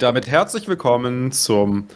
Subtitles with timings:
[0.00, 1.86] Und damit herzlich willkommen zum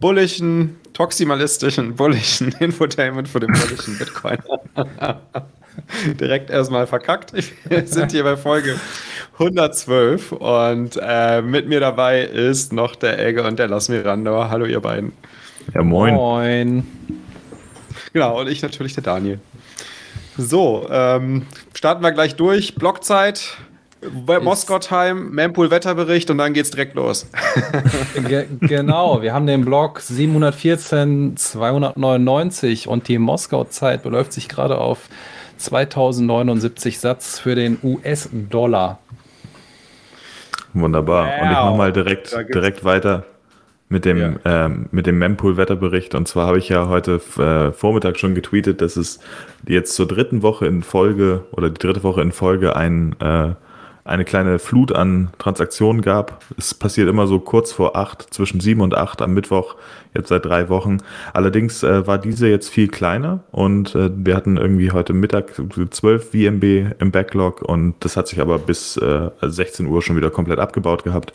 [0.00, 4.36] bullischen, toximalistischen, bullischen Infotainment für den bullischen Bitcoin.
[6.20, 7.32] Direkt erstmal verkackt.
[7.32, 8.78] Wir sind hier bei Folge
[9.38, 14.50] 112 und äh, mit mir dabei ist noch der Elge und der Las Miranda.
[14.50, 15.12] Hallo ihr beiden.
[15.72, 16.12] Ja, moin.
[16.12, 16.86] Moin.
[18.12, 19.40] Genau, und ich natürlich der Daniel.
[20.36, 22.74] So, ähm, starten wir gleich durch.
[22.74, 23.56] Blockzeit,
[24.42, 27.28] Moskau Time, Mempool Wetterbericht und dann geht's direkt los.
[28.28, 34.78] Ge genau, wir haben den Block 714 299 und die Moskau Zeit beläuft sich gerade
[34.78, 35.08] auf
[35.56, 39.00] 2079 Satz für den US-Dollar.
[40.74, 41.26] Wunderbar.
[41.26, 41.42] Wow.
[41.42, 43.24] Und ich mache mal direkt, direkt weiter
[43.88, 44.66] mit dem, ja.
[44.66, 46.14] ähm, mit dem Mempool-Wetterbericht.
[46.14, 49.18] Und zwar habe ich ja heute äh, Vormittag schon getweetet, dass es
[49.66, 53.54] jetzt zur dritten Woche in Folge oder die dritte Woche in Folge ein äh,
[54.08, 56.44] eine kleine Flut an Transaktionen gab.
[56.56, 59.76] Es passiert immer so kurz vor acht, zwischen sieben und acht am Mittwoch,
[60.14, 60.98] jetzt seit drei Wochen.
[61.32, 65.52] Allerdings äh, war diese jetzt viel kleiner und äh, wir hatten irgendwie heute Mittag
[65.90, 70.30] zwölf VMB im Backlog und das hat sich aber bis äh, 16 Uhr schon wieder
[70.30, 71.32] komplett abgebaut gehabt.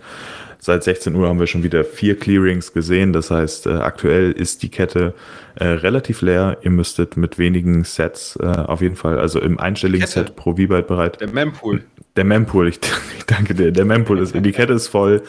[0.65, 3.11] Seit 16 Uhr haben wir schon wieder vier Clearings gesehen.
[3.11, 5.13] Das heißt, äh, aktuell ist die Kette
[5.55, 6.57] äh, relativ leer.
[6.61, 10.87] Ihr müsstet mit wenigen Sets äh, auf jeden Fall, also im einstelligen Set pro V-Byte
[10.87, 11.19] bereit.
[11.19, 11.83] Der Mempool.
[12.15, 12.79] Der Mempool, ich,
[13.17, 13.71] ich danke dir.
[13.71, 15.23] Der Mempool ist, die Kette ist voll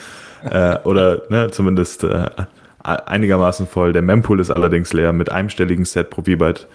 [0.44, 2.30] äh, oder ne, zumindest äh,
[2.82, 3.92] einigermaßen voll.
[3.92, 5.12] Der Mempool ist allerdings leer.
[5.12, 6.68] Mit einstelligen Set pro V-Byte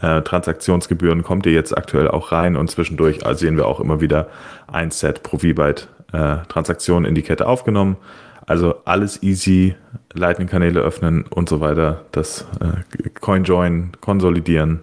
[0.00, 4.28] äh, Transaktionsgebühren kommt ihr jetzt aktuell auch rein und zwischendurch sehen wir auch immer wieder
[4.66, 7.96] ein Set pro V-Byte äh, Transaktionen in die Kette aufgenommen.
[8.44, 9.76] Also alles easy,
[10.14, 12.04] Lightning-Kanäle öffnen und so weiter.
[12.10, 14.80] Das äh, CoinJoin, konsolidieren,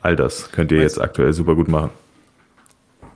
[0.00, 1.90] all das könnt ihr jetzt aktuell super gut machen.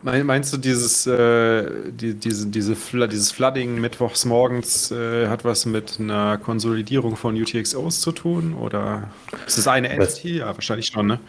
[0.02, 6.00] Meinst du, dieses, äh, die, diese, diese, dieses Flooding mittwochs morgens äh, hat was mit
[6.00, 8.54] einer Konsolidierung von UTXOs zu tun?
[8.54, 9.10] Oder
[9.46, 10.38] ist das eine Entity?
[10.38, 11.20] Ja, wahrscheinlich schon, ne?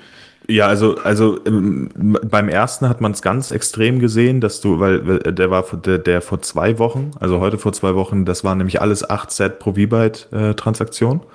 [0.47, 5.19] Ja, also, also ähm, beim ersten hat man es ganz extrem gesehen, dass du, weil
[5.19, 8.81] der war der, der vor zwei Wochen, also heute vor zwei Wochen, das waren nämlich
[8.81, 11.19] alles 8 Set pro V-Byte-Transaktion.
[11.19, 11.25] Äh,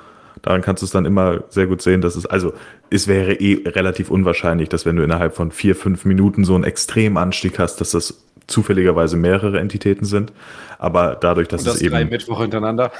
[0.43, 2.53] Daran kannst du es dann immer sehr gut sehen, dass es, also
[2.91, 6.65] es wäre eh relativ unwahrscheinlich, dass wenn du innerhalb von vier, fünf Minuten so einen
[6.65, 10.32] extremen Anstieg hast, dass das zufälligerweise mehrere Entitäten sind.
[10.78, 11.93] Aber dadurch, dass Und das es eben.
[11.93, 12.91] Drei Mittwoch hintereinander.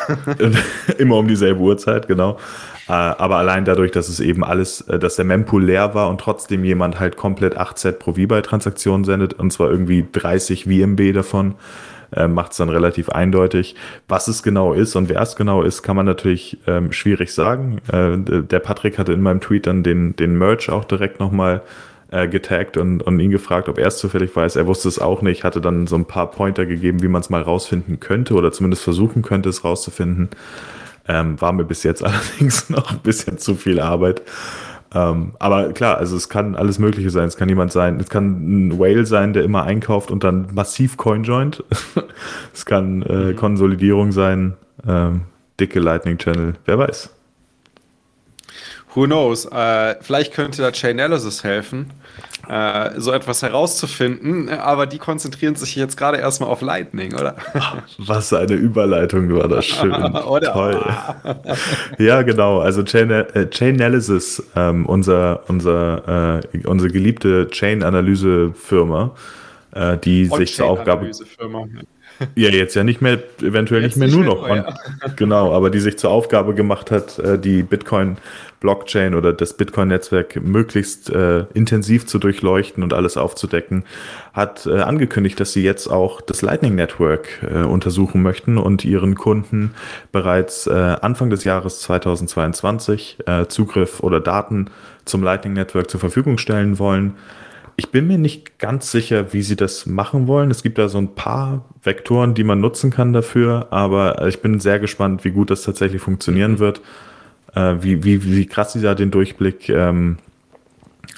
[0.99, 2.39] immer um dieselbe Uhrzeit, genau.
[2.87, 6.21] Äh, aber allein dadurch, dass es eben alles, äh, dass der Mempool leer war und
[6.21, 11.55] trotzdem jemand halt komplett 8 Set pro V-Byte-Transaktion sendet und zwar irgendwie 30 VMB davon,
[12.15, 13.75] äh, macht es dann relativ eindeutig.
[14.09, 17.81] Was es genau ist und wer es genau ist, kann man natürlich ähm, schwierig sagen.
[17.93, 21.63] Äh, der Patrick hatte in meinem Tweet dann den, den Merch auch direkt nochmal
[22.11, 24.57] äh, getaggt und, und ihn gefragt, ob er es zufällig weiß.
[24.57, 27.31] Er wusste es auch nicht, hatte dann so ein paar Pointer gegeben, wie man es
[27.31, 30.31] mal rausfinden könnte oder zumindest versuchen könnte, es rauszufinden.
[31.07, 34.23] Ähm, war mir bis jetzt allerdings noch ein bisschen zu viel Arbeit.
[34.95, 37.29] Ähm, aber klar, also es kann alles Mögliche sein.
[37.29, 40.97] Es kann jemand sein, es kann ein Whale sein, der immer einkauft und dann massiv
[40.97, 41.63] Coin joint.
[42.55, 43.37] es kann äh, mhm.
[43.37, 44.55] Konsolidierung sein,
[44.87, 45.23] ähm,
[45.61, 47.18] dicke Lightning Channel, wer weiß.
[48.95, 49.45] Who knows?
[49.47, 51.91] Äh, vielleicht könnte da Chainalysis helfen
[52.49, 57.37] äh, so etwas herauszufinden, aber die konzentrieren sich jetzt gerade erstmal auf Lightning, oder?
[57.99, 59.93] Was eine Überleitung war das schön.
[60.15, 60.53] oder?
[60.53, 60.95] Toll.
[61.99, 62.61] ja, genau.
[62.61, 69.15] Also Chain, äh, Chainalysis, ähm, unser, unser, äh, unsere geliebte Chain-Analyse-Firma,
[69.73, 71.11] äh, die On sich zur Aufgabe.
[72.35, 74.49] Ja, jetzt ja nicht mehr, eventuell jetzt nicht mehr nur noch.
[74.49, 74.75] Ja.
[75.17, 81.11] Genau, aber die sich zur Aufgabe gemacht hat, äh, die Bitcoin-Blockchain oder das Bitcoin-Netzwerk möglichst
[81.11, 83.85] äh, intensiv zu durchleuchten und alles aufzudecken,
[84.33, 89.15] hat äh, angekündigt, dass sie jetzt auch das Lightning Network äh, untersuchen möchten und ihren
[89.15, 89.75] Kunden
[90.11, 94.71] bereits äh, Anfang des Jahres 2022 äh, Zugriff oder Daten
[95.05, 97.15] zum Lightning Network zur Verfügung stellen wollen.
[97.81, 100.51] Ich bin mir nicht ganz sicher, wie sie das machen wollen.
[100.51, 104.59] Es gibt da so ein paar Vektoren, die man nutzen kann dafür, aber ich bin
[104.59, 106.59] sehr gespannt, wie gut das tatsächlich funktionieren mhm.
[106.59, 106.81] wird,
[107.55, 110.19] äh, wie, wie, wie krass sie da den Durchblick ähm,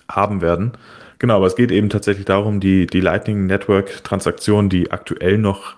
[0.06, 0.72] haben werden.
[1.18, 5.76] Genau, aber es geht eben tatsächlich darum, die, die Lightning Network Transaktionen, die aktuell noch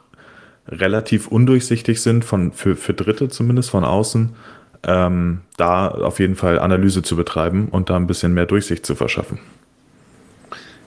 [0.67, 4.31] relativ undurchsichtig sind, von, für, für Dritte zumindest von außen,
[4.83, 8.97] ähm, da auf jeden Fall Analyse zu betreiben und da ein bisschen mehr Durchsicht zu
[8.97, 9.39] verschaffen.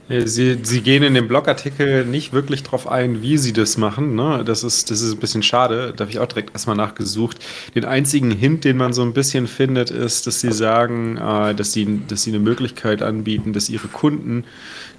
[0.07, 4.13] Sie, Sie gehen in dem Blogartikel nicht wirklich darauf ein, wie Sie das machen.
[4.13, 4.43] Ne?
[4.45, 5.93] Das, ist, das ist ein bisschen schade.
[5.95, 7.43] Da habe ich auch direkt erstmal nachgesucht.
[7.73, 11.73] Den einzigen Hint, den man so ein bisschen findet, ist, dass Sie sagen, äh, dass,
[11.73, 14.43] Sie, dass Sie eine Möglichkeit anbieten, dass Ihre Kunden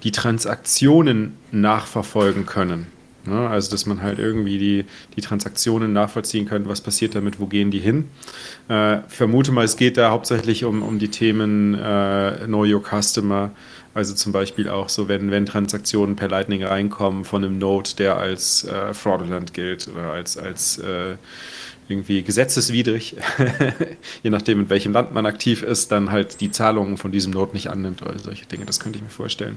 [0.03, 2.89] die Transaktionen nachverfolgen können.
[3.27, 3.49] Ne?
[3.49, 4.85] Also, dass man halt irgendwie die,
[5.17, 8.09] die Transaktionen nachvollziehen kann, was passiert damit, wo gehen die hin.
[8.69, 13.53] Äh, vermute mal, es geht da hauptsächlich um, um die Themen äh, Know Your Customer.
[13.97, 18.19] Also zum Beispiel auch so, wenn, wenn Transaktionen per Lightning reinkommen von einem Node, der
[18.19, 21.17] als äh, fraudulent gilt oder als, als äh,
[21.89, 23.17] irgendwie gesetzeswidrig,
[24.23, 27.55] je nachdem, in welchem Land man aktiv ist, dann halt die Zahlungen von diesem Node
[27.55, 28.67] nicht annimmt oder solche Dinge.
[28.67, 29.57] Das könnte ich mir vorstellen.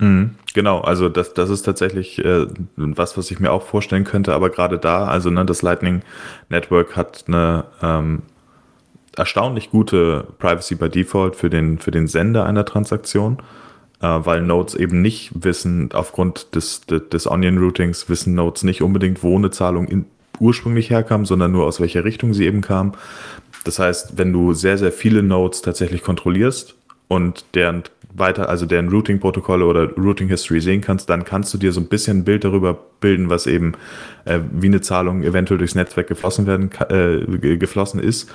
[0.00, 2.46] Mhm, genau, also das, das ist tatsächlich äh,
[2.76, 6.02] was, was ich mir auch vorstellen könnte, aber gerade da, also ne, das Lightning
[6.50, 8.20] Network hat eine ähm,
[9.16, 13.38] erstaunlich gute Privacy by Default für den, für den Sender einer Transaktion,
[14.06, 19.36] weil Nodes eben nicht wissen, aufgrund des, des, des Onion-Routings wissen Nodes nicht unbedingt, wo
[19.36, 20.06] eine Zahlung in,
[20.40, 22.94] ursprünglich herkam, sondern nur aus welcher Richtung sie eben kam.
[23.64, 26.76] Das heißt, wenn du sehr, sehr viele Nodes tatsächlich kontrollierst
[27.08, 27.82] und deren
[28.14, 32.18] weiter, also deren Routing-Protokolle oder Routing-History sehen kannst, dann kannst du dir so ein bisschen
[32.18, 33.72] ein Bild darüber bilden, was eben
[34.24, 38.30] äh, wie eine Zahlung eventuell durchs Netzwerk geflossen werden, äh, geflossen ist.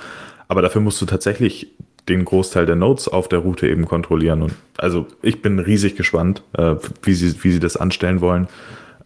[0.46, 1.72] Aber dafür musst du tatsächlich
[2.08, 4.42] den Großteil der Nodes auf der Route eben kontrollieren.
[4.42, 8.48] Und also ich bin riesig gespannt, äh, wie, sie, wie sie das anstellen wollen.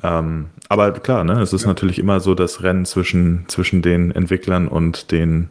[0.03, 1.69] Ähm, aber klar, ne, es ist ja.
[1.69, 5.51] natürlich immer so das Rennen zwischen, zwischen den Entwicklern und den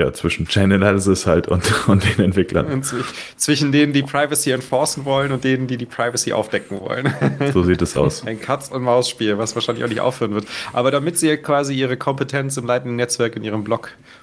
[0.00, 2.66] ja, zwischen Chain Analysis halt und, und den Entwicklern.
[2.66, 2.94] Und
[3.36, 7.12] zwischen denen, die Privacy enforcen wollen und denen, die die Privacy aufdecken wollen.
[7.52, 8.24] So sieht es aus.
[8.26, 10.46] Ein Katz-und-Maus-Spiel, was wahrscheinlich auch nicht aufhören wird.
[10.72, 13.62] Aber damit sie quasi ihre Kompetenz im leitenden Netzwerk in ihrem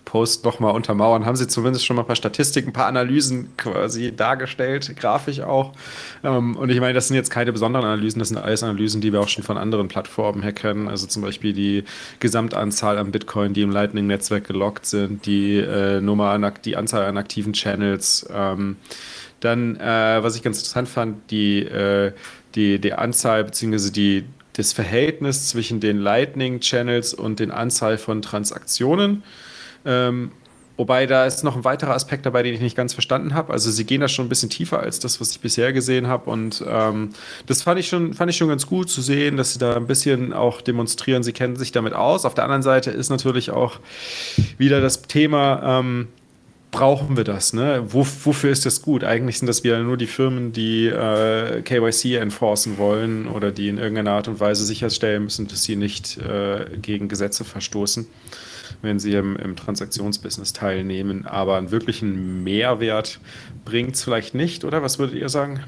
[0.08, 4.16] Blogpost nochmal untermauern, haben sie zumindest schon mal ein paar Statistiken, ein paar Analysen quasi
[4.16, 5.74] dargestellt, grafisch auch.
[6.24, 9.12] Ähm, und ich meine, das sind jetzt keine besonderen Analysen, das sind alles Analysen, die
[9.12, 10.88] wir auch schon von anderen Plattformen her kennen.
[10.88, 11.84] Also zum Beispiel die
[12.20, 17.18] Gesamtanzahl an Bitcoin, die im Lightning-Netzwerk gelockt sind, die äh, Nummer an die Anzahl an
[17.18, 18.28] aktiven Channels.
[18.34, 18.78] Ähm,
[19.40, 22.14] dann, äh, was ich ganz interessant fand, die, äh,
[22.56, 23.92] die, die Anzahl bzw.
[23.92, 29.24] Die, das Verhältnis zwischen den Lightning-Channels und den Anzahl von Transaktionen.
[29.88, 30.32] Ähm,
[30.78, 33.52] Wobei da ist noch ein weiterer Aspekt dabei, den ich nicht ganz verstanden habe.
[33.52, 36.30] Also sie gehen da schon ein bisschen tiefer als das, was ich bisher gesehen habe.
[36.30, 37.10] Und ähm,
[37.48, 39.88] das fand ich, schon, fand ich schon ganz gut zu sehen, dass sie da ein
[39.88, 42.26] bisschen auch demonstrieren, sie kennen sich damit aus.
[42.26, 43.80] Auf der anderen Seite ist natürlich auch
[44.60, 46.10] wieder das Thema, ähm,
[46.70, 47.54] brauchen wir das?
[47.54, 47.84] Ne?
[47.88, 49.04] Wo, wofür ist das gut?
[49.04, 53.80] Eigentlich sind das wieder nur die Firmen, die äh, KYC enforcen wollen oder die in
[53.80, 58.06] irgendeiner Art und Weise sicherstellen müssen, dass sie nicht äh, gegen Gesetze verstoßen
[58.82, 61.26] wenn sie im, im Transaktionsbusiness teilnehmen.
[61.26, 63.20] Aber einen wirklichen Mehrwert
[63.66, 64.82] bringt es vielleicht nicht, oder?
[64.84, 65.62] Was würdet ihr sagen?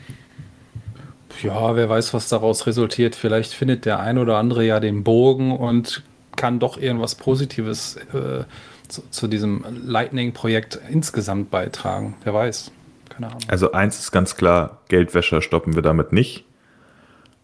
[1.41, 3.15] Ja, wer weiß, was daraus resultiert.
[3.15, 6.03] Vielleicht findet der ein oder andere ja den Bogen und
[6.35, 8.43] kann doch irgendwas Positives äh,
[8.87, 12.15] zu, zu, diesem Lightning-Projekt insgesamt beitragen.
[12.23, 12.71] Wer weiß.
[13.09, 13.41] Keine Ahnung.
[13.47, 16.45] Also eins ist ganz klar, Geldwäscher stoppen wir damit nicht.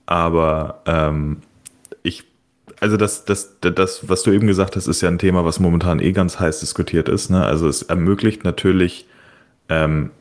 [0.05, 1.41] Aber ähm,
[2.79, 5.99] also das, das, das, was du eben gesagt hast, ist ja ein Thema, was momentan
[5.99, 7.29] eh ganz heiß diskutiert ist.
[7.29, 7.43] Ne?
[7.43, 9.07] Also es ermöglicht natürlich,
[9.69, 10.11] ähm,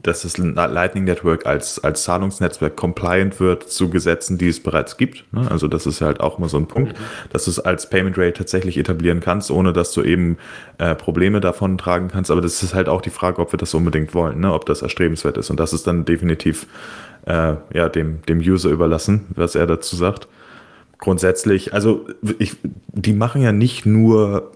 [0.00, 5.24] dass das Lightning Network als, als Zahlungsnetzwerk compliant wird zu Gesetzen, die es bereits gibt.
[5.32, 5.50] Ne?
[5.50, 7.02] Also das ist halt auch mal so ein Punkt, mhm.
[7.30, 10.38] dass du es als Payment Rate tatsächlich etablieren kannst, ohne dass du eben
[10.78, 12.30] äh, Probleme davon tragen kannst.
[12.30, 14.52] Aber das ist halt auch die Frage, ob wir das unbedingt wollen, ne?
[14.52, 15.50] ob das erstrebenswert ist.
[15.50, 16.66] Und das ist dann definitiv
[17.26, 20.28] äh, ja, dem, dem User überlassen, was er dazu sagt
[20.98, 22.06] grundsätzlich, also
[22.38, 22.56] ich,
[22.88, 24.52] die machen ja nicht nur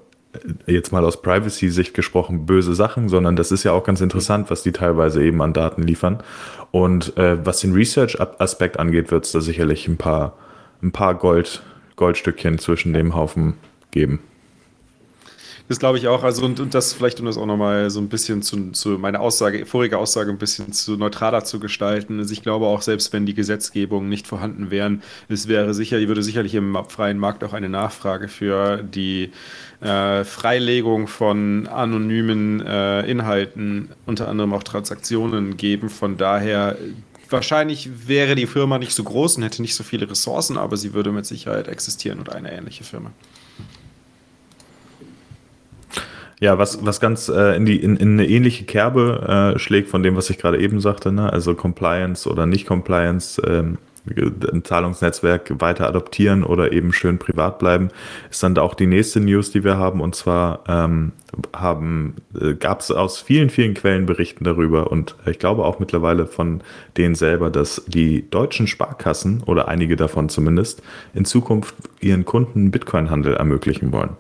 [0.67, 4.51] äh, jetzt mal aus Privacy-Sicht gesprochen böse Sachen, sondern das ist ja auch ganz interessant,
[4.51, 6.23] was die teilweise eben an Daten liefern.
[6.71, 10.37] Und äh, was den Research-Aspekt angeht, wird es da sicherlich ein paar,
[10.83, 11.63] ein paar Gold,
[11.97, 13.55] Goldstückchen zwischen dem Haufen
[13.91, 14.21] geben.
[15.69, 16.23] Das glaube ich auch.
[16.23, 19.21] Also, und, und das vielleicht, um das auch nochmal so ein bisschen zu, zu meiner
[19.21, 22.19] Aussage, vorige Aussage ein bisschen zu neutraler zu gestalten.
[22.19, 26.23] Also ich glaube auch, selbst wenn die Gesetzgebungen nicht vorhanden wären, es wäre sicher, würde
[26.23, 29.31] sicherlich im freien Markt auch eine Nachfrage für die
[29.81, 35.89] äh, Freilegung von anonymen äh, Inhalten, unter anderem auch Transaktionen geben.
[35.91, 36.77] Von daher
[37.31, 40.93] wahrscheinlich wäre die Firma nicht so groß und hätte nicht so viele Ressourcen, aber sie
[40.93, 43.11] würde mit Sicherheit existieren oder eine ähnliche Firma.
[46.43, 50.03] Ja, was, was ganz äh, in, die, in, in eine ähnliche Kerbe äh, schlägt von
[50.03, 51.33] dem, was ich gerade eben sagte, ne?
[51.33, 53.79] also Compliance oder Nicht-Compliance, ähm,
[54.53, 57.91] ein Zahlungsnetzwerk weiter adoptieren oder eben schön privat bleiben,
[58.29, 60.01] ist dann auch die nächste News, die wir haben.
[60.01, 61.13] Und zwar ähm,
[62.41, 66.61] äh, gab es aus vielen, vielen Quellen Berichten darüber und ich glaube auch mittlerweile von
[66.97, 70.83] denen selber, dass die deutschen Sparkassen oder einige davon zumindest
[71.15, 74.17] in Zukunft ihren Kunden Bitcoin-Handel ermöglichen wollen.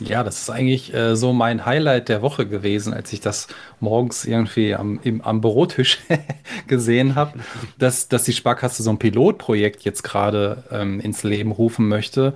[0.00, 3.48] Ja, das ist eigentlich äh, so mein Highlight der Woche gewesen, als ich das
[3.80, 5.98] morgens irgendwie am, im, am Bürotisch
[6.66, 7.38] gesehen habe,
[7.78, 12.34] dass, dass die Sparkasse so ein Pilotprojekt jetzt gerade ähm, ins Leben rufen möchte,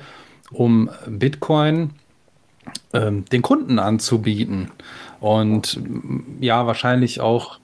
[0.51, 1.91] um Bitcoin
[2.93, 4.71] ähm, den Kunden anzubieten.
[5.21, 5.79] Und
[6.41, 7.60] ja, wahrscheinlich auch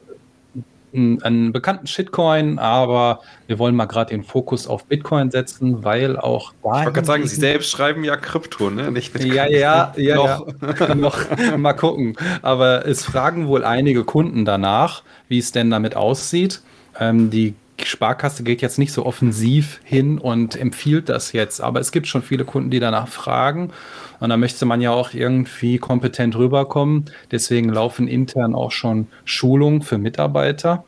[0.97, 6.53] einen bekannten Shitcoin, aber wir wollen mal gerade den Fokus auf Bitcoin setzen, weil auch
[6.63, 6.69] da.
[6.69, 8.91] Ich wollte gerade sagen, Sie selbst schreiben ja Krypto, ne?
[8.91, 9.35] Nicht Bitcoin.
[9.35, 10.49] Ja, ja, ja, noch.
[10.81, 10.95] ja.
[10.95, 11.19] noch.
[11.57, 12.17] Mal gucken.
[12.43, 16.63] Aber es fragen wohl einige Kunden danach, wie es denn damit aussieht.
[16.99, 21.93] Ähm, die Sparkasse geht jetzt nicht so offensiv hin und empfiehlt das jetzt, aber es
[21.93, 23.73] gibt schon viele Kunden, die danach fragen.
[24.21, 27.07] Und da möchte man ja auch irgendwie kompetent rüberkommen.
[27.31, 30.85] Deswegen laufen intern auch schon Schulungen für Mitarbeiter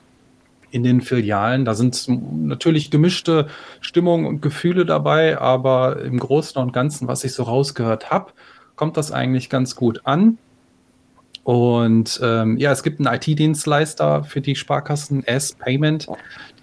[0.71, 1.64] in den Filialen.
[1.64, 3.49] Da sind natürlich gemischte
[3.80, 8.33] Stimmungen und Gefühle dabei, aber im Großen und Ganzen, was ich so rausgehört habe,
[8.76, 10.38] kommt das eigentlich ganz gut an.
[11.45, 16.07] Und ähm, ja, es gibt einen IT-Dienstleister für die Sparkassen, S-Payment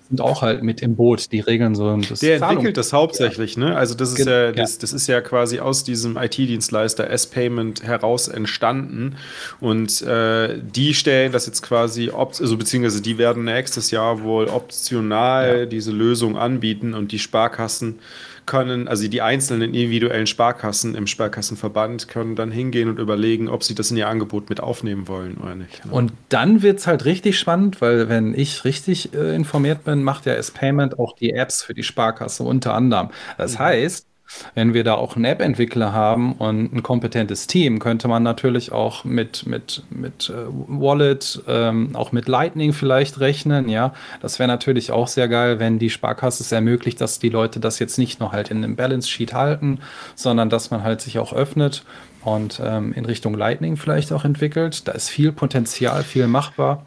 [0.10, 3.58] sind auch halt mit im Boot, die regeln so das Der Zahlung entwickelt das hauptsächlich,
[3.58, 3.76] ne?
[3.76, 9.16] Also das ist ja, das, das ist ja quasi aus diesem IT-Dienstleister S-Payment heraus entstanden.
[9.60, 15.66] Und äh, die stellen das jetzt quasi, also beziehungsweise die werden nächstes Jahr wohl optional
[15.68, 18.00] diese Lösung anbieten und die Sparkassen
[18.46, 23.75] können, also die einzelnen individuellen Sparkassen im Sparkassenverband können dann hingehen und überlegen, ob sie
[23.75, 25.86] das in ihr Angebot mit aufnehmen wollen oder nicht.
[25.86, 25.92] Ne?
[25.92, 30.25] Und dann wird es halt richtig spannend, weil wenn ich richtig äh, informiert bin, macht
[30.25, 33.10] ja S-Payment auch die Apps für die Sparkasse unter anderem.
[33.38, 33.60] Das mhm.
[33.60, 34.08] heißt,
[34.53, 39.03] wenn wir da auch einen App-Entwickler haben und ein kompetentes Team, könnte man natürlich auch
[39.03, 43.70] mit, mit, mit äh, Wallet, ähm, auch mit Lightning vielleicht rechnen.
[43.70, 47.60] Ja, das wäre natürlich auch sehr geil, wenn die Sparkasse es ermöglicht, dass die Leute
[47.60, 49.79] das jetzt nicht nur halt in einem Balance Sheet halten,
[50.15, 51.84] sondern dass man halt sich auch öffnet
[52.24, 54.88] und ähm, in Richtung Lightning vielleicht auch entwickelt.
[54.88, 56.86] Da ist viel Potenzial, viel machbar.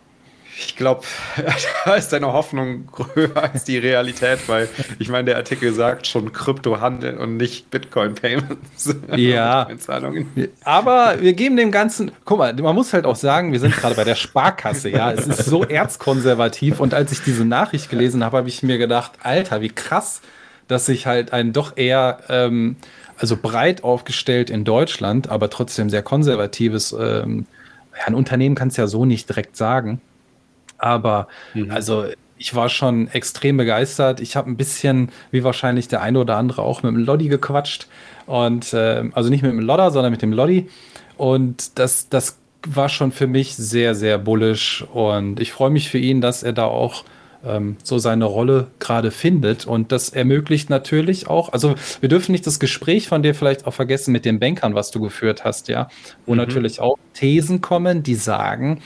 [0.60, 1.02] Ich glaube,
[1.84, 6.32] da ist deine Hoffnung höher als die Realität, weil ich meine, der Artikel sagt schon
[6.32, 8.96] Kryptohandel und nicht Bitcoin-Payments.
[9.16, 9.68] Ja.
[10.64, 13.94] Aber wir geben dem Ganzen, guck mal, man muss halt auch sagen, wir sind gerade
[13.94, 15.12] bei der Sparkasse, ja.
[15.12, 19.12] Es ist so erzkonservativ und als ich diese Nachricht gelesen habe, habe ich mir gedacht,
[19.22, 20.20] Alter, wie krass,
[20.66, 22.76] dass sich halt ein doch eher, ähm,
[23.16, 27.46] also breit aufgestellt in Deutschland, aber trotzdem sehr konservatives, ähm,
[27.96, 30.00] ja, ein Unternehmen kann es ja so nicht direkt sagen
[30.78, 31.70] aber mhm.
[31.70, 32.06] also
[32.38, 34.20] ich war schon extrem begeistert.
[34.20, 37.88] Ich habe ein bisschen, wie wahrscheinlich der eine oder andere, auch mit dem Loddy gequatscht.
[38.26, 40.68] Und äh, also nicht mit dem Lodder, sondern mit dem Loddy.
[41.16, 44.84] Und das, das war schon für mich sehr, sehr bullisch.
[44.92, 47.04] Und ich freue mich für ihn, dass er da auch
[47.44, 49.66] ähm, so seine Rolle gerade findet.
[49.66, 53.74] Und das ermöglicht natürlich auch, also wir dürfen nicht das Gespräch von dir vielleicht auch
[53.74, 55.88] vergessen mit den Bankern, was du geführt hast, ja,
[56.26, 56.38] wo mhm.
[56.38, 58.80] natürlich auch Thesen kommen, die sagen,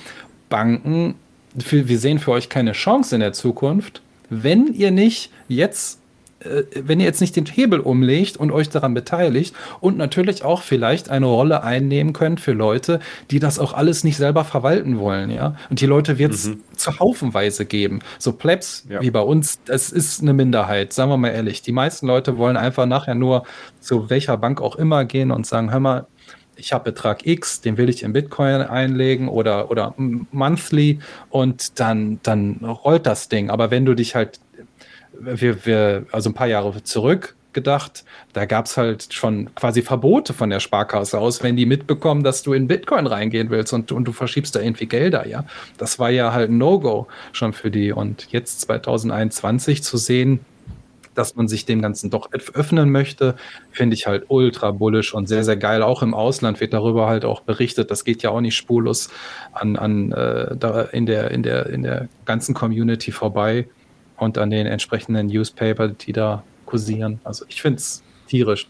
[0.49, 1.14] Banken
[1.54, 6.02] wir sehen für euch keine Chance in der Zukunft, wenn ihr nicht jetzt
[6.44, 10.62] äh, wenn ihr jetzt nicht den Hebel umlegt und euch daran beteiligt und natürlich auch
[10.62, 15.30] vielleicht eine Rolle einnehmen könnt für Leute, die das auch alles nicht selber verwalten wollen,
[15.30, 15.56] ja.
[15.71, 16.61] Und die Leute wird es mhm.
[16.76, 18.00] zu Haufenweise geben.
[18.18, 19.00] So Plebs ja.
[19.00, 21.62] wie bei uns, das ist eine Minderheit, sagen wir mal ehrlich.
[21.62, 23.44] Die meisten Leute wollen einfach nachher nur
[23.80, 26.06] zu welcher Bank auch immer gehen und sagen, hör mal,
[26.56, 32.21] ich habe Betrag X, den will ich in Bitcoin einlegen oder, oder monthly und dann,
[32.23, 33.50] dann rollt das Ding.
[33.50, 34.40] Aber wenn du dich halt,
[35.18, 40.32] wir, wir, also ein paar Jahre zurück gedacht, da gab es halt schon quasi Verbote
[40.32, 44.04] von der Sparkasse aus, wenn die mitbekommen, dass du in Bitcoin reingehen willst und, und
[44.04, 45.44] du verschiebst da irgendwie Gelder, ja.
[45.78, 47.92] Das war ja halt ein No-Go schon für die.
[47.92, 50.40] Und jetzt 2021 zu sehen,
[51.14, 53.37] dass man sich dem Ganzen doch öffnen möchte,
[53.71, 55.83] finde ich halt ultra bullisch und sehr, sehr geil.
[55.83, 57.90] Auch im Ausland wird darüber halt auch berichtet.
[57.90, 59.11] Das geht ja auch nicht spurlos
[59.52, 63.69] an, an äh, da in, der, in, der, in der ganzen Community vorbei
[64.16, 67.21] und an den entsprechenden Newspaper, die da kursieren.
[67.25, 68.69] Also ich finde es tierisch.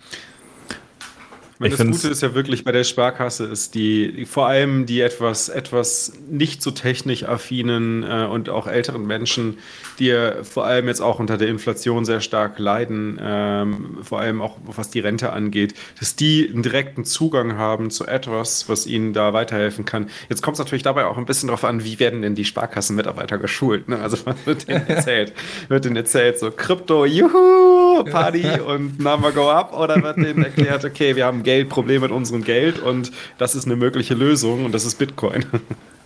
[1.65, 5.49] Ich das Gute ist ja wirklich bei der Sparkasse ist die, vor allem die etwas,
[5.49, 9.59] etwas nicht so technisch affinen äh, und auch älteren Menschen,
[9.99, 14.41] die ja vor allem jetzt auch unter der Inflation sehr stark leiden, ähm, vor allem
[14.43, 19.13] auch was die Rente angeht, dass die einen direkten Zugang haben zu etwas, was ihnen
[19.13, 20.09] da weiterhelfen kann.
[20.29, 23.39] Jetzt kommt es natürlich dabei auch ein bisschen darauf an, wie werden denn die Sparkassenmitarbeiter
[23.39, 23.89] geschult.
[23.89, 23.99] Ne?
[23.99, 25.33] Also was wird denen erzählt?
[25.69, 30.85] wird denen erzählt so Krypto, juhu, Party und Number go up oder wird denen erklärt,
[30.85, 34.73] okay, wir haben Geld Geldproblem mit unserem Geld und das ist eine mögliche Lösung und
[34.73, 35.45] das ist Bitcoin.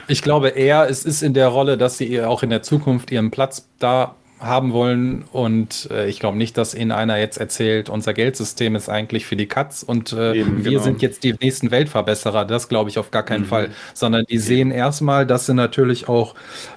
[0.08, 3.32] Ich glaube eher, es ist in der Rolle, dass sie auch in der Zukunft ihren
[3.32, 5.24] Platz da haben wollen.
[5.32, 9.36] Und äh, ich glaube nicht, dass Ihnen einer jetzt erzählt, unser Geldsystem ist eigentlich für
[9.36, 10.82] die Katz und äh, Eben, wir genau.
[10.84, 12.44] sind jetzt die nächsten Weltverbesserer.
[12.44, 13.46] Das glaube ich auf gar keinen mhm.
[13.46, 13.68] Fall.
[13.94, 16.34] Sondern die sehen erstmal, dass sie natürlich auch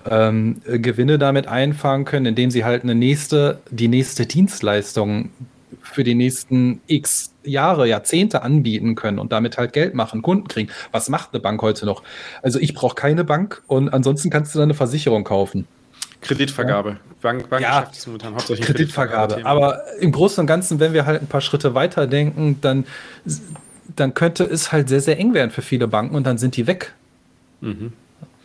[0.09, 5.29] ähm, Gewinne damit einfangen können, indem sie halt eine nächste, die nächste Dienstleistung
[5.81, 10.69] für die nächsten X Jahre, Jahrzehnte anbieten können und damit halt Geld machen, Kunden kriegen.
[10.91, 12.03] Was macht eine Bank heute noch?
[12.41, 15.67] Also ich brauche keine Bank und ansonsten kannst du dann eine Versicherung kaufen.
[16.21, 16.89] Kreditvergabe.
[16.89, 16.97] Ja.
[17.21, 19.35] Bank, Bankgeschäft ja, momentan hauptsächlich Kreditvergabe.
[19.35, 22.85] Kreditvergabe Aber im Großen und Ganzen, wenn wir halt ein paar Schritte weiter denken, dann,
[23.95, 26.67] dann könnte es halt sehr, sehr eng werden für viele Banken und dann sind die
[26.67, 26.93] weg.
[27.61, 27.93] Mhm.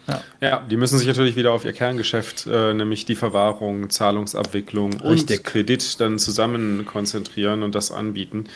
[0.06, 0.22] Ja.
[0.40, 0.62] ja.
[0.70, 5.38] die müssen sich natürlich wieder auf ihr Kerngeschäft, äh, nämlich die Verwahrung, Zahlungsabwicklung Richtig.
[5.38, 8.46] und Kredit dann zusammen konzentrieren und das anbieten.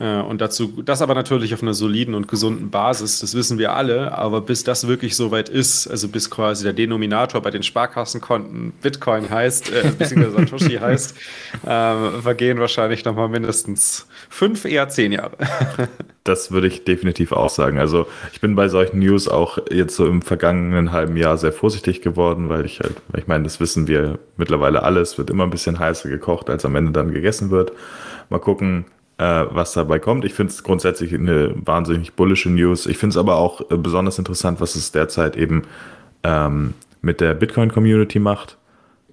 [0.00, 3.74] Äh, und dazu, das aber natürlich auf einer soliden und gesunden Basis, das wissen wir
[3.74, 7.62] alle, aber bis das wirklich so weit ist, also bis quasi der Denominator bei den
[7.62, 11.16] Sparkassenkonten Bitcoin heißt, äh, beziehungsweise Satoshi heißt,
[11.64, 15.36] äh, vergehen wahrscheinlich nochmal mindestens fünf, eher zehn Jahre.
[16.28, 17.78] das würde ich definitiv auch sagen.
[17.78, 22.02] Also ich bin bei solchen News auch jetzt so im vergangenen halben Jahr sehr vorsichtig
[22.02, 25.78] geworden, weil ich halt, ich meine, das wissen wir mittlerweile alles, wird immer ein bisschen
[25.78, 27.72] heißer gekocht, als am Ende dann gegessen wird.
[28.28, 28.84] Mal gucken,
[29.16, 30.24] äh, was dabei kommt.
[30.24, 32.86] Ich finde es grundsätzlich eine wahnsinnig bullische News.
[32.86, 35.62] Ich finde es aber auch äh, besonders interessant, was es derzeit eben
[36.22, 38.56] ähm, mit der Bitcoin-Community macht.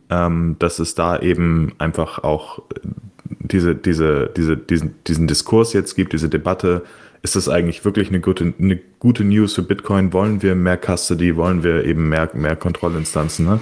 [0.07, 2.79] Ähm, dass es da eben einfach auch äh,
[3.25, 6.83] diese, diese, diese, diesen, diesen Diskurs jetzt gibt, diese Debatte,
[7.25, 10.13] ist das eigentlich wirklich eine gute, eine gute News für Bitcoin?
[10.13, 11.35] Wollen wir mehr Custody?
[11.35, 13.47] Wollen wir eben mehr, mehr Kontrollinstanzen?
[13.47, 13.59] Ne?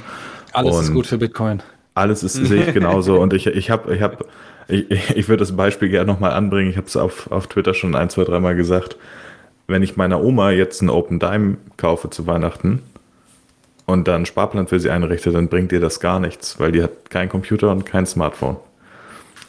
[0.51, 1.63] Alles Und ist gut für Bitcoin.
[1.93, 3.21] Alles ist, sehe ich genauso.
[3.21, 4.25] Und ich, ich habe, ich habe,
[4.67, 6.71] ich, ich würde das Beispiel gerne nochmal anbringen.
[6.71, 8.97] Ich habe es auf, auf Twitter schon ein, zwei, dreimal gesagt.
[9.67, 12.81] Wenn ich meiner Oma jetzt einen Open Dime kaufe zu Weihnachten
[13.85, 16.83] und dann einen Sparplan für sie einrichte, dann bringt ihr das gar nichts, weil die
[16.83, 18.57] hat keinen Computer und kein Smartphone.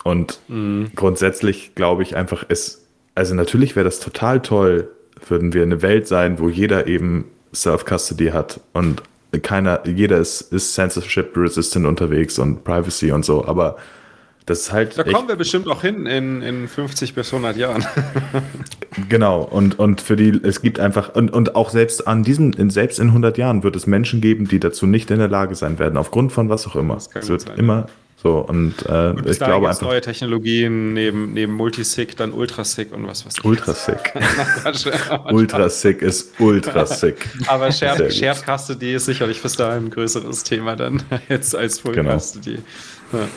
[0.05, 0.93] Und mhm.
[0.95, 2.84] grundsätzlich glaube ich einfach, es
[3.15, 4.89] also natürlich wäre das total toll,
[5.29, 9.03] würden wir eine Welt sein, wo jeder eben Self-Custody hat und
[9.43, 13.77] keiner, jeder ist, ist censorship-resistant unterwegs und Privacy und so, aber
[14.47, 14.99] das ist halt.
[14.99, 17.85] Da kommen wir bestimmt auch hin in, in 50 bis 100 Jahren.
[19.09, 22.99] genau, und, und für die, es gibt einfach, und, und auch selbst an diesem, selbst
[22.99, 25.97] in 100 Jahren wird es Menschen geben, die dazu nicht in der Lage sein werden,
[25.97, 26.97] aufgrund von was auch immer.
[26.97, 27.87] Es wird sein, immer
[28.25, 29.83] so, und, äh, und ich glaube einfach.
[29.83, 33.39] neue Technologien neben, neben Multisig, dann Ultrasig und was was.
[33.45, 33.99] Ultrasig.
[35.31, 37.17] Ultrasig ist Ultrasig.
[37.49, 41.97] Aber Shared, Shared Custody ist sicherlich bis dahin ein größeres Thema dann jetzt als Full
[41.97, 42.17] genau.
[42.17, 42.61] Custody.
[43.13, 43.29] Ja.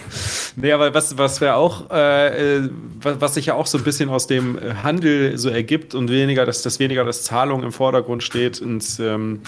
[0.56, 2.70] Nee, aber was, was wäre auch, äh,
[3.02, 6.62] was sich ja auch so ein bisschen aus dem Handel so ergibt und weniger, dass,
[6.62, 9.42] dass weniger das Zahlung im Vordergrund steht und ähm,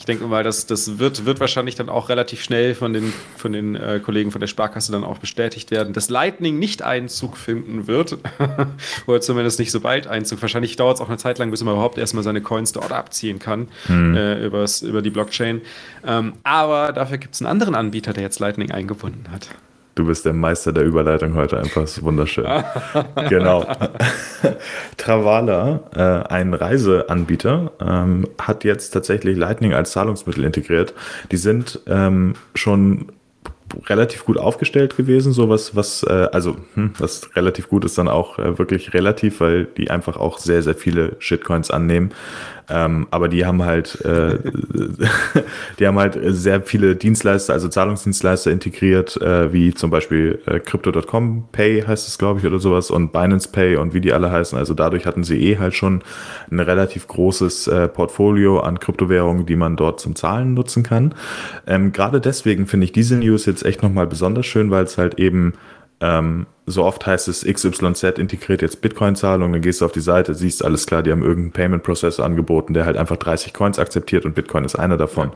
[0.00, 3.52] ich denke mal, das, das wird, wird wahrscheinlich dann auch relativ schnell von den, von
[3.52, 7.86] den äh, Kollegen von der Sparkasse dann auch bestätigt werden, dass Lightning nicht Einzug finden
[7.86, 8.16] wird.
[9.06, 10.40] Oder zumindest nicht so bald Einzug.
[10.40, 13.38] Wahrscheinlich dauert es auch eine Zeit lang, bis man überhaupt erstmal seine Coins dort abziehen
[13.38, 14.16] kann hm.
[14.16, 15.60] äh, übers, über die Blockchain.
[16.06, 19.50] Ähm, aber dafür gibt es einen anderen Anbieter, der jetzt Lightning eingebunden hat.
[20.00, 22.46] Du bist der Meister der Überleitung heute, einfach wunderschön.
[23.28, 23.66] genau.
[24.96, 30.94] Travala, äh, ein Reiseanbieter, ähm, hat jetzt tatsächlich Lightning als Zahlungsmittel integriert.
[31.30, 33.12] Die sind ähm, schon
[33.88, 38.38] relativ gut aufgestellt gewesen, sowas, was, äh, also, hm, was relativ gut ist, dann auch
[38.38, 42.12] äh, wirklich relativ, weil die einfach auch sehr, sehr viele Shitcoins annehmen.
[42.70, 44.38] Ähm, aber die haben halt, äh,
[45.78, 51.48] die haben halt sehr viele Dienstleister, also Zahlungsdienstleister integriert, äh, wie zum Beispiel äh, Crypto.com
[51.52, 54.56] Pay heißt es, glaube ich, oder sowas und Binance Pay und wie die alle heißen.
[54.56, 56.02] Also dadurch hatten sie eh halt schon
[56.50, 61.14] ein relativ großes äh, Portfolio an Kryptowährungen, die man dort zum Zahlen nutzen kann.
[61.66, 65.18] Ähm, Gerade deswegen finde ich diese News jetzt echt nochmal besonders schön, weil es halt
[65.18, 65.54] eben
[66.00, 70.34] ähm, so oft heißt es XYZ integriert jetzt Bitcoin-Zahlung, dann gehst du auf die Seite,
[70.34, 74.34] siehst alles klar, die haben irgendeinen Payment-Prozessor angeboten, der halt einfach 30 Coins akzeptiert und
[74.34, 75.32] Bitcoin ist einer davon.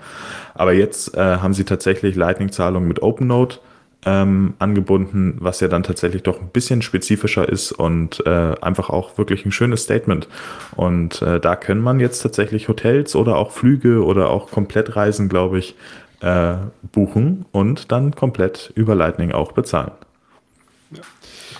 [0.54, 3.58] Aber jetzt äh, haben sie tatsächlich Lightning-Zahlungen mit OpenNote
[4.06, 9.18] ähm, angebunden, was ja dann tatsächlich doch ein bisschen spezifischer ist und äh, einfach auch
[9.18, 10.28] wirklich ein schönes Statement.
[10.76, 15.58] Und äh, da können man jetzt tatsächlich Hotels oder auch Flüge oder auch Komplettreisen, glaube
[15.58, 15.74] ich,
[16.20, 16.54] äh,
[16.92, 19.90] buchen und dann komplett über Lightning auch bezahlen.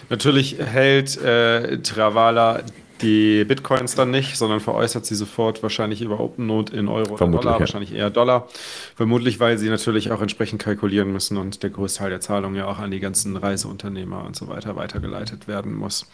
[0.09, 2.63] Natürlich hält äh, Travala
[3.03, 7.55] die Bitcoins dann nicht, sondern veräußert sie sofort wahrscheinlich über OpenNote in Euro oder Dollar,
[7.55, 7.61] ja.
[7.61, 8.49] wahrscheinlich eher Dollar.
[8.97, 12.79] Vermutlich, weil sie natürlich auch entsprechend kalkulieren müssen und der Großteil der Zahlung ja auch
[12.79, 16.07] an die ganzen Reiseunternehmer und so weiter weitergeleitet werden muss.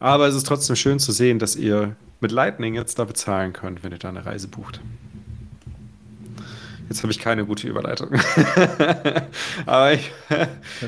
[0.00, 3.84] Aber es ist trotzdem schön zu sehen, dass ihr mit Lightning jetzt da bezahlen könnt,
[3.84, 4.80] wenn ihr da eine Reise bucht.
[6.88, 8.10] Jetzt habe ich keine gute Überleitung.
[9.66, 10.12] Aber ich,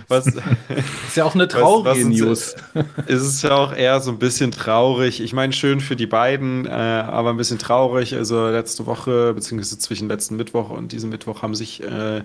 [0.07, 0.27] was,
[1.09, 2.57] ist ja auch eine traurige was, was News.
[3.07, 5.21] Ist es ja auch eher so ein bisschen traurig.
[5.21, 8.15] Ich meine, schön für die beiden, äh, aber ein bisschen traurig.
[8.15, 12.23] Also letzte Woche, beziehungsweise zwischen letzten Mittwoch und diesem Mittwoch haben sich äh,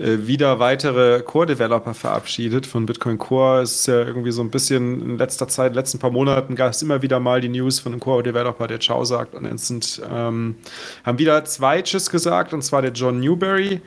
[0.00, 3.62] wieder weitere Core-Developer verabschiedet von Bitcoin Core.
[3.62, 6.54] Es ist ja irgendwie so ein bisschen in letzter Zeit, in den letzten paar Monaten
[6.54, 9.34] gab es immer wieder mal die News von einem Core-Developer, der Ciao sagt.
[9.34, 10.56] Und sind, ähm,
[11.04, 13.80] haben wieder zwei Tschüss gesagt, und zwar der John Newberry,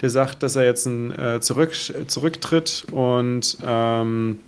[0.00, 1.72] der sagt, dass er jetzt ein, äh, zurück,
[2.06, 4.40] zurücktritt und ähm,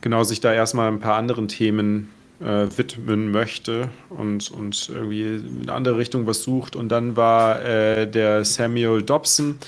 [0.00, 2.10] genau sich da erstmal ein paar anderen Themen
[2.42, 6.76] äh, widmen möchte und, und irgendwie in eine andere Richtung was sucht.
[6.76, 9.58] Und dann war äh, der Samuel Dobson,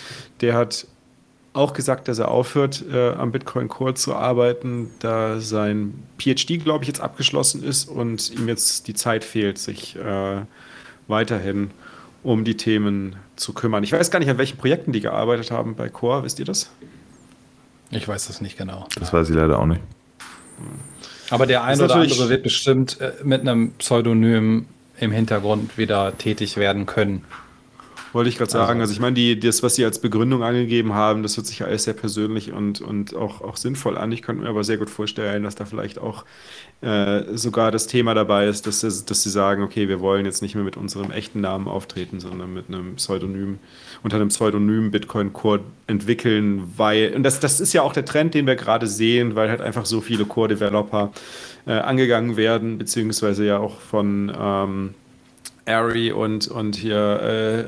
[0.41, 0.87] der hat
[1.53, 6.83] auch gesagt, dass er aufhört, äh, am Bitcoin Core zu arbeiten, da sein PhD, glaube
[6.83, 10.43] ich, jetzt abgeschlossen ist und ihm jetzt die Zeit fehlt, sich äh,
[11.07, 11.71] weiterhin
[12.25, 13.85] um die Themen zu kümmern.
[13.85, 16.25] Ich weiß gar nicht, an welchen Projekten die gearbeitet haben bei Core.
[16.25, 16.71] Wisst ihr das?
[17.91, 18.89] Ich weiß das nicht genau.
[18.99, 19.83] Das weiß ich leider auch nicht.
[21.31, 24.67] Aber der eine oder andere wird bestimmt äh, mit einem Pseudonym
[24.99, 27.25] im Hintergrund wieder tätig werden können.
[28.15, 28.81] Wollte ich gerade sagen.
[28.81, 31.59] Also, also ich meine, die, das, was Sie als Begründung angegeben haben, das hört sich
[31.59, 34.13] ja alles sehr persönlich und, und auch, auch sinnvoll an.
[34.13, 36.25] Ich könnte mir aber sehr gut vorstellen, dass da vielleicht auch
[36.81, 40.55] äh, sogar das Thema dabei ist, dass, dass Sie sagen, okay, wir wollen jetzt nicht
[40.55, 43.59] mehr mit unserem echten Namen auftreten, sondern mit einem Pseudonym,
[44.05, 48.35] unter einem Pseudonym Bitcoin Core entwickeln, weil, und das, das ist ja auch der Trend,
[48.35, 51.11] den wir gerade sehen, weil halt einfach so viele Core-Developer
[51.67, 54.95] äh, angegangen werden, beziehungsweise ja auch von ähm,
[55.65, 57.65] Ari und, und hier äh,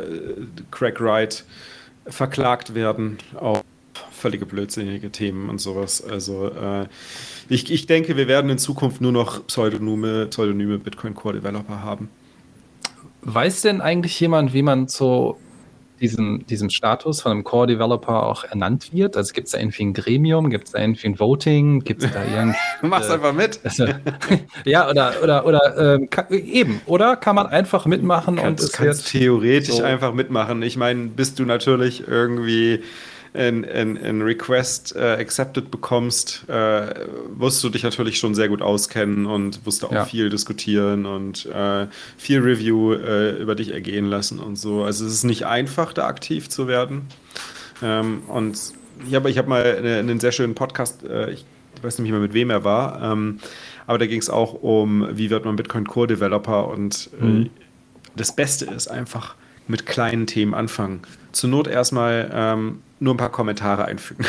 [0.71, 1.45] Craig Wright
[2.07, 3.65] verklagt werden auf
[4.13, 6.05] völlige blödsinnige Themen und sowas.
[6.05, 6.87] Also äh,
[7.49, 12.11] ich, ich denke, wir werden in Zukunft nur noch Pseudonyme, Pseudonyme Bitcoin Core Developer haben.
[13.23, 15.39] Weiß denn eigentlich jemand, wie man so
[16.01, 19.17] diesem, diesem Status von einem Core-Developer auch ernannt wird?
[19.17, 22.13] Also gibt es da irgendwie ein Gremium, gibt es da irgendwie ein Voting, gibt es
[22.13, 22.59] da irgendwie...
[22.83, 23.61] Mach's einfach mit.
[23.65, 23.87] Also,
[24.65, 28.73] ja, oder, oder, oder ähm, kann, eben, oder kann man einfach mitmachen kannst, und es
[28.73, 30.63] kannst theoretisch so einfach mitmachen.
[30.63, 32.83] Ich meine, bist du natürlich irgendwie
[33.37, 38.63] ein, ein, ein Request äh, accepted bekommst, äh, musst du dich natürlich schon sehr gut
[38.63, 40.05] auskennen und musst auch ja.
[40.05, 44.85] viel diskutieren und äh, viel Review äh, über dich ergehen lassen und so.
[44.85, 47.03] Also es ist nicht einfach, da aktiv zu werden.
[47.83, 48.59] Ähm, und
[49.07, 51.45] ich habe ich hab mal einen sehr schönen Podcast, äh, ich
[51.83, 53.41] weiß nicht mehr, mit wem er war, ähm,
[53.87, 57.51] aber da ging es auch um, wie wird man Bitcoin Core Developer und äh, mhm.
[58.17, 59.35] das Beste ist einfach
[59.69, 61.01] mit kleinen Themen anfangen.
[61.33, 64.25] Zur Not erstmal ähm, nur ein paar Kommentare einfügen.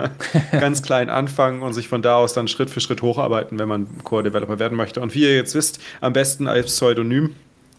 [0.52, 3.86] Ganz klein anfangen und sich von da aus dann Schritt für Schritt hocharbeiten, wenn man
[4.04, 5.00] Core-Developer werden möchte.
[5.00, 7.34] Und wie ihr jetzt wisst, am besten als Pseudonym.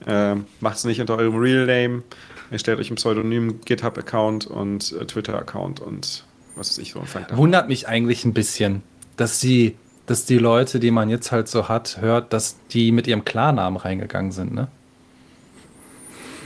[0.06, 2.04] Äh, Macht es nicht unter eurem Real Name.
[2.52, 7.04] Erstellt euch ein Pseudonym, GitHub-Account und äh, Twitter-Account und was weiß ich so.
[7.32, 8.84] Wundert mich eigentlich ein bisschen,
[9.18, 13.08] dass die, dass die Leute, die man jetzt halt so hat, hört, dass die mit
[13.08, 14.68] ihrem Klarnamen reingegangen sind, ne?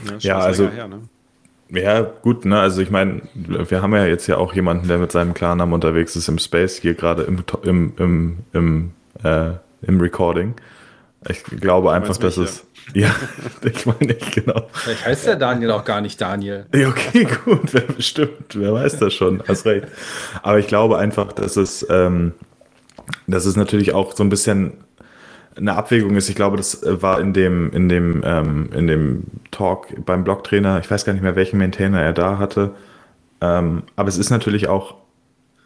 [0.06, 0.70] Ja, ja also.
[0.70, 1.00] Her, ne?
[1.70, 2.58] Ja, gut, ne?
[2.58, 6.16] Also ich meine, wir haben ja jetzt ja auch jemanden, der mit seinem Klarnamen unterwegs
[6.16, 8.90] ist im Space, hier gerade im, im, im, im,
[9.22, 9.50] äh,
[9.82, 10.54] im Recording.
[11.28, 12.64] Ich glaube einfach, dass es.
[12.94, 13.14] Ja,
[13.62, 14.62] ich meine nicht, genau.
[14.72, 16.66] Vielleicht heißt der Daniel auch gar nicht Daniel.
[16.74, 19.88] Ja, okay, gut, wer bestimmt, wer weiß das schon, hast recht.
[20.42, 22.32] Aber ich glaube einfach, dass es, ähm,
[23.26, 24.72] dass es natürlich auch so ein bisschen
[25.58, 26.28] eine Abwägung ist.
[26.28, 30.80] Ich glaube, das äh, war in dem, in dem, ähm, in dem Talk beim Blogtrainer,
[30.80, 32.72] ich weiß gar nicht mehr, welchen Maintainer er da hatte.
[33.40, 34.96] Ähm, aber es ist natürlich auch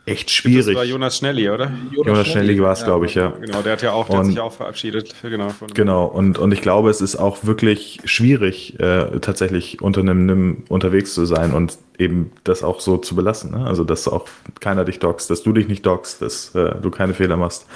[0.04, 0.66] echt schwierig.
[0.66, 1.70] Das war Jonas Schnelli, oder?
[1.90, 3.32] Jonas, Jonas Schnelli war es, ja, glaube ich, ja.
[3.40, 5.14] Genau, der hat ja auch, der und, hat sich auch verabschiedet.
[5.22, 10.26] Genau, genau und, und ich glaube, es ist auch wirklich schwierig, äh, tatsächlich unter einem
[10.26, 13.52] NIM unterwegs zu sein und eben das auch so zu belassen.
[13.52, 13.64] Ne?
[13.66, 14.26] Also, dass auch
[14.60, 17.66] keiner dich doxt, dass du dich nicht doxt, dass äh, du keine Fehler machst.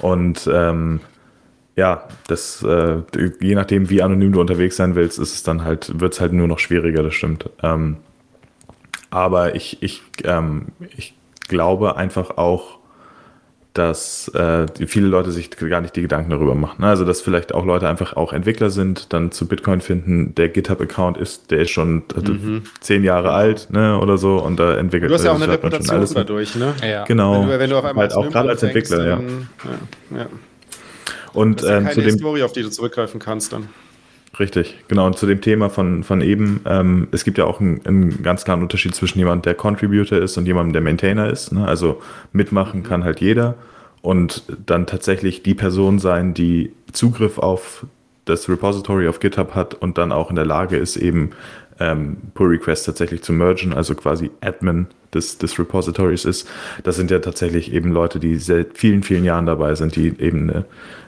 [0.00, 1.00] Und ähm,
[1.76, 2.98] ja, das, äh,
[3.40, 6.32] je nachdem, wie anonym du unterwegs sein willst, ist es dann halt, wird es halt
[6.32, 7.48] nur noch schwieriger, das stimmt.
[7.62, 7.96] Ähm,
[9.10, 11.14] aber ich, ich, ähm, ich
[11.48, 12.80] glaube einfach auch,
[13.72, 16.82] dass äh, viele Leute sich gar nicht die Gedanken darüber machen.
[16.82, 21.16] Also dass vielleicht auch Leute einfach auch Entwickler sind, dann zu Bitcoin finden, der GitHub-Account
[21.16, 22.62] ist, der ist schon mhm.
[22.80, 26.04] zehn Jahre alt, ne, oder so, und da entwickelt Du hast ja auch eine Reputation
[26.12, 26.74] dadurch, ne?
[26.82, 27.04] Ja.
[27.04, 27.42] Genau.
[27.42, 29.20] Wenn du, wenn du auf einmal halt auch gerade als Entwickler, ja.
[29.20, 30.18] ja.
[30.18, 30.26] ja.
[31.32, 33.68] Und das ist ähm, zu dem Story, auf die du zurückgreifen kannst dann.
[34.38, 35.06] Richtig, genau.
[35.06, 38.44] Und zu dem Thema von, von eben, ähm, es gibt ja auch einen, einen ganz
[38.44, 41.52] klaren Unterschied zwischen jemandem, der Contributor ist und jemandem, der Maintainer ist.
[41.52, 41.66] Ne?
[41.66, 42.00] Also
[42.32, 43.56] mitmachen kann halt jeder
[44.02, 47.86] und dann tatsächlich die Person sein, die Zugriff auf
[48.24, 51.30] das Repository auf GitHub hat und dann auch in der Lage ist, eben
[51.80, 56.48] ähm, Pull Request tatsächlich zu mergen, also quasi Admin des, des Repositories ist.
[56.84, 60.50] Das sind ja tatsächlich eben Leute, die seit vielen, vielen Jahren dabei sind, die eben
[60.50, 60.64] eine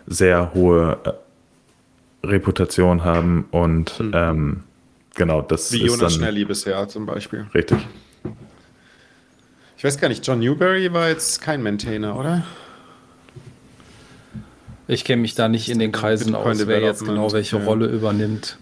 [0.06, 4.12] sehr hohe äh, Reputation haben und hm.
[4.14, 4.62] ähm,
[5.14, 7.46] genau, das Wie ist Jonas dann, Schnelli bisher zum Beispiel.
[7.54, 7.78] Richtig.
[9.76, 12.44] Ich weiß gar nicht, John Newberry war jetzt kein Maintainer, oder?
[14.86, 17.64] Ich kenne mich da nicht in den Kreisen aus, wer jetzt genau welche ja.
[17.64, 18.58] Rolle übernimmt.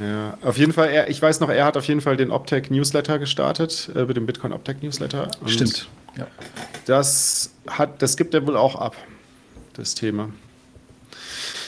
[0.00, 2.70] Ja, auf jeden Fall, er, ich weiß noch, er hat auf jeden Fall den Optech
[2.70, 5.30] Newsletter gestartet, äh, mit dem Bitcoin Optech Newsletter.
[5.46, 5.88] Stimmt.
[6.16, 6.26] Ja.
[6.86, 8.96] Das, hat, das gibt er wohl auch ab,
[9.74, 10.30] das Thema.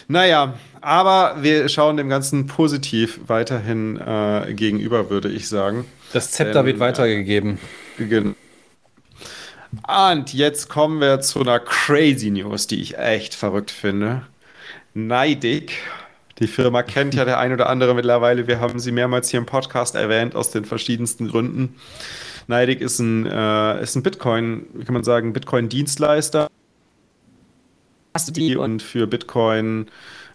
[0.08, 5.84] Naja, aber wir schauen dem Ganzen positiv weiterhin äh, gegenüber, würde ich sagen.
[6.12, 7.58] Das Zepter Denn, wird weitergegeben.
[7.98, 8.32] Äh,
[9.86, 14.22] Und jetzt kommen wir zu einer crazy News, die ich echt verrückt finde.
[14.94, 15.72] Neidig
[16.38, 18.46] die Firma kennt ja der ein oder andere mittlerweile.
[18.46, 21.74] Wir haben sie mehrmals hier im Podcast erwähnt, aus den verschiedensten Gründen.
[22.46, 26.48] Neidig ist ein, äh, ist ein Bitcoin, wie kann man sagen, Bitcoin-Dienstleister.
[28.56, 29.86] Und für Bitcoin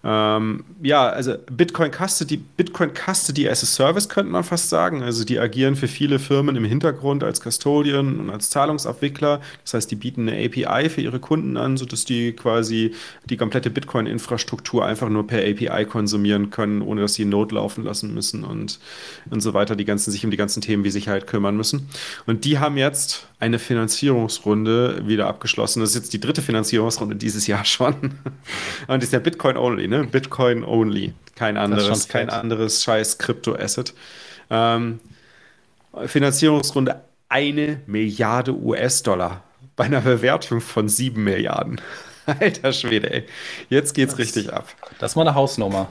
[0.05, 5.01] ähm, ja, also Bitcoin Custody, Bitcoin Custody as a Service könnte man fast sagen.
[5.01, 9.39] Also die agieren für viele Firmen im Hintergrund als Custodian und als Zahlungsabwickler.
[9.63, 12.93] Das heißt, die bieten eine API für ihre Kunden an, sodass die quasi
[13.29, 18.13] die komplette Bitcoin-Infrastruktur einfach nur per API konsumieren können, ohne dass sie Node laufen lassen
[18.13, 18.79] müssen und,
[19.29, 21.87] und so weiter, die ganzen, sich um die ganzen Themen wie Sicherheit kümmern müssen.
[22.25, 25.81] Und die haben jetzt eine Finanzierungsrunde wieder abgeschlossen.
[25.81, 28.15] Das ist jetzt die dritte Finanzierungsrunde dieses Jahr schon.
[28.87, 30.03] Und ist ja Bitcoin only, ne?
[30.05, 31.13] Bitcoin only.
[31.35, 33.93] Kein anderes, kein anderes scheiß Krypto-Asset.
[34.49, 34.99] Ähm,
[36.05, 39.43] Finanzierungsrunde eine Milliarde US-Dollar
[39.75, 41.81] bei einer Bewertung von sieben Milliarden.
[42.25, 43.23] Alter Schwede, ey.
[43.69, 44.67] Jetzt geht's das, richtig ab.
[44.99, 45.87] Das ist mal eine Hausnummer.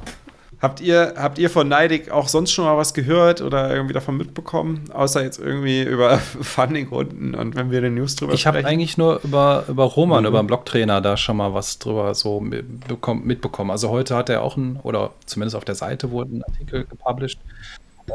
[0.62, 4.16] Habt ihr, habt ihr von Neidig auch sonst schon mal was gehört oder irgendwie davon
[4.16, 4.84] mitbekommen?
[4.92, 8.58] Außer jetzt irgendwie über Funding-Runden und wenn wir den News drüber ich sprechen?
[8.58, 10.28] Ich habe eigentlich nur über, über Roman, mhm.
[10.28, 13.72] über den Blogtrainer, da schon mal was drüber so mitbekommen.
[13.72, 17.40] Also heute hat er auch ein, oder zumindest auf der Seite wurde ein Artikel gepublished.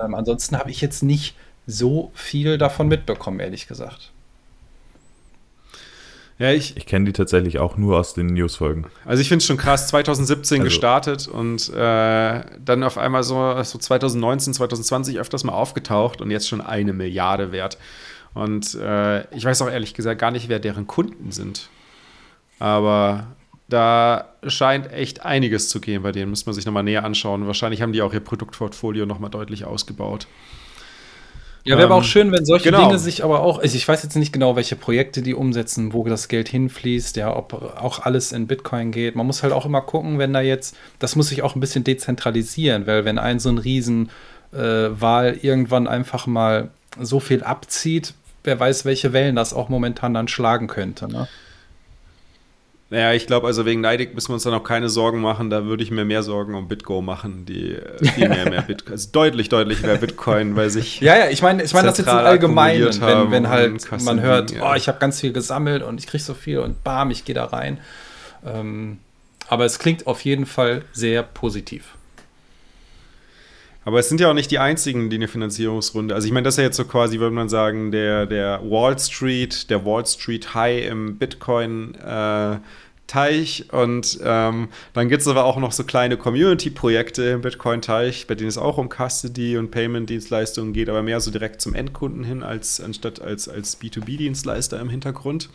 [0.02, 4.14] Ähm, ansonsten habe ich jetzt nicht so viel davon mitbekommen, ehrlich gesagt.
[6.39, 8.86] Ja, ich, ich kenne die tatsächlich auch nur aus den Newsfolgen.
[9.06, 13.62] Also ich finde es schon krass, 2017 also, gestartet und äh, dann auf einmal so,
[13.63, 17.80] so 2019, 2020 öfters mal aufgetaucht und jetzt schon eine Milliarde wert.
[18.36, 21.69] Und äh, ich weiß auch ehrlich gesagt gar nicht, wer deren Kunden sind.
[22.60, 23.28] Aber
[23.67, 26.30] da scheint echt einiges zu gehen bei denen.
[26.30, 27.47] Muss man sich nochmal näher anschauen.
[27.47, 30.28] Wahrscheinlich haben die auch ihr Produktportfolio nochmal deutlich ausgebaut.
[31.63, 32.86] Ja, wäre ähm, aber auch ähm, schön, wenn solche genau.
[32.86, 36.04] Dinge sich aber auch, also ich weiß jetzt nicht genau, welche Projekte die umsetzen, wo
[36.06, 39.15] das Geld hinfließt, ja, ob auch alles in Bitcoin geht.
[39.15, 41.84] Man muss halt auch immer gucken, wenn da jetzt, das muss sich auch ein bisschen
[41.84, 44.10] dezentralisieren, weil wenn ein so ein Riesen
[44.54, 50.13] äh, Wahl irgendwann einfach mal so viel abzieht, wer weiß, welche Wellen das auch momentan
[50.13, 51.08] dann schlagen könnte.
[51.08, 51.28] Ne?
[52.89, 55.50] Naja, ich glaube, also wegen Neidig müssen wir uns dann auch keine Sorgen machen.
[55.50, 57.78] Da würde ich mir mehr Sorgen um Bitgo machen, die
[58.13, 61.02] viel mehr, mehr Bitcoin, also deutlich, deutlich mehr Bitcoin, weil sich.
[61.02, 64.52] ja, ja, ich meine, ich meine das jetzt im Allgemeinen, wenn, wenn halt man hört,
[64.52, 64.71] ja.
[64.71, 67.36] oh, ich habe ganz viel gesammelt und ich kriege so viel und bam, ich gehe
[67.36, 67.80] da rein.
[68.45, 69.00] Ähm,
[69.50, 71.97] aber es klingt auf jeden Fall sehr positiv.
[73.88, 76.13] Aber es sind ja auch nicht die einzigen, die eine Finanzierungsrunde.
[76.13, 79.00] Also ich meine, das ist ja jetzt so quasi, würde man sagen, der, der Wall
[79.00, 81.95] Street, der Wall Street High im Bitcoin.
[81.95, 82.58] Äh,
[83.08, 88.36] Teich und ähm, dann gibt es aber auch noch so kleine Community-Projekte im Bitcoin-Teich, bei
[88.36, 92.43] denen es auch um Custody und Payment-Dienstleistungen geht, aber mehr so direkt zum Endkunden hin,
[92.43, 95.47] als anstatt als, als B2B-Dienstleister im Hintergrund.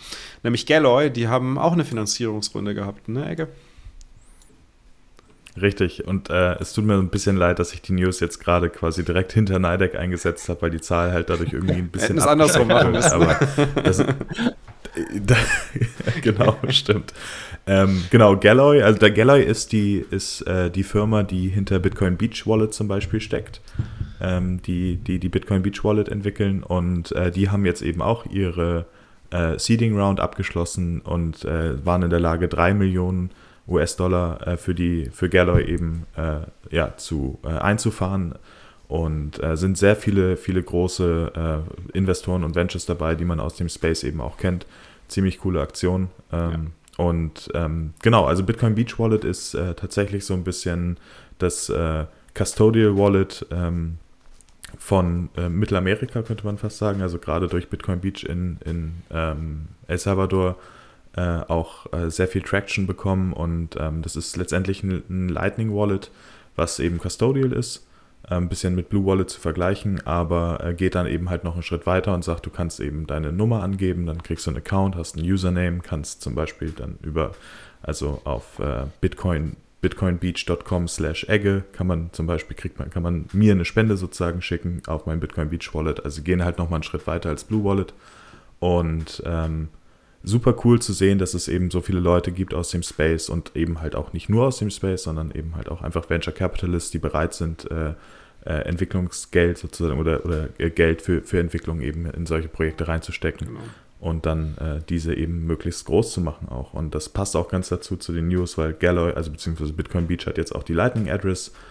[0.42, 3.48] Nämlich Galloy, die haben auch eine Finanzierungsrunde gehabt, ne, Ecke?
[5.60, 8.70] Richtig, und äh, es tut mir ein bisschen leid, dass ich die News jetzt gerade
[8.70, 12.16] quasi direkt hinter Nidec eingesetzt habe, weil die Zahl halt dadurch irgendwie ein bisschen.
[12.16, 13.12] Hätten es andersrum machen müssen.
[13.12, 13.38] Aber
[13.82, 15.36] das, da,
[16.22, 17.12] genau, stimmt.
[17.66, 22.16] Ähm, genau, Galloy, also der Galloy ist die, ist, äh, die Firma, die hinter Bitcoin
[22.16, 23.60] Beach Wallet zum Beispiel steckt,
[24.20, 28.26] ähm, die, die die Bitcoin Beach Wallet entwickeln und äh, die haben jetzt eben auch
[28.26, 28.86] ihre
[29.30, 33.30] äh, Seeding Round abgeschlossen und äh, waren in der Lage, drei Millionen
[33.72, 36.40] US-Dollar äh, für die für Galloy eben äh,
[36.74, 38.34] ja, zu, äh, einzufahren.
[38.88, 43.56] Und äh, sind sehr viele, viele große äh, Investoren und Ventures dabei, die man aus
[43.56, 44.66] dem Space eben auch kennt.
[45.08, 46.08] Ziemlich coole Aktion.
[46.30, 46.50] Ähm,
[46.98, 47.04] ja.
[47.04, 50.98] Und ähm, genau, also Bitcoin Beach Wallet ist äh, tatsächlich so ein bisschen
[51.38, 51.72] das
[52.34, 53.96] Custodial Wallet ähm,
[54.78, 57.02] von Mittelamerika, könnte man fast sagen.
[57.02, 60.56] Also gerade durch Bitcoin Beach in, in ähm, El Salvador
[61.16, 65.74] äh, auch äh, sehr viel Traction bekommen und ähm, das ist letztendlich ein, ein, Lightning
[65.74, 66.10] Wallet,
[66.56, 67.86] was eben custodial ist.
[68.28, 71.54] äh, ein bisschen mit Blue Wallet zu vergleichen, aber äh, geht dann eben halt noch
[71.54, 74.58] einen Schritt weiter und sagt, du kannst eben deine Nummer angeben, dann kriegst du einen
[74.58, 77.32] Account, hast einen Username, kannst zum Beispiel dann über,
[77.82, 83.26] also auf äh, Bitcoin bitcoinbeach.com slash Egge kann man zum Beispiel, kriegt man, kann man
[83.32, 86.04] mir eine Spende sozusagen schicken auf mein Bitcoin Beach Wallet.
[86.04, 87.92] Also gehen halt nochmal einen Schritt weiter als Blue Wallet.
[88.60, 89.68] Und ähm,
[90.22, 93.56] super cool zu sehen, dass es eben so viele Leute gibt aus dem Space und
[93.56, 96.90] eben halt auch nicht nur aus dem Space, sondern eben halt auch einfach Venture Capitalists,
[96.90, 97.94] die bereit sind, äh,
[98.44, 103.48] äh, Entwicklungsgeld sozusagen oder, oder äh, Geld für, für Entwicklung eben in solche Projekte reinzustecken.
[103.48, 103.60] Genau
[104.02, 106.74] und dann äh, diese eben möglichst groß zu machen auch.
[106.74, 110.26] Und das passt auch ganz dazu zu den News, weil Galloy, also beziehungsweise Bitcoin Beach
[110.26, 111.62] hat jetzt auch die Lightning Address, ähm,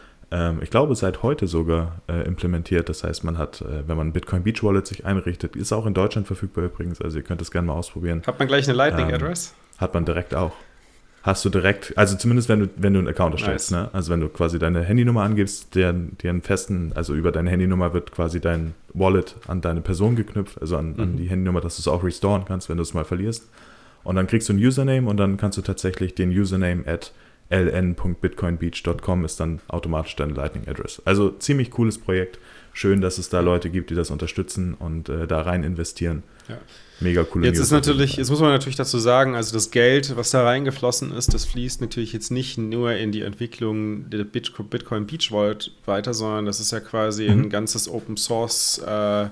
[0.61, 2.87] ich glaube seit heute sogar äh, implementiert.
[2.89, 5.93] Das heißt, man hat, äh, wenn man Bitcoin Beach Wallet sich einrichtet, ist auch in
[5.93, 8.21] Deutschland verfügbar übrigens, also ihr könnt es gerne mal ausprobieren.
[8.25, 9.53] Hat man gleich eine Lightning Address?
[9.53, 10.53] Ähm, hat man direkt auch
[11.23, 13.83] hast du direkt, also zumindest wenn du, wenn du einen Account erstellst, nice.
[13.83, 13.89] ne?
[13.93, 18.11] Also wenn du quasi deine Handynummer angibst, der, einen festen, also über deine Handynummer wird
[18.11, 20.99] quasi dein Wallet an deine Person geknüpft, also an, mhm.
[20.99, 23.49] an die Handynummer, dass du es auch restoren kannst, wenn du es mal verlierst.
[24.03, 27.13] Und dann kriegst du einen Username und dann kannst du tatsächlich den Username at
[27.51, 31.01] ln.bitcoinbeach.com ist dann automatisch deine Lightning Address.
[31.05, 32.39] Also ziemlich cooles Projekt.
[32.73, 36.23] Schön, dass es da Leute gibt, die das unterstützen und äh, da rein investieren.
[36.47, 36.57] Ja.
[37.01, 37.43] Mega cool.
[37.43, 40.43] Jetzt News ist natürlich, jetzt muss man natürlich dazu sagen, also das Geld, was da
[40.43, 45.71] reingeflossen ist, das fließt natürlich jetzt nicht nur in die Entwicklung der Bitcoin Beach Vault
[45.85, 47.41] weiter, sondern das ist ja quasi mhm.
[47.41, 49.29] ein ganzes Open Source äh,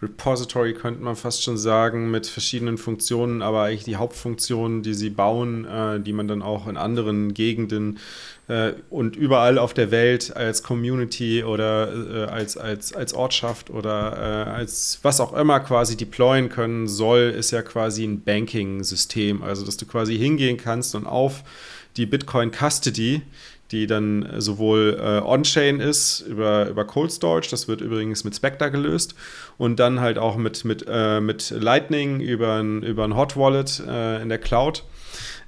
[0.00, 5.10] Repository, könnte man fast schon sagen, mit verschiedenen Funktionen, aber eigentlich die Hauptfunktionen, die sie
[5.10, 7.98] bauen, äh, die man dann auch in anderen Gegenden
[8.46, 14.46] äh, und überall auf der Welt als Community oder äh, als, als, als Ortschaft oder
[14.46, 19.42] äh, als was auch immer quasi deployen können soll, ist ja quasi ein Banking-System.
[19.42, 21.42] Also, dass du quasi hingehen kannst und auf
[21.96, 23.22] die Bitcoin Custody
[23.70, 28.70] die dann sowohl äh, On-Chain ist über, über Cold Storage, das wird übrigens mit Spectre
[28.70, 29.14] gelöst,
[29.58, 33.82] und dann halt auch mit, mit, äh, mit Lightning über ein, über ein Hot Wallet
[33.86, 34.84] äh, in der Cloud.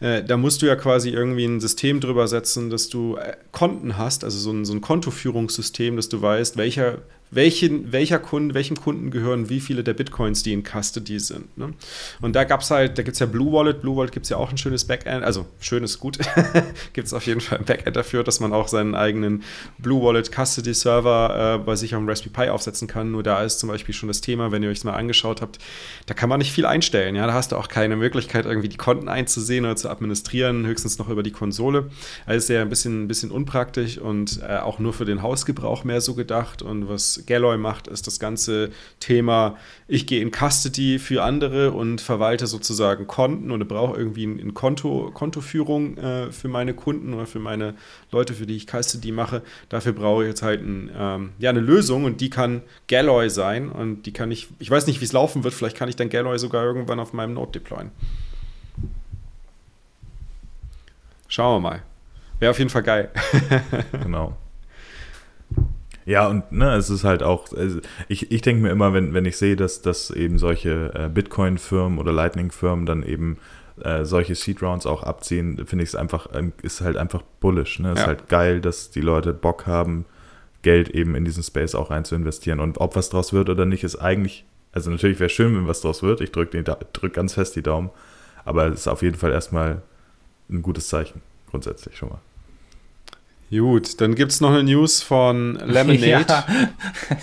[0.00, 3.96] Äh, da musst du ja quasi irgendwie ein System drüber setzen, dass du äh, Konten
[3.96, 6.98] hast, also so ein, so ein Kontoführungssystem, dass du weißt, welcher
[7.31, 11.57] welchen, welcher Kunde, welchem Kunden gehören wie viele der Bitcoins, die in Custody sind.
[11.57, 11.73] Ne?
[12.21, 13.83] Und da gab es halt, da gibt es ja Blue Wallet.
[13.83, 16.19] Blue Wallet gibt es ja auch ein schönes Backend, also schönes gut,
[16.93, 19.45] gibt es auf jeden Fall ein Backend dafür, dass man auch seinen eigenen
[19.79, 23.12] Blue Wallet Custody Server äh, bei sich auf dem Raspberry Pi aufsetzen kann.
[23.12, 25.59] Nur da ist zum Beispiel schon das Thema, wenn ihr euch mal angeschaut habt,
[26.07, 27.14] da kann man nicht viel einstellen.
[27.14, 27.27] Ja?
[27.27, 31.09] Da hast du auch keine Möglichkeit, irgendwie die Konten einzusehen oder zu administrieren, höchstens noch
[31.09, 31.90] über die Konsole.
[32.27, 35.85] Also ist ja ein bisschen, ein bisschen unpraktisch und äh, auch nur für den Hausgebrauch
[35.85, 36.62] mehr so gedacht.
[36.62, 39.56] Und was Galloy macht, ist das ganze Thema,
[39.88, 45.11] ich gehe in Custody für andere und verwalte sozusagen Konten und brauche irgendwie eine Konto,
[45.12, 47.74] Kontoführung äh, für meine Kunden oder für meine
[48.11, 49.42] Leute, für die ich Custody mache.
[49.68, 53.70] Dafür brauche ich jetzt halt ein, ähm, ja, eine Lösung und die kann Galloy sein
[53.70, 56.09] und die kann ich, ich weiß nicht, wie es laufen wird, vielleicht kann ich dann
[56.09, 57.90] Galloy sogar irgendwann auf meinem Node deployen.
[61.28, 61.83] Schauen wir mal.
[62.40, 63.11] Wäre auf jeden Fall geil.
[64.02, 64.37] genau.
[66.11, 69.25] Ja, und ne, es ist halt auch, also ich, ich denke mir immer, wenn, wenn
[69.27, 73.38] ich sehe, dass, dass eben solche äh, Bitcoin-Firmen oder Lightning-Firmen dann eben
[73.81, 77.79] äh, solche Seed-Rounds auch abziehen, finde ich es einfach, ähm, ist halt einfach bullish.
[77.79, 77.90] Ne?
[77.90, 77.94] Ja.
[77.94, 80.05] Ist halt geil, dass die Leute Bock haben,
[80.62, 82.59] Geld eben in diesen Space auch rein zu investieren.
[82.59, 85.81] Und ob was draus wird oder nicht, ist eigentlich, also natürlich wäre schön, wenn was
[85.81, 86.20] draus wird.
[86.23, 86.61] Ich drücke
[86.92, 87.90] drück ganz fest die Daumen.
[88.44, 89.83] Aber es ist auf jeden Fall erstmal
[90.51, 92.20] ein gutes Zeichen, grundsätzlich schon mal.
[93.50, 96.26] Gut, dann gibt es noch eine News von Lemonade.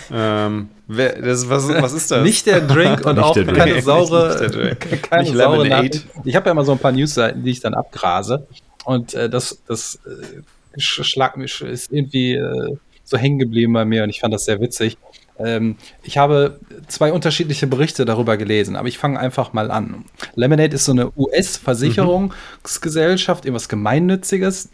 [0.10, 0.48] Ja.
[0.48, 2.24] Ähm, wer, das, was, was ist das?
[2.24, 3.56] Nicht der Drink und auch Drink.
[3.56, 6.02] keine saure, nicht keine nicht saure Lemonade.
[6.26, 8.46] Ich habe ja immer so ein paar Newsseiten, die ich dann abgrase.
[8.84, 14.04] Und äh, das, das äh, schlag mich ist irgendwie äh, so hängen geblieben bei mir
[14.04, 14.98] und ich fand das sehr witzig.
[15.40, 20.06] Ähm, ich habe zwei unterschiedliche Berichte darüber gelesen, aber ich fange einfach mal an.
[20.36, 23.48] Lemonade ist so eine US-Versicherungsgesellschaft, mhm.
[23.48, 24.70] irgendwas Gemeinnütziges,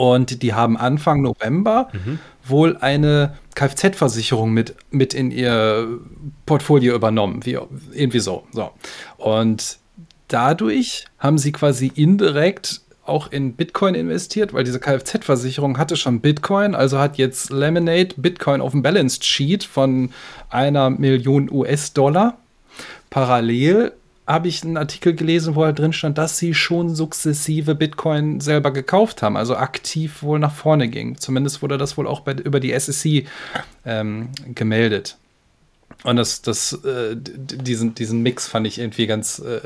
[0.00, 2.18] und die haben Anfang November mhm.
[2.42, 5.98] wohl eine Kfz-Versicherung mit, mit in ihr
[6.46, 7.44] Portfolio übernommen.
[7.44, 7.58] Wie,
[7.92, 8.70] irgendwie so, so.
[9.18, 9.76] Und
[10.28, 16.74] dadurch haben sie quasi indirekt auch in Bitcoin investiert, weil diese Kfz-Versicherung hatte schon Bitcoin,
[16.74, 20.14] also hat jetzt Lemonade Bitcoin auf dem Balance Sheet von
[20.48, 22.38] einer Million US-Dollar.
[23.10, 23.92] Parallel
[24.32, 28.70] habe ich einen Artikel gelesen, wo halt drin stand, dass sie schon sukzessive Bitcoin selber
[28.72, 31.16] gekauft haben, also aktiv wohl nach vorne ging.
[31.18, 33.26] Zumindest wurde das wohl auch bei, über die SEC
[33.84, 35.16] ähm, gemeldet.
[36.04, 39.60] Und das, das, äh, diesen, diesen Mix fand ich irgendwie ganz äh,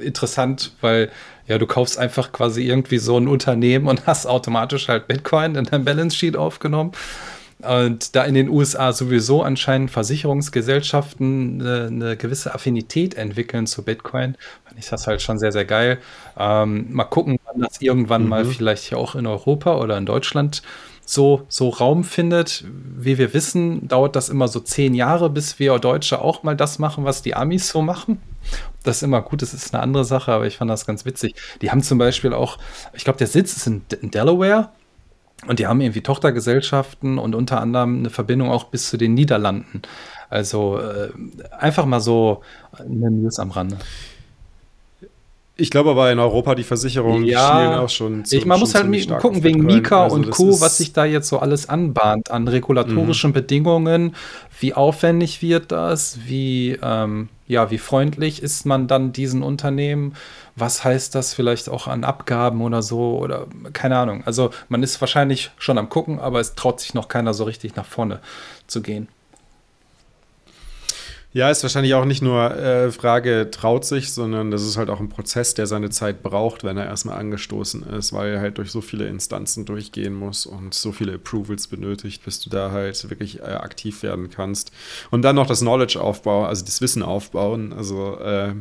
[0.00, 1.10] interessant, weil
[1.46, 5.64] ja, du kaufst einfach quasi irgendwie so ein Unternehmen und hast automatisch halt Bitcoin in
[5.64, 6.92] dein Balance Sheet aufgenommen.
[7.66, 14.36] Und da in den USA sowieso anscheinend Versicherungsgesellschaften eine, eine gewisse Affinität entwickeln zu Bitcoin,
[14.64, 15.98] fand ich das halt schon sehr, sehr geil.
[16.38, 18.28] Ähm, mal gucken, wann das irgendwann mhm.
[18.28, 20.62] mal vielleicht hier auch in Europa oder in Deutschland
[21.06, 22.64] so, so Raum findet.
[22.96, 26.78] Wie wir wissen, dauert das immer so zehn Jahre, bis wir Deutsche auch mal das
[26.78, 28.20] machen, was die Amis so machen.
[28.82, 31.34] Das ist immer gut, das ist eine andere Sache, aber ich fand das ganz witzig.
[31.62, 32.58] Die haben zum Beispiel auch,
[32.92, 34.70] ich glaube, der Sitz ist in, in Delaware
[35.46, 39.82] und die haben irgendwie Tochtergesellschaften und unter anderem eine Verbindung auch bis zu den Niederlanden.
[40.30, 41.10] Also äh,
[41.58, 42.42] einfach mal so
[42.78, 43.76] eine News am Rande.
[45.56, 48.24] Ich glaube aber in Europa die Versicherungen ja, auch schon.
[48.24, 48.88] Zu, ich, man muss halt
[49.20, 53.30] gucken wegen Mika also und Co., was sich da jetzt so alles anbahnt an regulatorischen
[53.30, 53.34] mhm.
[53.34, 54.16] Bedingungen.
[54.58, 56.18] Wie aufwendig wird das?
[56.26, 60.14] Wie, ähm, ja, wie freundlich ist man dann diesen Unternehmen?
[60.56, 63.18] Was heißt das vielleicht auch an Abgaben oder so?
[63.18, 64.22] Oder keine Ahnung.
[64.24, 67.76] Also man ist wahrscheinlich schon am gucken, aber es traut sich noch keiner so richtig
[67.76, 68.20] nach vorne
[68.66, 69.08] zu gehen.
[71.36, 75.00] Ja, ist wahrscheinlich auch nicht nur äh, Frage, traut sich, sondern das ist halt auch
[75.00, 78.70] ein Prozess, der seine Zeit braucht, wenn er erstmal angestoßen ist, weil er halt durch
[78.70, 83.40] so viele Instanzen durchgehen muss und so viele Approvals benötigt, bis du da halt wirklich
[83.40, 84.70] äh, aktiv werden kannst.
[85.10, 87.72] Und dann noch das Knowledge aufbauen, also das Wissen aufbauen.
[87.72, 88.54] Also äh,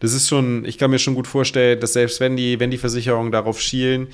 [0.00, 2.78] das ist schon, ich kann mir schon gut vorstellen, dass selbst wenn die, wenn die
[2.78, 4.08] Versicherungen darauf schielen,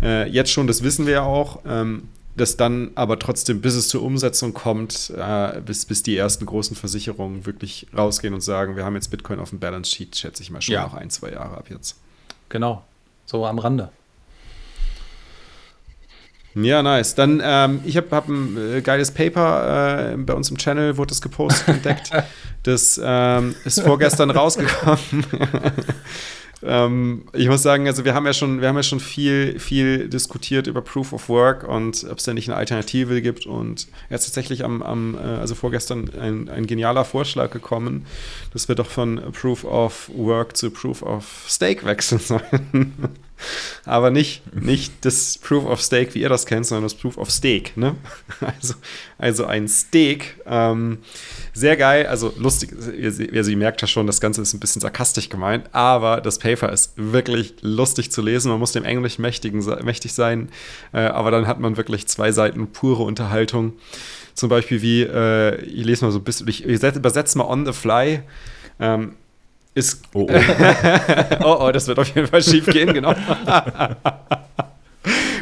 [0.00, 2.04] äh, jetzt schon, das wissen wir ja auch, ähm,
[2.36, 6.76] das dann aber trotzdem, bis es zur Umsetzung kommt, äh, bis, bis die ersten großen
[6.76, 10.50] Versicherungen wirklich rausgehen und sagen, wir haben jetzt Bitcoin auf dem Balance Sheet, schätze ich
[10.50, 10.84] mal schon ja.
[10.84, 11.96] noch ein, zwei Jahre ab jetzt.
[12.48, 12.84] Genau,
[13.24, 13.90] so am Rande.
[16.54, 17.14] Ja, nice.
[17.14, 21.10] Dann, ähm, ich habe hab ein äh, geiles Paper äh, bei uns im Channel, wurde
[21.10, 22.10] das gepostet, entdeckt.
[22.62, 24.98] Das ähm, ist vorgestern rausgekommen.
[26.66, 30.08] Ähm, ich muss sagen, also wir haben ja schon, wir haben ja schon viel, viel
[30.08, 33.46] diskutiert über Proof of Work und ob es da nicht eine Alternative gibt.
[33.46, 38.06] Und jetzt tatsächlich am, am äh, also vorgestern ein, ein genialer Vorschlag gekommen,
[38.52, 42.92] dass wir doch von Proof of Work zu Proof of Stake wechseln sollen.
[43.84, 47.30] Aber nicht, nicht das Proof of Stake, wie ihr das kennt, sondern das Proof of
[47.30, 47.78] Stake.
[47.78, 47.96] Ne?
[48.40, 48.74] Also,
[49.18, 50.36] also ein Steak.
[50.46, 50.98] Ähm,
[51.52, 54.80] sehr geil, also lustig, ihr, also ihr merkt ja schon, das Ganze ist ein bisschen
[54.80, 58.50] sarkastisch gemeint, aber das Paper ist wirklich lustig zu lesen.
[58.50, 60.50] Man muss dem Englisch mächtigen, mächtig sein,
[60.92, 63.74] äh, aber dann hat man wirklich zwei Seiten pure Unterhaltung.
[64.34, 67.64] Zum Beispiel wie, äh, ich lese mal so ein bisschen, ich, ich übersetze mal on
[67.64, 68.22] the fly.
[68.78, 69.16] Ähm,
[69.76, 70.02] ist.
[70.14, 70.28] Oh, oh.
[71.44, 73.14] oh, oh, das wird auf jeden Fall schief gehen, genau.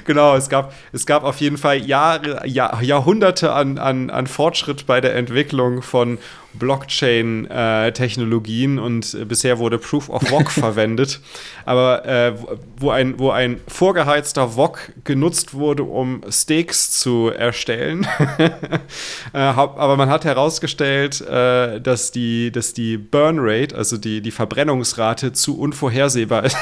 [0.05, 4.87] genau, es gab, es gab auf jeden Fall Jahre, Jahr, Jahrhunderte an, an, an Fortschritt
[4.87, 6.19] bei der Entwicklung von
[6.55, 11.21] Blockchain-Technologien äh, und äh, bisher wurde Proof of Work verwendet.
[11.65, 12.35] Aber äh,
[12.77, 18.07] wo, ein, wo ein vorgeheizter Wok genutzt wurde, um Steaks zu erstellen.
[18.39, 18.51] äh,
[19.39, 25.33] aber man hat herausgestellt, äh, dass, die, dass die Burn Rate, also die, die Verbrennungsrate,
[25.33, 26.57] zu unvorhersehbar ist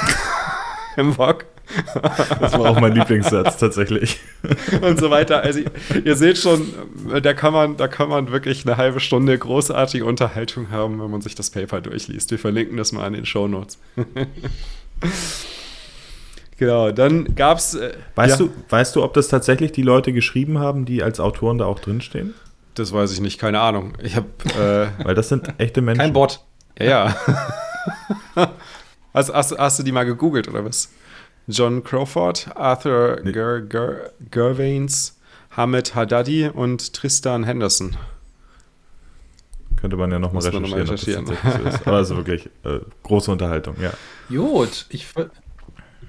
[0.97, 1.45] im Wok.
[2.41, 4.21] Das war auch mein Lieblingssatz tatsächlich.
[4.81, 5.43] Und so weiter.
[5.43, 5.61] Also
[6.05, 6.73] ihr seht schon,
[7.23, 11.21] da kann man, da kann man wirklich eine halbe Stunde großartige Unterhaltung haben, wenn man
[11.21, 12.31] sich das Paper durchliest.
[12.31, 13.79] Wir verlinken das mal an den Show Notes.
[16.59, 17.75] genau, dann gab's.
[17.75, 18.47] Äh, weißt ja.
[18.47, 21.79] du, weißt du, ob das tatsächlich die Leute geschrieben haben, die als Autoren da auch
[21.79, 22.35] drinstehen?
[22.75, 23.93] Das weiß ich nicht, keine Ahnung.
[24.03, 26.01] Ich habe, äh, weil das sind echte Menschen.
[26.01, 26.41] Kein Bot.
[26.79, 27.15] Ja.
[28.37, 28.53] ja.
[29.15, 30.91] hast, hast, hast du die mal gegoogelt oder was?
[31.49, 33.33] John Crawford, Arthur nee.
[33.33, 35.19] Ger Ger Gervains,
[35.51, 37.97] Hamid Haddadi und Tristan Henderson.
[39.81, 40.71] Könnte man ja nochmal recherchieren.
[40.71, 41.27] Noch recherchieren.
[41.27, 41.87] So ist.
[41.87, 43.93] Aber also wirklich äh, große Unterhaltung, ja.
[44.29, 45.09] Gut, ich.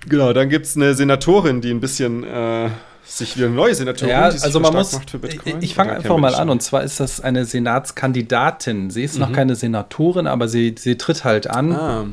[0.07, 2.69] Genau, dann gibt es eine Senatorin, die ein bisschen äh,
[3.03, 6.17] sich wieder eine neue Senatorin, ja, die sich also man muss, Ich, ich fange einfach
[6.17, 8.91] mal an und zwar ist das eine Senatskandidatin.
[8.91, 9.21] Sie ist mhm.
[9.21, 11.71] noch keine Senatorin, aber sie, sie tritt halt an.
[11.71, 12.05] Ah.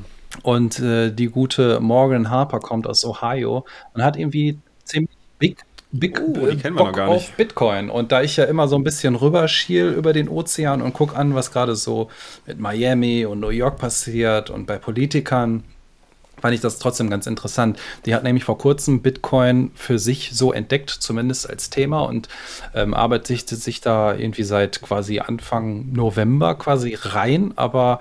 [0.43, 3.64] Und äh, die gute Morgan Harper kommt aus Ohio
[3.95, 7.91] und hat irgendwie ziemlich big Big äh, Bock auf Bitcoin.
[7.91, 11.35] Und da ich ja immer so ein bisschen rüberschiel über den Ozean und gucke an,
[11.35, 12.09] was gerade so
[12.47, 15.64] mit Miami und New York passiert und bei Politikern,
[16.41, 17.78] fand ich das trotzdem ganz interessant.
[18.07, 22.28] Die hat nämlich vor kurzem Bitcoin für sich so entdeckt, zumindest als Thema, und
[22.74, 28.01] ähm, arbeitet sich da irgendwie seit quasi Anfang November quasi rein, aber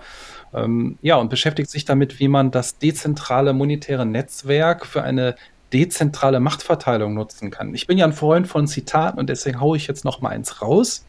[0.54, 5.36] ähm, ja, und beschäftigt sich damit, wie man das dezentrale monetäre Netzwerk für eine
[5.74, 7.76] dezentrale Machtverteilung nutzen kann.
[7.76, 10.62] Ich bin ja ein Freund von Zitaten und deswegen haue ich jetzt noch mal eins
[10.62, 11.06] raus.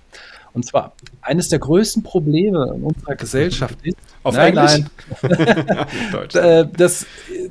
[0.53, 4.85] Und zwar, eines der größten Probleme in unserer Gesellschaft ist, Auf nein, Englisch?
[5.23, 7.07] nein, äh, dass,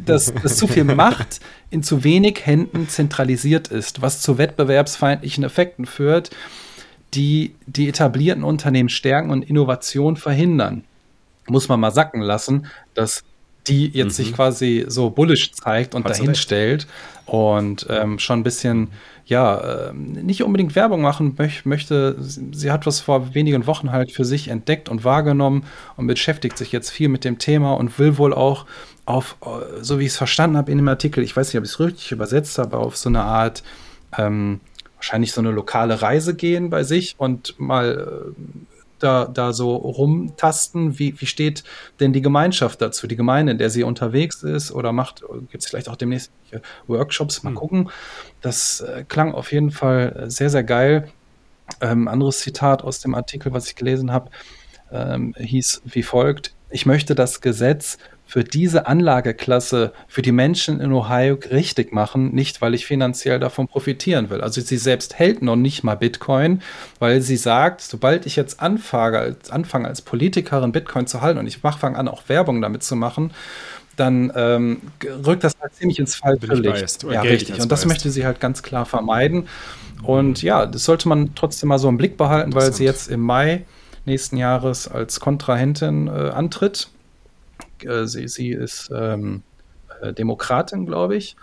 [0.05, 5.85] dass, dass zu viel Macht in zu wenig Händen zentralisiert ist, was zu wettbewerbsfeindlichen Effekten
[5.85, 6.29] führt
[7.13, 10.83] die die etablierten Unternehmen stärken und Innovation verhindern.
[11.50, 13.24] Muss man mal sacken lassen, dass
[13.68, 14.24] die jetzt mhm.
[14.24, 16.88] sich quasi so bullish zeigt und dahin stellt
[17.26, 18.89] und ähm, schon ein bisschen,
[19.26, 22.16] ja, äh, nicht unbedingt Werbung machen möch möchte.
[22.20, 25.66] Sie, sie, hat was vor wenigen Wochen halt für sich entdeckt und wahrgenommen
[25.97, 28.66] und beschäftigt sich jetzt viel mit dem Thema und will wohl auch
[29.06, 31.66] auf, äh, so wie ich es verstanden habe in dem Artikel, ich weiß nicht, ob
[31.66, 33.64] ich es richtig übersetzt habe, auf so eine Art,
[34.18, 34.62] ähm,
[34.95, 41.00] wahrscheinlich so eine lokale Reise gehen bei sich und mal äh, da, da so rumtasten?
[41.00, 41.64] Wie, wie steht
[42.00, 45.70] denn die Gemeinschaft dazu, die Gemeinde, in der sie unterwegs ist oder macht, gibt es
[45.70, 46.32] vielleicht auch demnächst
[46.88, 47.43] Workshops?
[47.43, 47.56] Mal hm.
[47.56, 47.89] gucken.
[48.41, 51.10] Das äh, klang auf jeden Fall sehr, sehr geil.
[51.82, 54.32] Ähm, anderes Zitat aus dem Artikel, was ich gelesen habe,
[54.91, 57.97] ähm, hieß wie folgt: Ich möchte das Gesetz
[58.30, 63.67] für diese Anlageklasse für die Menschen in Ohio richtig machen, nicht weil ich finanziell davon
[63.67, 64.41] profitieren will.
[64.41, 66.61] Also sie selbst hält noch nicht mal Bitcoin,
[66.99, 71.47] weil sie sagt, sobald ich jetzt anfange als, anfange als Politikerin Bitcoin zu halten und
[71.47, 73.32] ich fange an auch Werbung damit zu machen,
[73.95, 74.82] dann ähm,
[75.25, 77.01] rückt das halt ziemlich ins falsche Licht.
[77.09, 77.59] Ja, richtig.
[77.59, 79.47] Und das möchte sie halt ganz klar vermeiden.
[80.03, 83.21] Und ja, das sollte man trotzdem mal so im Blick behalten, weil sie jetzt im
[83.21, 83.65] Mai
[84.05, 86.89] nächsten Jahres als Kontrahentin äh, antritt.
[87.86, 89.43] Äh, sie, sie ist ähm,
[90.01, 91.36] äh, Demokratin, glaube ich.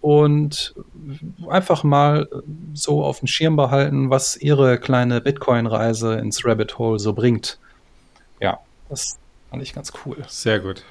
[0.00, 0.74] Und
[1.48, 2.26] einfach mal
[2.72, 7.58] so auf dem Schirm behalten, was ihre kleine Bitcoin-Reise ins Rabbit Hole so bringt.
[8.40, 9.18] Ja, das
[9.50, 10.16] fand ich ganz cool.
[10.26, 10.84] Sehr gut.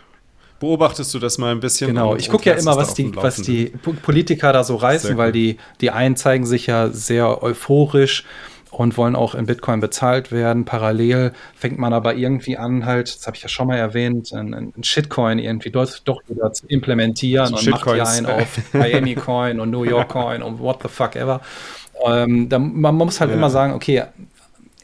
[0.59, 1.87] Beobachtest du das mal ein bisschen?
[1.87, 3.67] Genau, ich gucke ja immer, was die, was die
[4.01, 8.25] Politiker da so reißen, weil die, die einen zeigen sich ja sehr euphorisch
[8.79, 10.63] und wollen auch in Bitcoin bezahlt werden.
[10.63, 14.71] Parallel fängt man aber irgendwie an, halt, das habe ich ja schon mal erwähnt, ein,
[14.81, 19.69] Shitcoin irgendwie dort doch wieder zu implementieren und macht die einen auf Miami Coin und
[19.69, 21.41] New York Coin und what the fuck ever.
[22.05, 23.35] Ähm, da, man, muss halt ja.
[23.35, 23.97] immer sagen, okay,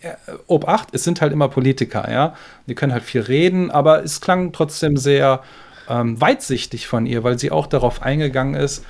[0.02, 0.10] äh,
[0.48, 2.36] Obacht, es sind halt immer Politiker, ja.
[2.68, 5.42] Die können halt viel reden, aber es klang trotzdem sehr
[5.88, 8.84] ähm, weitsichtig von ihr, weil sie auch darauf eingegangen ist,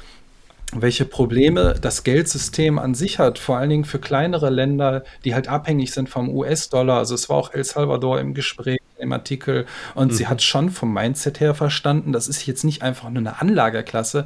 [0.74, 5.47] welche Probleme das Geldsystem an sich hat, vor allen Dingen für kleinere Länder, die halt
[5.47, 6.97] abhängig sind vom US-Dollar.
[6.97, 10.16] Also es war auch El Salvador im Gespräch, im Artikel, und mhm.
[10.16, 14.26] sie hat schon vom Mindset her verstanden, das ist jetzt nicht einfach nur eine Anlageklasse,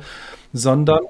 [0.54, 1.02] sondern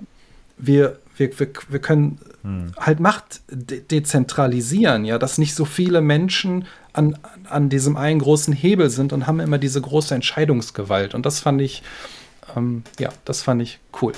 [0.57, 2.71] wir, wir, wir, wir können mhm.
[2.79, 7.17] halt Macht de dezentralisieren, ja, dass nicht so viele Menschen an,
[7.49, 11.13] an diesem einen großen Hebel sind und haben immer diese große Entscheidungsgewalt.
[11.13, 11.83] Und das fand ich,
[12.55, 14.13] ähm, ja, das fand ich cool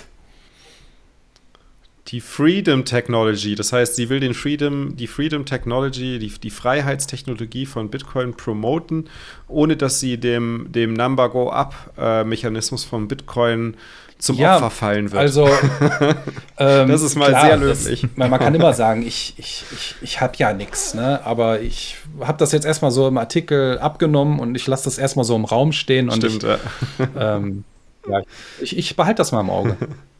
[2.08, 3.56] die Freedom Technology.
[3.56, 9.10] Das heißt, sie will den Freedom, die Freedom Technology, die, die Freiheitstechnologie von Bitcoin promoten,
[9.47, 13.76] ohne dass sie dem, dem Number Go Up-Mechanismus äh, von Bitcoin
[14.18, 15.20] zum ja, Opfer fallen wird.
[15.22, 15.47] Also,
[16.58, 18.02] ähm, das ist mal klar, sehr löblich.
[18.02, 21.26] Das, man, kann immer sagen, ich, ich, ich, ich habe ja nichts, ne?
[21.26, 25.26] aber ich habe das jetzt erstmal so im Artikel abgenommen und ich lasse das erstmal
[25.26, 26.10] so im Raum stehen.
[26.10, 26.49] Und Stimmt, ich,
[27.16, 27.38] ja.
[27.38, 27.64] Ähm,
[28.08, 28.22] ja,
[28.62, 29.78] ich, ich behalte das mal im Auge.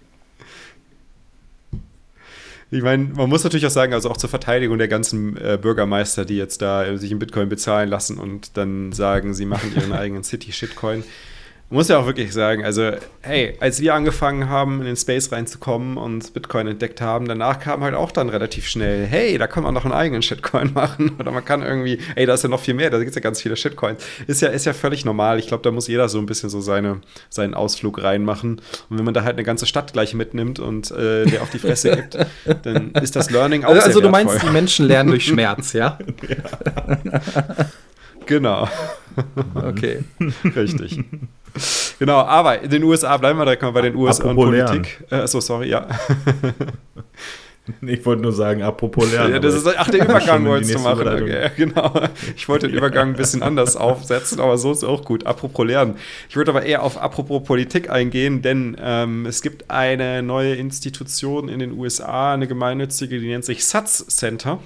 [2.74, 6.24] Ich meine, man muss natürlich auch sagen, also auch zur Verteidigung der ganzen äh, Bürgermeister,
[6.24, 9.92] die jetzt da äh, sich in Bitcoin bezahlen lassen und dann sagen, sie machen ihren
[9.92, 11.04] eigenen City-Shitcoin
[11.72, 12.92] muss ja auch wirklich sagen, also,
[13.22, 17.82] hey, als wir angefangen haben, in den Space reinzukommen und Bitcoin entdeckt haben, danach kam
[17.82, 21.14] halt auch dann relativ schnell, hey, da kann man noch einen eigenen Shitcoin machen.
[21.18, 23.22] Oder man kann irgendwie, ey, da ist ja noch viel mehr, da gibt es ja
[23.22, 24.04] ganz viele Shitcoins.
[24.28, 25.40] Ist ja, ist ja völlig normal.
[25.40, 27.00] Ich glaube, da muss jeder so ein bisschen so seine,
[27.30, 28.62] seinen Ausflug reinmachen.
[28.90, 31.60] Und wenn man da halt eine ganze Stadt gleich mitnimmt und äh, der auf die
[31.60, 32.18] Fresse gibt,
[32.64, 35.98] dann ist das Learning auch also, Also, du meinst, die Menschen lernen durch Schmerz, ja?
[36.28, 37.68] ja.
[38.26, 38.68] genau.
[39.56, 40.04] Okay.
[40.56, 41.04] Richtig.
[42.00, 45.04] Genau, aber in den USA, bleiben wir direkt mal bei den USA apropos und Politik.
[45.10, 45.88] Äh, so, sorry, ja.
[47.82, 49.34] Ich wollte nur sagen, apropos lernen.
[49.34, 51.08] Ja, das ist, ach, den Übergang wolltest du machen.
[51.08, 51.94] Okay, genau.
[52.36, 55.26] Ich wollte den Übergang ein bisschen anders aufsetzen, aber so ist auch gut.
[55.26, 55.96] Apropos lernen.
[56.28, 61.50] Ich würde aber eher auf apropos Politik eingehen, denn ähm, es gibt eine neue Institution
[61.50, 64.60] in den USA, eine gemeinnützige, die nennt sich SATS Center.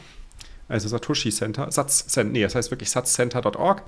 [0.67, 1.69] Also Satoshi Center.
[1.69, 3.83] SATS Center, nee, das heißt wirklich satscenter.org.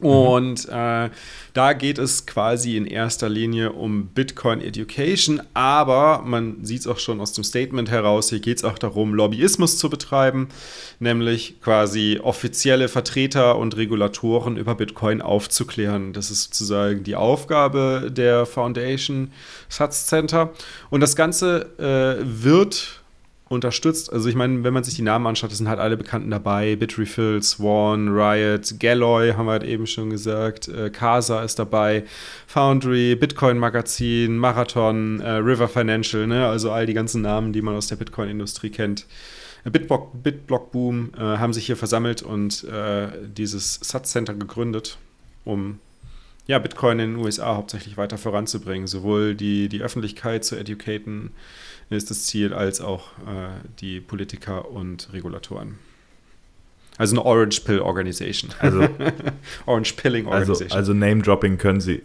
[0.00, 1.10] Und äh,
[1.52, 6.98] da geht es quasi in erster Linie um Bitcoin Education, aber man sieht es auch
[6.98, 10.48] schon aus dem Statement heraus, hier geht es auch darum, Lobbyismus zu betreiben,
[11.00, 16.12] nämlich quasi offizielle Vertreter und Regulatoren über Bitcoin aufzuklären.
[16.12, 19.32] Das ist sozusagen die Aufgabe der Foundation
[19.68, 20.52] Satz Center.
[20.88, 22.99] Und das Ganze äh, wird
[23.50, 24.12] unterstützt.
[24.12, 26.76] Also ich meine, wenn man sich die Namen anschaut, sind halt alle Bekannten dabei.
[26.76, 30.68] Bitrefill, Swan, Riot, Galloy haben wir halt eben schon gesagt.
[30.68, 32.04] Äh, Casa ist dabei.
[32.46, 36.46] Foundry, Bitcoin Magazin, Marathon, äh, River Financial, ne?
[36.46, 39.06] also all die ganzen Namen, die man aus der Bitcoin-Industrie kennt.
[39.64, 44.96] Bitblock, Bitblock Boom äh, haben sich hier versammelt und äh, dieses Satz Center gegründet,
[45.44, 45.80] um
[46.46, 48.86] ja, Bitcoin in den USA hauptsächlich weiter voranzubringen.
[48.86, 51.32] Sowohl die, die Öffentlichkeit zu educaten
[51.96, 53.48] ist das Ziel, als auch äh,
[53.80, 55.78] die Politiker und Regulatoren.
[56.98, 58.50] Also eine Orange Pill Organization.
[58.58, 58.86] Also
[59.66, 60.66] Orange Pilling Organization.
[60.66, 62.02] Also, also Name Dropping können sie,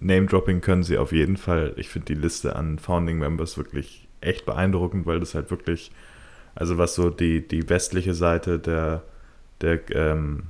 [0.00, 1.74] Name Dropping können sie auf jeden Fall.
[1.76, 5.92] Ich finde die Liste an Founding Members wirklich echt beeindruckend, weil das halt wirklich,
[6.54, 9.02] also was so die, die westliche Seite der,
[9.60, 10.44] der, ähm,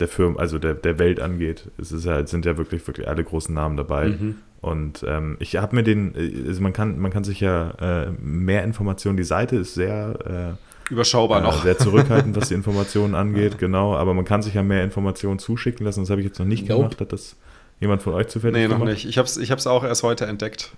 [0.00, 3.24] der Firma, also der, der Welt angeht, es ist halt, sind ja wirklich, wirklich alle
[3.24, 4.08] großen Namen dabei.
[4.08, 4.36] Mhm.
[4.62, 6.14] Und ähm, ich habe mir den,
[6.46, 10.56] also man kann, man kann sich ja äh, mehr Informationen, die Seite ist sehr
[10.88, 11.64] äh, überschaubar äh, noch.
[11.64, 13.96] Sehr zurückhaltend, was die Informationen angeht, genau.
[13.96, 16.00] Aber man kann sich ja mehr Informationen zuschicken lassen.
[16.00, 16.82] Das habe ich jetzt noch nicht nope.
[16.82, 17.00] gemacht.
[17.00, 17.36] Hat das
[17.80, 18.92] jemand von euch zufällig Nee, noch gemacht?
[18.92, 19.04] nicht.
[19.04, 20.70] Ich habe es ich auch erst heute entdeckt.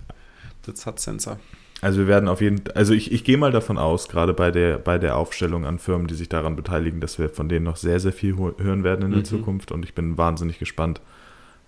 [0.65, 1.37] Das hat Sensor.
[1.81, 4.79] Also wir werden auf jeden also ich, ich gehe mal davon aus, gerade bei der,
[4.79, 7.99] bei der Aufstellung an Firmen, die sich daran beteiligen, dass wir von denen noch sehr,
[7.99, 9.25] sehr viel hören werden in der mhm.
[9.25, 11.01] Zukunft und ich bin wahnsinnig gespannt,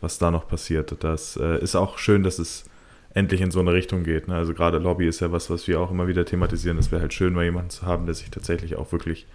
[0.01, 0.95] was da noch passiert.
[1.03, 2.65] Das äh, ist auch schön, dass es
[3.13, 4.27] endlich in so eine Richtung geht.
[4.27, 4.35] Ne?
[4.35, 6.77] Also gerade Lobby ist ja was, was wir auch immer wieder thematisieren.
[6.77, 9.27] Es wäre halt schön, mal jemanden zu haben, der sich tatsächlich auch wirklich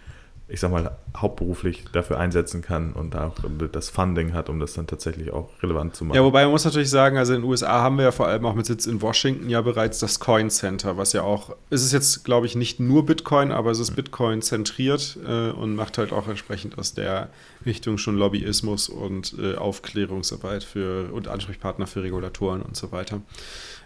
[0.52, 3.36] ich sag mal, hauptberuflich dafür einsetzen kann und auch
[3.72, 6.16] das Funding hat, um das dann tatsächlich auch relevant zu machen.
[6.16, 8.44] Ja, wobei man muss natürlich sagen, also in den USA haben wir ja vor allem
[8.44, 11.92] auch mit Sitz in Washington ja bereits das Coin Center, was ja auch, es ist
[11.92, 16.12] jetzt, glaube ich, nicht nur Bitcoin, aber es ist Bitcoin zentriert äh, und macht halt
[16.12, 17.30] auch entsprechend aus der
[17.64, 23.20] Richtung schon Lobbyismus und äh, Aufklärungsarbeit für und Ansprechpartner für Regulatoren und so weiter.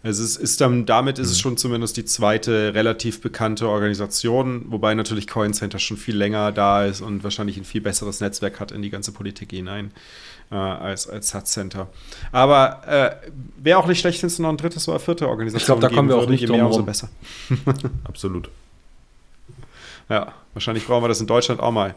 [0.02, 1.42] Also es ist dann, damit ist es mhm.
[1.42, 6.84] schon zumindest die zweite relativ bekannte Organisation, wobei natürlich Coin Center schon viel länger da
[6.84, 9.90] ist und wahrscheinlich ein viel besseres Netzwerk hat in die ganze Politik hinein
[10.50, 11.88] äh, als, als Satz Center.
[12.32, 13.30] Aber äh,
[13.62, 15.88] wäre auch nicht schlecht, wenn es noch ein drittes oder vierte Organisation Ich glaube, da
[15.88, 17.08] kommen wir auch nicht je mehr, umso besser.
[18.04, 18.48] Absolut.
[20.08, 21.96] Ja, wahrscheinlich brauchen wir das in Deutschland auch mal.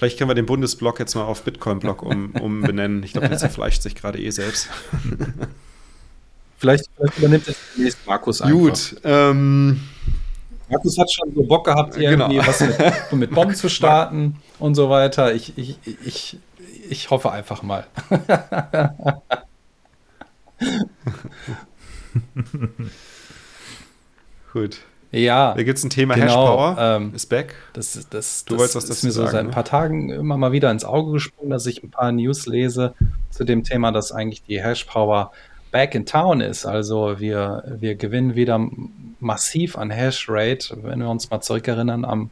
[0.00, 3.02] Vielleicht können wir den Bundesblock jetzt mal auf Bitcoin-Block um, umbenennen.
[3.02, 4.70] Ich glaube, der zerfleischt sich gerade eh selbst.
[6.56, 8.58] Vielleicht, vielleicht übernimmt es demnächst Markus einfach.
[8.58, 8.96] Gut.
[9.04, 9.82] Ähm,
[10.70, 12.46] Markus hat schon so Bock gehabt, irgendwie genau.
[12.46, 12.78] was mit,
[13.12, 15.34] mit Bomben zu starten und so weiter.
[15.34, 16.38] Ich, ich, ich,
[16.88, 17.86] ich hoffe einfach mal.
[24.54, 24.80] Gut.
[25.12, 25.54] Ja.
[25.54, 26.76] Da gibt es ein Thema genau, Hashpower.
[26.78, 27.54] Ähm, ist back.
[27.72, 29.52] Das, das, du das wolltest was ist mir so seit ein ne?
[29.52, 32.94] paar Tagen immer mal wieder ins Auge gesprungen, dass ich ein paar News lese
[33.30, 35.32] zu dem Thema, dass eigentlich die Hashpower
[35.72, 36.64] back in town ist.
[36.64, 38.60] Also wir, wir gewinnen wieder
[39.18, 40.76] massiv an Hashrate.
[40.82, 42.30] Wenn wir uns mal zurückerinnern, am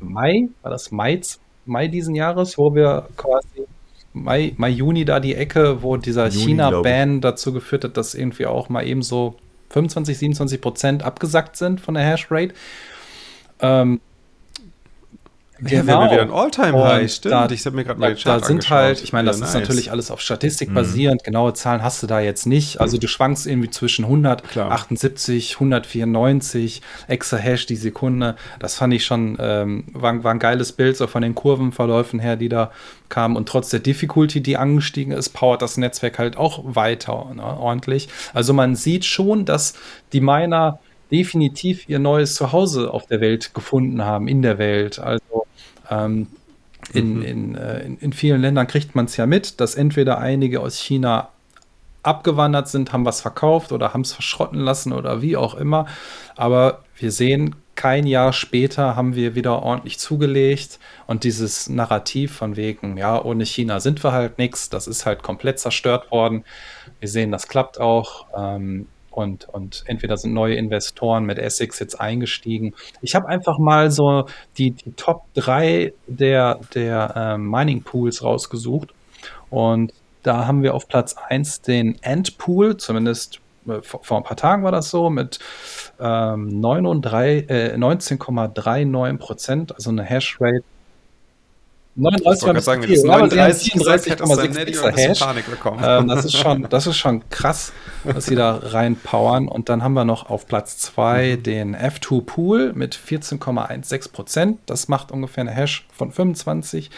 [0.00, 1.20] Mai, war das Mai,
[1.66, 3.66] Mai diesen Jahres, wo wir quasi
[4.12, 8.68] Mai, Mai Juni da die Ecke, wo dieser China-Ban dazu geführt hat, dass irgendwie auch
[8.68, 9.36] mal eben so
[9.70, 12.54] 25, 27 Prozent abgesackt sind von der Hashrate.
[13.60, 14.00] Ähm,
[15.60, 15.70] Genau.
[15.72, 17.32] Ja, wir haben wieder ein All-Time-High, stimmt.
[17.32, 19.46] Da, ich habe mir gerade mal die Chart Da sind halt, ich meine, das ja,
[19.46, 19.62] ist nice.
[19.62, 20.74] natürlich alles auf Statistik mhm.
[20.74, 21.24] basierend.
[21.24, 22.80] Genaue Zahlen hast du da jetzt nicht.
[22.80, 28.36] Also du schwankst irgendwie zwischen 178, 194 Exahash die Sekunde.
[28.60, 32.36] Das fand ich schon, ähm, war, war, ein geiles Bild so von den Kurvenverläufen her,
[32.36, 32.70] die da
[33.08, 33.36] kamen.
[33.36, 38.08] Und trotz der Difficulty, die angestiegen ist, powert das Netzwerk halt auch weiter ne, ordentlich.
[38.32, 39.74] Also man sieht schon, dass
[40.12, 40.78] die Miner
[41.10, 44.98] definitiv ihr neues Zuhause auf der Welt gefunden haben, in der Welt.
[44.98, 45.37] Also
[45.90, 46.26] ähm,
[46.92, 47.22] in, mhm.
[47.22, 50.78] in, äh, in, in, vielen Ländern kriegt man es ja mit, dass entweder einige aus
[50.78, 51.28] China
[52.02, 55.86] abgewandert sind, haben was verkauft oder haben es verschrotten lassen oder wie auch immer.
[56.36, 62.56] Aber wir sehen, kein Jahr später haben wir wieder ordentlich zugelegt und dieses Narrativ von
[62.56, 66.44] wegen, ja, ohne China sind wir halt nichts, das ist halt komplett zerstört worden.
[67.00, 68.26] Wir sehen, das klappt auch.
[68.36, 68.86] Ähm,
[69.18, 72.74] und, und entweder sind neue Investoren mit Essex jetzt eingestiegen.
[73.02, 78.94] Ich habe einfach mal so die, die Top 3 der, der ähm, Mining Pools rausgesucht
[79.50, 79.92] und
[80.22, 84.36] da haben wir auf Platz 1 den Ant Pool, zumindest äh, vor, vor, ein paar
[84.36, 85.40] Tagen war das so, mit
[85.98, 90.62] ähm, 19,39 Prozent, also eine Hashrate
[91.98, 93.02] 39 war sagen, viel.
[93.02, 95.18] 39 34,6 Hash.
[95.18, 95.82] Panik bekommen.
[95.84, 97.72] Ähm, das, ist schon, das ist schon krass,
[98.04, 99.48] was sie da reinpowern.
[99.48, 101.42] Und dann haben wir noch auf Platz 2 mhm.
[101.42, 104.60] den F2 Pool mit 14,16 Prozent.
[104.66, 106.90] Das macht ungefähr eine Hash von 25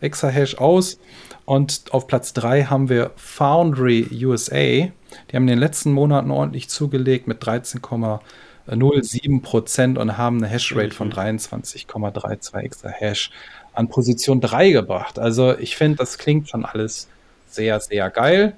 [0.00, 0.98] Exahash aus.
[1.44, 4.56] Und auf Platz 3 haben wir Foundry USA.
[4.56, 4.90] Die
[5.32, 11.12] haben in den letzten Monaten ordentlich zugelegt mit 13,07 Prozent und haben eine Hashrate von
[11.12, 12.60] 23,32 mhm.
[12.60, 13.30] Exahash
[13.76, 15.18] an Position 3 gebracht.
[15.18, 17.08] Also ich finde, das klingt schon alles
[17.46, 18.56] sehr, sehr geil.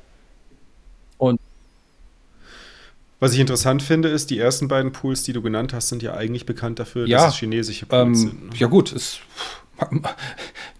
[1.18, 1.40] Und
[3.20, 6.14] Was ich interessant finde, ist, die ersten beiden Pools, die du genannt hast, sind ja
[6.14, 8.50] eigentlich bekannt dafür, ja, dass es chinesische Pools ähm, sind.
[8.50, 8.56] Ne?
[8.56, 9.18] Ja, gut, es,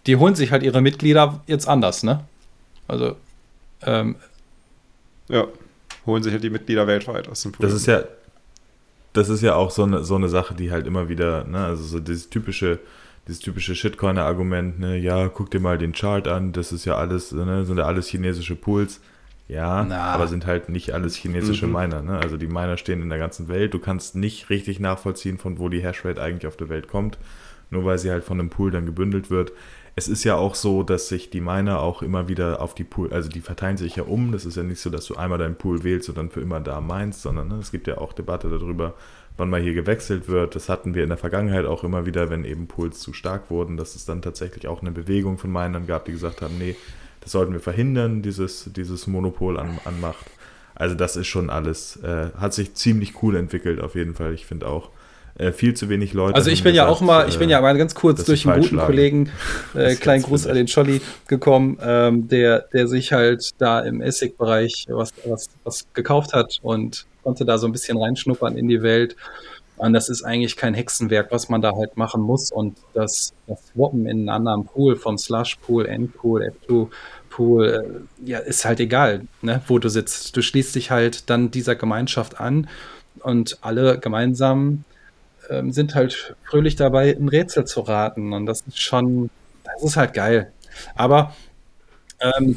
[0.07, 2.25] die holen sich halt ihre Mitglieder jetzt anders, ne?
[2.87, 3.17] Also,
[3.83, 4.17] ähm,
[5.29, 5.47] ja,
[6.07, 7.67] holen sich halt die Mitglieder weltweit aus dem Pool.
[7.67, 8.05] Das ist ja,
[9.13, 11.83] das ist ja auch so eine, so eine Sache, die halt immer wieder, ne, also
[11.83, 12.79] so dieses typische,
[13.29, 17.31] dieses typische Shitcoiner-Argument, ne, ja, guck dir mal den Chart an, das ist ja alles,
[17.31, 19.01] ne, sind ja alles chinesische Pools.
[19.49, 20.13] Ja, Na.
[20.13, 21.73] aber sind halt nicht alles chinesische mhm.
[21.73, 22.03] Miner.
[22.03, 22.19] Ne?
[22.19, 23.73] Also die Miner stehen in der ganzen Welt.
[23.73, 27.17] Du kannst nicht richtig nachvollziehen, von wo die Hashrate eigentlich auf der Welt kommt,
[27.71, 29.53] nur weil sie halt von einem Pool dann gebündelt wird.
[29.97, 33.11] Es ist ja auch so, dass sich die Miner auch immer wieder auf die Pool,
[33.11, 34.33] also die verteilen sich ja um.
[34.33, 36.61] Das ist ja nicht so, dass du einmal deinen Pool wählst und dann für immer
[36.61, 38.95] da meinst, sondern ne, es gibt ja auch Debatte darüber,
[39.39, 40.55] wann mal hier gewechselt wird.
[40.55, 43.79] Das hatten wir in der Vergangenheit auch immer wieder, wenn eben Pools zu stark wurden,
[43.79, 46.77] dass es dann tatsächlich auch eine Bewegung von Minern gab, die gesagt haben, nee,
[47.21, 50.27] das sollten wir verhindern, dieses, dieses Monopol an, an Macht.
[50.75, 54.35] Also das ist schon alles, äh, hat sich ziemlich cool entwickelt auf jeden Fall.
[54.35, 54.91] Ich finde auch
[55.39, 56.35] äh, viel zu wenig Leute.
[56.35, 58.57] Also ich bin gesagt, ja auch mal, ich bin ja mal ganz kurz durch einen
[58.57, 58.87] guten schlagen.
[58.87, 59.31] Kollegen,
[59.75, 64.87] äh, kleinen Gruß an den Scholli gekommen, ähm, der, der sich halt da im Essig-Bereich
[64.89, 69.17] was, was, was gekauft hat und konnte da so ein bisschen reinschnuppern in die Welt.
[69.77, 72.51] Und das ist eigentlich kein Hexenwerk, was man da halt machen muss.
[72.51, 76.89] Und das, das Swappen in einen anderen Pool, vom Slush-Pool, Endpool, F2,
[77.31, 80.37] Pool, äh, ja, ist halt egal, ne, wo du sitzt.
[80.37, 82.69] Du schließt dich halt dann dieser Gemeinschaft an
[83.21, 84.83] und alle gemeinsam
[85.51, 88.33] ähm, sind halt fröhlich dabei, ein Rätsel zu raten.
[88.33, 89.31] Und das ist schon,
[89.65, 90.53] das ist halt geil.
[90.95, 91.35] Aber
[92.21, 92.57] ähm,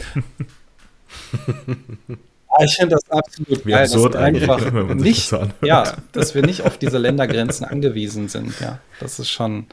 [2.64, 6.78] ich finde das absolut Wie geil, dass wir einfach nicht, ja, dass wir nicht auf
[6.78, 8.60] diese Ländergrenzen angewiesen sind.
[8.60, 9.68] Ja, das ist schon,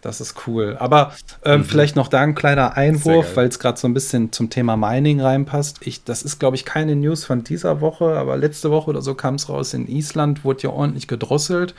[0.00, 0.76] das ist cool.
[0.78, 1.12] Aber
[1.44, 1.64] ähm, mhm.
[1.64, 5.20] vielleicht noch da ein kleiner Einwurf, weil es gerade so ein bisschen zum Thema Mining
[5.20, 5.78] reinpasst.
[5.86, 9.14] Ich, das ist, glaube ich, keine News von dieser Woche, aber letzte Woche oder so
[9.14, 9.74] kam es raus.
[9.74, 11.74] In Island wurde ja ordentlich gedrosselt,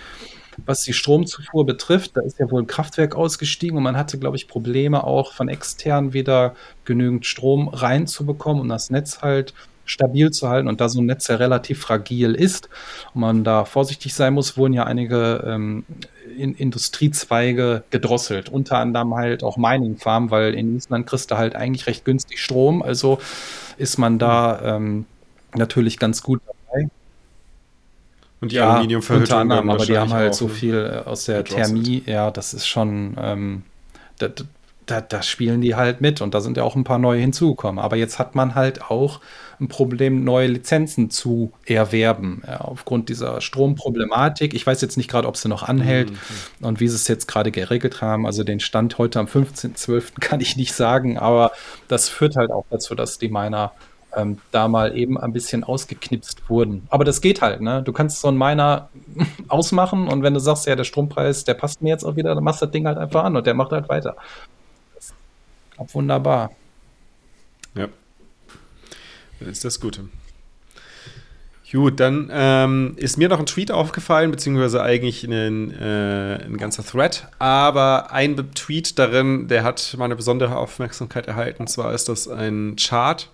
[0.66, 2.16] was die Stromzufuhr betrifft.
[2.16, 5.50] Da ist ja wohl ein Kraftwerk ausgestiegen und man hatte, glaube ich, Probleme auch von
[5.50, 6.56] extern wieder
[6.86, 9.54] genügend Strom reinzubekommen, um das Netz halt
[9.86, 10.68] stabil zu halten.
[10.68, 12.70] Und da so ein Netz ja relativ fragil ist
[13.14, 15.84] und man da vorsichtig sein muss, wurden ja einige ähm,
[16.38, 18.50] in Industriezweige gedrosselt.
[18.50, 22.40] Unter anderem halt auch Mining Farm, weil in Island kriegst du halt eigentlich recht günstig
[22.40, 22.82] Strom.
[22.82, 23.20] Also
[23.78, 25.06] ist man da ähm,
[25.56, 26.42] natürlich ganz gut.
[28.42, 30.54] Und die ja, Aluminiumverhüttung unter anderem, aber die haben halt so ne?
[30.54, 32.04] viel äh, aus der Thermie.
[32.06, 33.64] Ja, das ist schon, ähm,
[34.18, 34.30] da,
[34.86, 37.84] da, da, spielen die halt mit und da sind ja auch ein paar neue hinzugekommen.
[37.84, 39.20] Aber jetzt hat man halt auch
[39.60, 42.42] ein Problem, neue Lizenzen zu erwerben.
[42.48, 44.54] Ja, aufgrund dieser Stromproblematik.
[44.54, 46.66] Ich weiß jetzt nicht gerade, ob sie noch anhält mhm.
[46.66, 48.26] und wie sie es jetzt gerade geregelt haben.
[48.26, 50.14] Also den Stand heute am 15.12.
[50.22, 51.52] kann ich nicht sagen, aber
[51.90, 53.74] das führt halt auch dazu, dass die Miner
[54.16, 56.88] ähm, da mal eben ein bisschen ausgeknipst wurden.
[56.90, 57.84] Aber das geht halt, ne?
[57.84, 58.90] Du kannst so einen Miner
[59.48, 62.44] ausmachen und wenn du sagst, ja, der Strompreis, der passt mir jetzt auch wieder, dann
[62.44, 64.16] machst du das Ding halt einfach an und der macht halt weiter.
[64.96, 65.14] Das
[65.94, 66.52] wunderbar.
[67.76, 67.88] Ja.
[69.40, 70.10] Dann ist das Gute.
[71.72, 76.84] Gut, dann ähm, ist mir noch ein Tweet aufgefallen, beziehungsweise eigentlich ein, äh, ein ganzer
[76.84, 77.28] Thread.
[77.38, 81.64] Aber ein Tweet darin, der hat meine besondere Aufmerksamkeit erhalten.
[81.64, 83.30] Und zwar ist das ein Chart.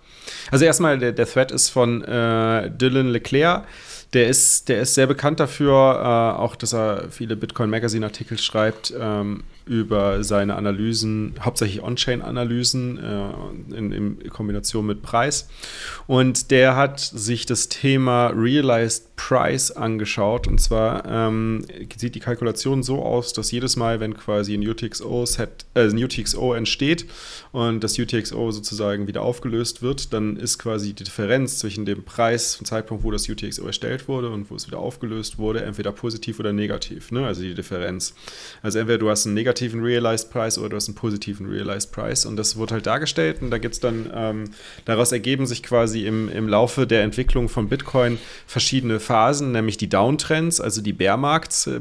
[0.52, 3.66] Also erstmal, der, der Thread ist von äh, Dylan Leclerc.
[4.14, 8.38] Der ist, der ist sehr bekannt dafür, äh, auch dass er viele Bitcoin Magazine Artikel
[8.38, 8.94] schreibt.
[8.98, 15.50] Ähm, über seine Analysen, hauptsächlich On-Chain-Analysen äh, in, in, Kombination mit Preis.
[16.06, 20.48] Und der hat sich das Thema Realized Price angeschaut.
[20.48, 25.26] Und zwar ähm, sieht die Kalkulation so aus, dass jedes Mal, wenn quasi ein UTXO,
[25.26, 27.06] set, äh, ein UTXO entsteht
[27.52, 32.56] und das UTXO sozusagen wieder aufgelöst wird, dann ist quasi die Differenz zwischen dem Preis
[32.56, 36.40] vom Zeitpunkt, wo das UTXO erstellt wurde und wo es wieder aufgelöst wurde, entweder positiv
[36.40, 37.12] oder negativ.
[37.12, 37.26] Ne?
[37.26, 38.14] Also die Differenz.
[38.62, 41.92] Also entweder du hast einen negativen negativen Realized Price oder du hast einen positiven Realized
[41.92, 42.26] Price.
[42.26, 44.44] Und das wird halt dargestellt und da gibt es dann, ähm,
[44.84, 49.88] daraus ergeben sich quasi im, im Laufe der Entwicklung von Bitcoin verschiedene Phasen, nämlich die
[49.88, 51.80] Downtrends, also die Bärmarkts, äh,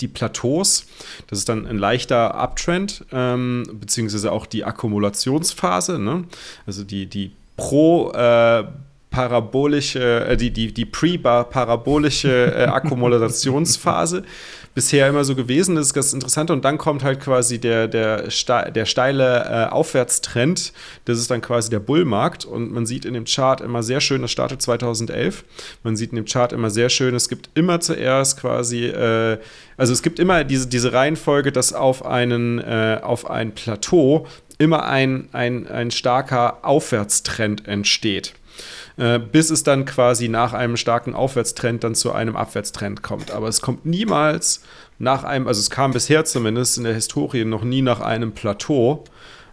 [0.00, 0.86] die Plateaus.
[1.28, 6.24] Das ist dann ein leichter Uptrend, ähm, beziehungsweise auch die Akkumulationsphase, ne?
[6.66, 8.64] also die, die pro äh,
[9.12, 14.24] parabolische, äh, die, die, die pre-parabolische äh, Akkumulationsphase
[14.74, 15.74] bisher immer so gewesen.
[15.76, 16.50] Das ist ganz interessant.
[16.50, 18.28] Und dann kommt halt quasi der, der,
[18.70, 20.72] der steile äh, Aufwärtstrend.
[21.04, 22.44] Das ist dann quasi der Bullmarkt.
[22.44, 25.44] Und man sieht in dem Chart immer sehr schön, das startet 2011.
[25.82, 29.38] Man sieht in dem Chart immer sehr schön, es gibt immer zuerst quasi, äh,
[29.76, 34.26] also es gibt immer diese, diese Reihenfolge, dass auf, einen, äh, auf ein Plateau
[34.58, 38.34] immer ein, ein, ein starker Aufwärtstrend entsteht.
[38.96, 43.30] Äh, bis es dann quasi nach einem starken Aufwärtstrend dann zu einem Abwärtstrend kommt.
[43.30, 44.62] Aber es kommt niemals
[44.98, 49.04] nach einem, also es kam bisher zumindest in der Historie noch nie nach einem Plateau,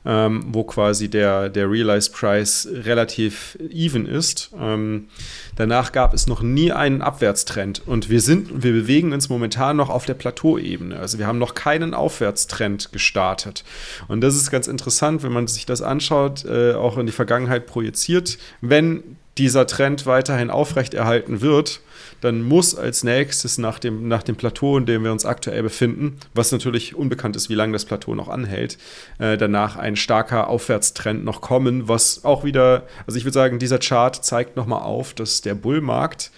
[0.05, 4.51] ähm, wo quasi der, der Realized Price relativ even ist.
[4.59, 5.07] Ähm,
[5.55, 9.89] danach gab es noch nie einen Abwärtstrend und wir sind, wir bewegen uns momentan noch
[9.89, 10.97] auf der Plateauebene.
[10.97, 13.63] Also wir haben noch keinen Aufwärtstrend gestartet.
[14.07, 17.65] Und das ist ganz interessant, wenn man sich das anschaut, äh, auch in die Vergangenheit
[17.65, 18.37] projiziert.
[18.61, 21.79] Wenn dieser Trend weiterhin aufrechterhalten wird,
[22.21, 26.17] dann muss als nächstes nach dem, nach dem Plateau, in dem wir uns aktuell befinden,
[26.33, 28.77] was natürlich unbekannt ist, wie lange das Plateau noch anhält,
[29.17, 33.79] äh, danach ein starker Aufwärtstrend noch kommen, was auch wieder, also ich würde sagen, dieser
[33.79, 36.31] Chart zeigt nochmal auf, dass der Bullmarkt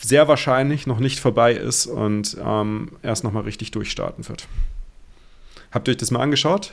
[0.00, 4.48] sehr wahrscheinlich noch nicht vorbei ist und ähm, erst nochmal richtig durchstarten wird.
[5.72, 6.72] Habt ihr euch das mal angeschaut?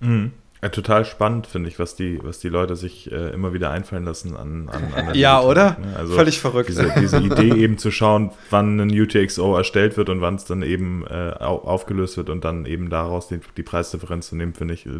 [0.00, 0.32] Mhm.
[0.66, 4.04] Ja, total spannend, finde ich, was die, was die Leute sich äh, immer wieder einfallen
[4.04, 5.76] lassen an, an, an Ja, oder?
[5.78, 5.96] Ne?
[5.96, 6.68] Also Völlig verrückt.
[6.68, 10.62] Diese, diese Idee eben zu schauen, wann ein UTXO erstellt wird und wann es dann
[10.62, 14.86] eben äh, aufgelöst wird und dann eben daraus die, die Preisdifferenz zu nehmen, finde ich
[14.86, 14.90] äh,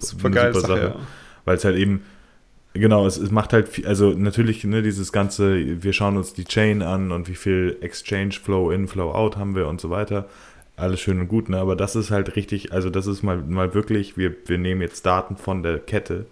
[0.00, 0.94] super, eine super Sache.
[0.96, 0.96] Ja.
[1.44, 2.02] Weil es halt eben,
[2.72, 6.44] genau, es, es macht halt, viel, also natürlich ne, dieses ganze, wir schauen uns die
[6.44, 10.26] Chain an und wie viel Exchange Flow in, Flow out haben wir und so weiter
[10.76, 11.58] alles schön und gut, ne?
[11.58, 15.06] aber das ist halt richtig, also das ist mal, mal wirklich, wir, wir nehmen jetzt
[15.06, 16.26] Daten von der Kette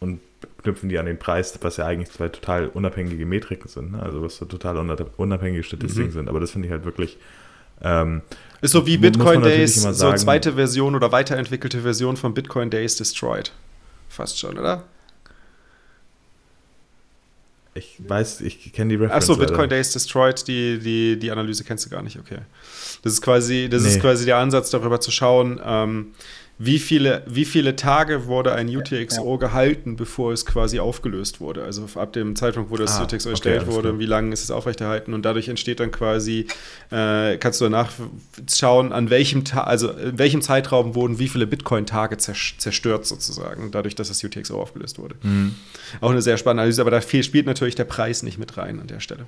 [0.00, 0.20] und
[0.62, 4.02] knüpfen die an den Preis, was ja eigentlich zwei total unabhängige Metriken sind, ne?
[4.02, 4.78] also was so total
[5.16, 6.12] unabhängige Statistiken mhm.
[6.12, 7.18] sind, aber das finde ich halt wirklich.
[7.82, 8.22] Ähm,
[8.62, 13.52] ist so wie Bitcoin Days, so zweite Version oder weiterentwickelte Version von Bitcoin Days Destroyed.
[14.08, 14.84] Fast schon, oder?
[17.76, 19.28] Ich weiß, ich kenne die Reference.
[19.28, 22.38] Achso, Bitcoin Days Destroyed, die, die, die Analyse kennst du gar nicht, okay.
[23.02, 23.90] Das ist quasi, das nee.
[23.90, 26.12] ist quasi der Ansatz, darüber zu schauen, ähm,
[26.58, 29.36] wie viele, wie viele Tage wurde ein UTXO ja.
[29.36, 31.64] gehalten, bevor es quasi aufgelöst wurde?
[31.64, 34.50] Also ab dem Zeitpunkt, wo das ah, UTXO erstellt okay, wurde, wie lange ist es
[34.50, 35.12] aufrechterhalten?
[35.12, 36.46] Und dadurch entsteht dann quasi,
[36.90, 37.92] äh, kannst du danach
[38.50, 43.94] schauen, an welchem Tag, also in welchem Zeitraum wurden wie viele Bitcoin-Tage zerstört sozusagen, dadurch,
[43.94, 45.16] dass das UTXO aufgelöst wurde.
[45.22, 45.56] Mhm.
[46.00, 48.86] Auch eine sehr spannende Analyse, aber da spielt natürlich der Preis nicht mit rein an
[48.86, 49.26] der Stelle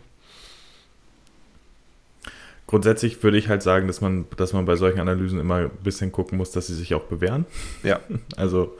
[2.68, 6.12] grundsätzlich würde ich halt sagen, dass man, dass man bei solchen Analysen immer ein bisschen
[6.12, 7.44] gucken muss, dass sie sich auch bewähren.
[7.82, 7.98] Ja.
[8.36, 8.76] Also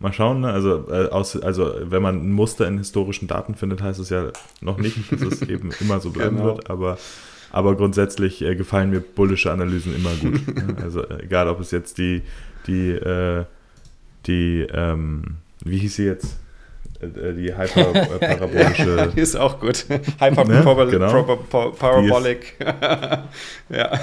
[0.00, 0.52] mal schauen, ne?
[0.52, 4.30] also, äh, aus, also wenn man ein Muster in historischen Daten findet, heißt es ja
[4.60, 6.56] noch nicht, dass es eben immer so bleiben genau.
[6.56, 6.98] wird, aber,
[7.50, 10.46] aber grundsätzlich äh, gefallen mir bullische Analysen immer gut.
[10.54, 10.76] ne?
[10.82, 12.22] Also egal, ob es jetzt die,
[12.66, 13.44] die, äh,
[14.26, 16.38] die, ähm, wie hieß sie jetzt?
[17.00, 19.12] Äh, die hyperparabolische.
[19.16, 19.86] die ist auch gut.
[20.18, 22.58] Hyperparabolic.
[22.60, 22.66] Ne?
[22.66, 23.22] Genau.
[23.70, 24.00] Ja.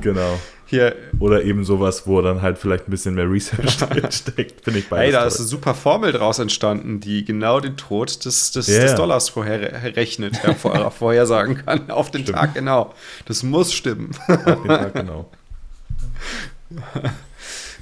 [0.00, 0.38] Genau.
[0.66, 0.96] Hier.
[1.18, 3.72] Oder eben sowas, wo dann halt vielleicht ein bisschen mehr Research
[4.10, 5.04] steckt, finde ich beides.
[5.04, 8.82] Hey, da ist eine super Formel draus entstanden, die genau den Tod des, des, yeah.
[8.82, 11.90] des Dollars vorherrechnet, ja, vor, vorhersagen kann.
[11.90, 12.38] Auf den Stimmt.
[12.38, 12.94] Tag genau.
[13.26, 14.12] Das muss stimmen.
[14.28, 15.30] Auf den Tag genau.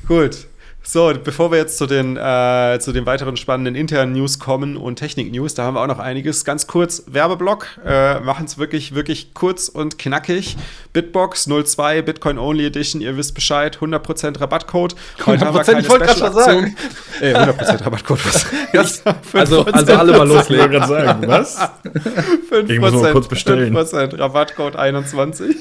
[0.08, 0.48] Gut.
[0.82, 4.96] So, bevor wir jetzt zu den, äh, zu den weiteren spannenden internen News kommen und
[4.96, 6.44] Technik-News, da haben wir auch noch einiges.
[6.44, 10.56] Ganz kurz, Werbeblock, äh, machen es wirklich, wirklich kurz und knackig.
[10.92, 14.96] Bitbox 02, Bitcoin Only Edition, ihr wisst Bescheid, 100% Rabattcode.
[15.26, 16.76] Heute 100%, haben wir keine ich wollte gerade schon sagen.
[17.20, 18.46] Äh, 100% Rabattcode, was?
[18.72, 19.02] Yes.
[19.34, 20.72] also, also alle mal loslegen.
[20.72, 21.58] Ich sagen, was?
[21.60, 23.76] 5%, ich muss mal kurz bestellen.
[23.76, 25.56] 5% Rabattcode 21.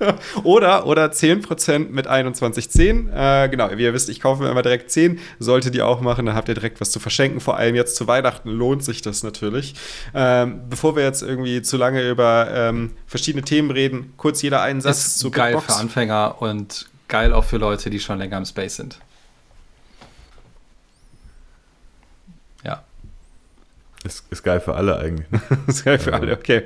[0.44, 3.08] oder, oder 10% mit 2110.
[3.12, 5.18] Äh, genau, wie ihr wisst, ich kaufe mir immer direkt 10.
[5.38, 7.40] Solltet ihr auch machen, dann habt ihr direkt was zu verschenken.
[7.40, 9.74] Vor allem jetzt zu Weihnachten lohnt sich das natürlich.
[10.14, 14.80] Ähm, bevor wir jetzt irgendwie zu lange über ähm, verschiedene Themen reden, kurz jeder einen
[14.80, 15.74] Satz Ist zu geil Bitbox.
[15.74, 18.98] für Anfänger und geil auch für Leute, die schon länger im Space sind.
[22.64, 22.82] Ja.
[24.04, 25.26] Ist, ist geil für alle eigentlich.
[25.66, 26.62] ist geil für alle, okay.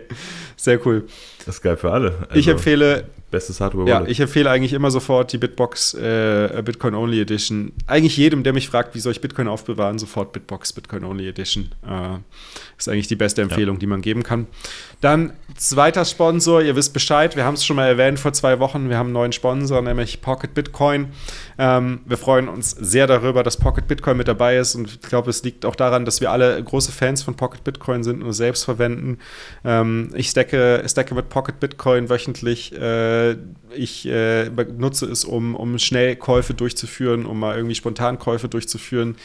[0.57, 1.09] Sehr cool.
[1.45, 2.27] Das ist geil für alle.
[2.29, 3.09] Also ich empfehle.
[3.35, 3.89] Bestes Hardware.
[3.89, 7.73] Ja, ich empfehle eigentlich immer sofort die Bitbox äh, Bitcoin Only Edition.
[7.89, 11.71] Eigentlich jedem, der mich fragt, wie soll ich Bitcoin aufbewahren, sofort Bitbox Bitcoin Only Edition.
[11.85, 12.19] Äh,
[12.79, 13.81] ist eigentlich die beste Empfehlung, ja.
[13.81, 14.47] die man geben kann.
[15.01, 18.89] Dann zweiter Sponsor, ihr wisst Bescheid, wir haben es schon mal erwähnt vor zwei Wochen.
[18.89, 21.09] Wir haben einen neuen Sponsor, nämlich Pocket Bitcoin.
[21.59, 25.31] Ähm, wir freuen uns sehr darüber, dass Pocket Bitcoin mit dabei ist und ich glaube,
[25.31, 28.37] es liegt auch daran, dass wir alle große Fans von Pocket Bitcoin sind und es
[28.37, 29.19] selbst verwenden.
[29.65, 32.73] Ähm, ich stecke, stecke mit Pocket Bitcoin wöchentlich.
[32.73, 33.24] Äh,
[33.75, 39.17] ich äh, nutze es, um, um schnell Käufe durchzuführen, um mal irgendwie spontan Käufe durchzuführen.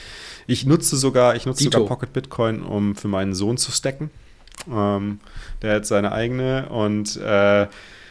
[0.47, 4.09] Ich nutze sogar, ich nutze sogar Pocket Bitcoin, um für meinen Sohn zu stacken.
[4.71, 5.19] Ähm,
[5.61, 7.67] der hat seine eigene und äh,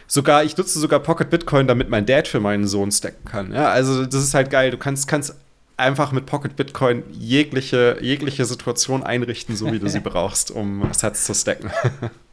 [0.07, 3.53] sogar, ich nutze sogar Pocket Bitcoin, damit mein Dad für meinen Sohn stacken kann.
[3.53, 4.71] Ja, also das ist halt geil.
[4.71, 5.35] Du kannst, kannst
[5.77, 11.25] einfach mit Pocket Bitcoin jegliche, jegliche Situation einrichten, so wie du sie brauchst, um Sets
[11.25, 11.71] zu stacken.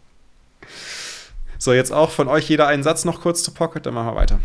[1.58, 4.16] so, jetzt auch von euch jeder einen Satz noch kurz zu Pocket, dann machen wir
[4.16, 4.38] weiter.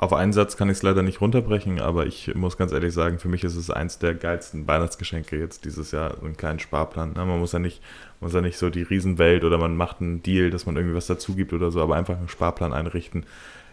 [0.00, 3.18] Auf einen Satz kann ich es leider nicht runterbrechen, aber ich muss ganz ehrlich sagen,
[3.18, 7.14] für mich ist es eins der geilsten Weihnachtsgeschenke jetzt dieses Jahr, so einen kleinen Sparplan.
[7.14, 7.24] Ne?
[7.24, 7.82] Man muss ja nicht,
[8.20, 11.08] muss ja nicht so die Riesenwelt oder man macht einen Deal, dass man irgendwie was
[11.08, 13.26] dazu gibt oder so, aber einfach einen Sparplan einrichten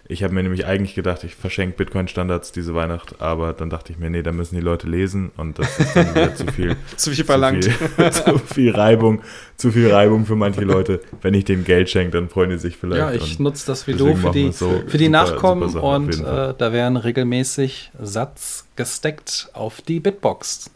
[0.08, 3.98] ich habe mir nämlich eigentlich gedacht, ich verschenke Bitcoin-Standards diese Weihnacht, aber dann dachte ich
[3.98, 6.76] mir, nee, da müssen die Leute lesen und das ist dann wieder zu viel.
[6.96, 7.64] zu viel verlangt.
[7.64, 9.24] Zu viel, zu viel, Reibung,
[9.58, 11.02] zu viel Reibung für manche Leute.
[11.22, 13.00] Wenn ich denen Geld schenke, dann freuen die sich vielleicht.
[13.00, 16.20] Ja, ich nutze das wie du für die, so für die super, Nachkommen super und
[16.20, 20.70] äh, da werden regelmäßig Satz gesteckt auf die Bitbox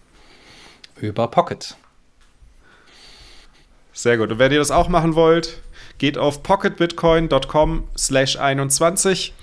[0.99, 1.75] über Pocket.
[3.93, 4.31] Sehr gut.
[4.31, 5.61] Und wenn ihr das auch machen wollt,
[5.99, 9.33] Geht auf pocketbitcoin.com slash 21.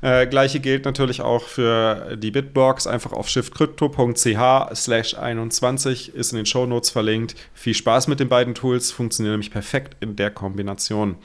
[0.00, 2.86] Äh, gleiche gilt natürlich auch für die Bitbox.
[2.86, 7.36] Einfach auf shiftcrypto.ch slash 21 ist in den Shownotes verlinkt.
[7.54, 11.16] Viel Spaß mit den beiden Tools, funktionieren nämlich perfekt in der Kombination.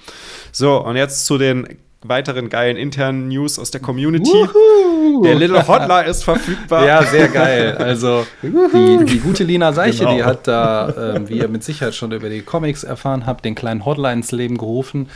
[0.51, 4.29] So, und jetzt zu den weiteren geilen internen News aus der Community.
[4.29, 5.23] Wuhu.
[5.23, 6.85] Der Little Hodler ist verfügbar.
[6.85, 7.75] Ja, sehr geil.
[7.77, 10.15] Also die, die gute Lina Seiche, genau.
[10.15, 13.55] die hat da, äh, wie ihr mit Sicherheit schon über die Comics erfahren habt, den
[13.55, 15.09] kleinen Hodler ins Leben gerufen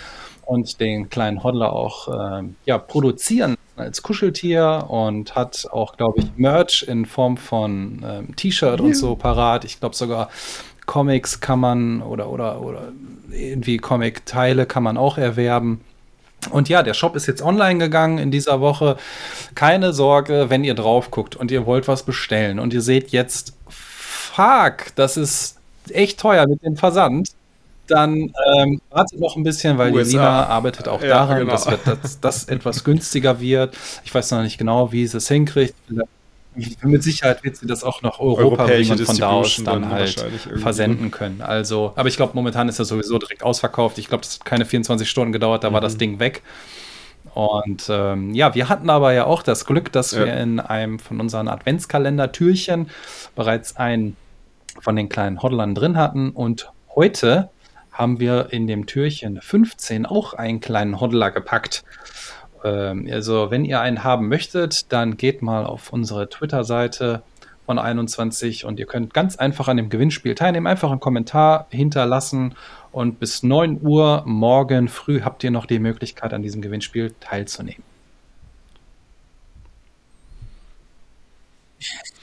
[0.45, 6.25] und den kleinen Hodler auch äh, ja, produzieren als Kuscheltier und hat auch, glaube ich,
[6.37, 9.65] Merch in Form von ähm, T-Shirt und so parat.
[9.65, 10.29] Ich glaube sogar
[10.87, 12.91] Comics kann man oder, oder, oder
[13.29, 15.81] irgendwie Comic-Teile kann man auch erwerben.
[16.51, 18.97] Und ja, der Shop ist jetzt online gegangen in dieser Woche.
[19.55, 23.53] Keine Sorge, wenn ihr drauf guckt und ihr wollt was bestellen und ihr seht jetzt,
[23.67, 25.57] fuck, das ist
[25.89, 27.29] echt teuer mit dem Versand.
[27.87, 30.03] Dann ähm, wartet noch ein bisschen, weil USA.
[30.03, 31.51] die Lina arbeitet auch ja, daran, genau.
[31.53, 33.77] dass das, das etwas günstiger wird.
[34.03, 35.73] Ich weiß noch nicht genau, wie sie es hinkriegt.
[35.87, 36.09] Vielleicht
[36.83, 39.91] mit Sicherheit wird sie das auch nach Europa bringen und von da aus dann, dann
[39.91, 40.25] halt
[40.57, 41.41] versenden können.
[41.41, 43.97] Also, aber ich glaube, momentan ist das sowieso direkt ausverkauft.
[43.97, 45.73] Ich glaube, das hat keine 24 Stunden gedauert, da mhm.
[45.75, 45.99] war das mhm.
[45.99, 46.41] Ding weg.
[47.33, 50.25] Und ähm, ja, wir hatten aber ja auch das Glück, dass ja.
[50.25, 52.89] wir in einem von unseren Adventskalender-Türchen
[53.35, 54.15] bereits einen
[54.79, 56.31] von den kleinen Hodlern drin hatten.
[56.31, 57.49] Und heute
[57.91, 61.83] haben wir in dem Türchen 15 auch einen kleinen Hodler gepackt.
[62.67, 67.23] Ähm, also, wenn ihr einen haben möchtet, dann geht mal auf unsere Twitter-Seite
[67.65, 70.67] von 21 und ihr könnt ganz einfach an dem Gewinnspiel teilnehmen.
[70.67, 72.55] Einfach einen Kommentar hinterlassen
[72.91, 77.83] und bis 9 Uhr morgen früh habt ihr noch die Möglichkeit, an diesem Gewinnspiel teilzunehmen.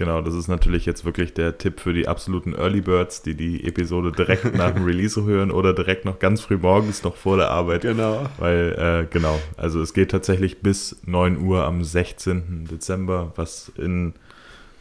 [0.00, 3.66] Genau, das ist natürlich jetzt wirklich der Tipp für die absoluten Early Birds, die die
[3.66, 7.50] Episode direkt nach dem Release hören oder direkt noch ganz früh morgens noch vor der
[7.50, 7.82] Arbeit.
[7.82, 8.24] Genau.
[8.38, 12.66] Weil, äh, genau, also es geht tatsächlich bis 9 Uhr am 16.
[12.70, 14.14] Dezember, was in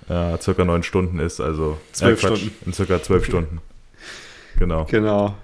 [0.07, 2.51] äh, circa 9 Stunden ist, also 12 äh, Stunden.
[2.65, 3.61] in circa 12 Stunden.
[4.57, 4.85] Genau.
[4.85, 5.35] Genau.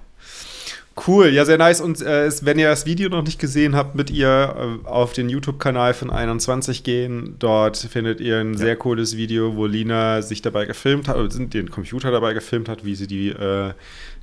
[1.07, 1.81] Cool, ja, sehr nice.
[1.81, 5.27] Und äh, wenn ihr das Video noch nicht gesehen habt, mit ihr äh, auf den
[5.27, 7.35] YouTube-Kanal von 21 gehen.
[7.39, 8.59] Dort findet ihr ein ja.
[8.59, 12.85] sehr cooles Video, wo Lina sich dabei gefilmt hat, oder den Computer dabei gefilmt hat,
[12.85, 13.73] wie sie die äh,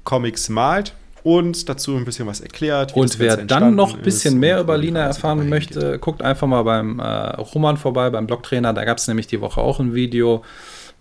[0.05, 0.95] Comics malt.
[1.25, 2.97] Und dazu ein bisschen was erklärt.
[2.97, 6.99] Und wer dann noch ein bisschen mehr über Lina erfahren möchte, guckt einfach mal beim
[6.99, 7.05] äh,
[7.37, 8.73] Roman vorbei, beim Blogtrainer.
[8.73, 10.43] Da gab es nämlich die Woche auch ein Video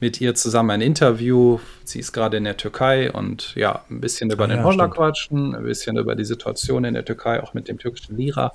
[0.02, 1.60] mit ihr zusammen ein Interview.
[1.86, 4.90] Sie ist gerade in der Türkei und ja, ein bisschen über ah, den ja, Holler
[4.90, 8.52] quatschen, ein bisschen über die Situation in der Türkei, auch mit dem türkischen Lira.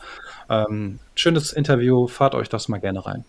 [0.51, 3.25] Ähm, schönes Interview, fahrt euch das mal gerne rein.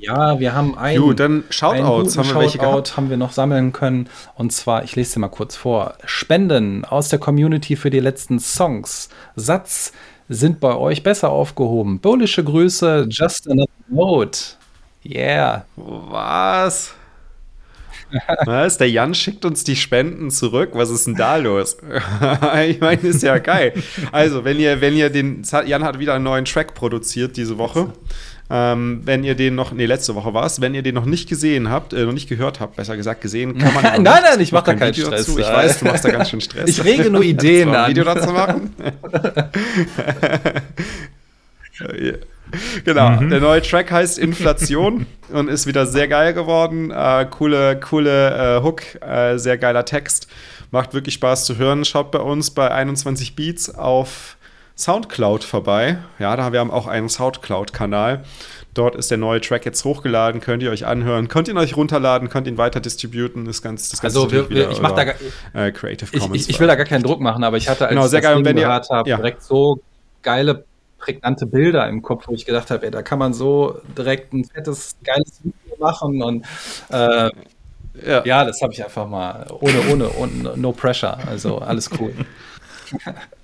[0.00, 2.96] Ja, wir haben einen, Gut, dann Shoutouts haben wir welche gehabt?
[2.96, 4.08] haben wir noch sammeln können.
[4.36, 5.94] Und zwar, ich lese dir mal kurz vor.
[6.04, 9.08] Spenden aus der Community für die letzten Songs.
[9.34, 9.92] Satz,
[10.28, 11.98] sind bei euch besser aufgehoben.
[11.98, 14.38] Bullische Grüße, Just Another Note.
[15.04, 15.64] Yeah.
[15.76, 16.94] Was?
[18.44, 18.78] Was?
[18.78, 20.70] Der Jan schickt uns die Spenden zurück.
[20.74, 21.76] Was ist denn da los?
[22.68, 23.72] ich meine, ist ja geil.
[24.12, 25.42] Also, wenn ihr, wenn ihr den.
[25.66, 27.92] Jan hat wieder einen neuen Track produziert diese Woche.
[28.50, 31.28] Ähm, wenn ihr den noch, nee, letzte Woche war es, wenn ihr den noch nicht
[31.28, 33.82] gesehen habt, äh, noch nicht gehört habt, besser gesagt gesehen, kann man.
[34.02, 35.26] nein, nein, ich mach da keinen Stress.
[35.26, 35.38] Dazu.
[35.38, 36.70] Ich weiß, du machst da ganz schön Stress.
[36.70, 37.76] ich rege nur Ideen an.
[37.76, 38.74] Ein Video dazu machen.
[42.84, 43.28] Genau, mhm.
[43.28, 46.90] der neue Track heißt Inflation und ist wieder sehr geil geworden.
[46.90, 50.28] Äh, coole, coole äh, Hook, äh, sehr geiler Text.
[50.70, 51.84] Macht wirklich Spaß zu hören.
[51.84, 54.37] Schaut bei uns bei 21 Beats auf
[54.78, 55.98] Soundcloud vorbei.
[56.20, 58.22] Ja, da haben wir auch einen Soundcloud-Kanal.
[58.74, 62.28] Dort ist der neue Track jetzt hochgeladen, könnt ihr euch anhören, könnt ihn euch runterladen,
[62.28, 63.44] könnt ihn weiter distributen.
[63.44, 65.16] Das Ganze, das also wir, wir, ich mache
[65.52, 66.36] da äh, Creative Commons.
[66.36, 68.20] Ich, ich, ich, will da gar keinen Druck machen, aber ich hatte, als genau, sehr
[68.20, 69.16] ich das geil, wenn gehört habe, ja.
[69.16, 69.80] direkt so
[70.22, 70.64] geile
[70.98, 74.44] prägnante Bilder im Kopf, wo ich gedacht habe, ey, da kann man so direkt ein
[74.44, 76.44] fettes, geiles Video machen und
[76.90, 77.30] äh,
[78.06, 78.24] ja.
[78.24, 78.44] ja.
[78.44, 81.18] das habe ich einfach mal ohne, ohne, ohne, no pressure.
[81.26, 82.14] Also alles cool.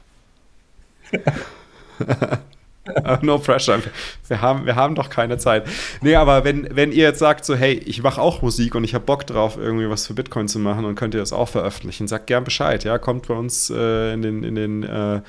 [3.22, 3.80] no pressure.
[4.28, 5.66] Wir haben, wir haben doch keine Zeit.
[6.02, 8.94] Nee, aber wenn, wenn ihr jetzt sagt, so, hey, ich mache auch Musik und ich
[8.94, 12.08] habe Bock drauf, irgendwie was für Bitcoin zu machen und könnt ihr das auch veröffentlichen,
[12.08, 12.84] sagt gern Bescheid.
[12.84, 15.20] Ja, kommt bei uns äh, in den, in den äh,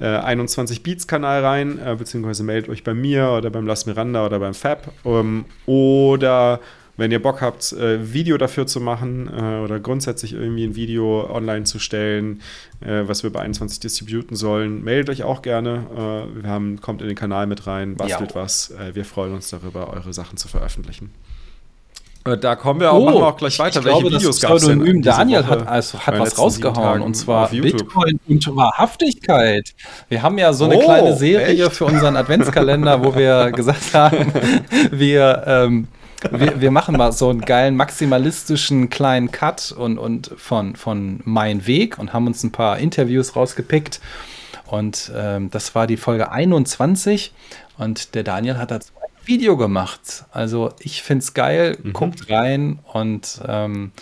[0.00, 4.24] 21 äh, Beats Kanal rein, äh, beziehungsweise meldet euch bei mir oder beim Las Miranda
[4.24, 4.92] oder beim Fab.
[5.04, 6.60] Ähm, oder
[7.00, 11.30] wenn ihr Bock habt, äh, Video dafür zu machen äh, oder grundsätzlich irgendwie ein Video
[11.34, 12.42] online zu stellen,
[12.80, 15.86] äh, was wir bei 21 distributen sollen, meldet euch auch gerne.
[16.36, 18.36] Äh, wir haben, kommt in den Kanal mit rein, bastelt ja.
[18.36, 18.72] was.
[18.72, 21.10] Äh, wir freuen uns darüber, eure Sachen zu veröffentlichen.
[22.26, 23.82] Äh, da kommen wir auch, oh, machen wir auch gleich weiter.
[23.82, 25.00] Welche glaube, Videos gab es denn?
[25.00, 29.74] Daniel hat, also, hat was rausgehauen und zwar Bitcoin und Wahrhaftigkeit.
[30.10, 31.72] Wir haben ja so eine oh, kleine Serie echt?
[31.76, 34.34] für unseren Adventskalender, wo wir gesagt haben,
[34.90, 35.88] wir ähm,
[36.30, 41.66] wir, wir, machen mal so einen geilen maximalistischen kleinen Cut und, und von, von Mein
[41.66, 44.00] Weg und haben uns ein paar Interviews rausgepickt.
[44.66, 47.32] Und ähm, das war die Folge 21
[47.76, 50.24] und der Daniel hat dazu ein Video gemacht.
[50.30, 51.92] Also ich finde es geil, mhm.
[51.92, 53.92] guckt rein und ähm,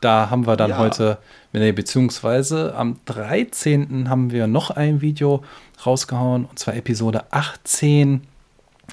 [0.00, 0.78] da haben wir dann ja.
[0.78, 1.18] heute,
[1.52, 4.08] nee, beziehungsweise am 13.
[4.08, 5.42] haben wir noch ein Video
[5.84, 8.22] rausgehauen und zwar Episode 18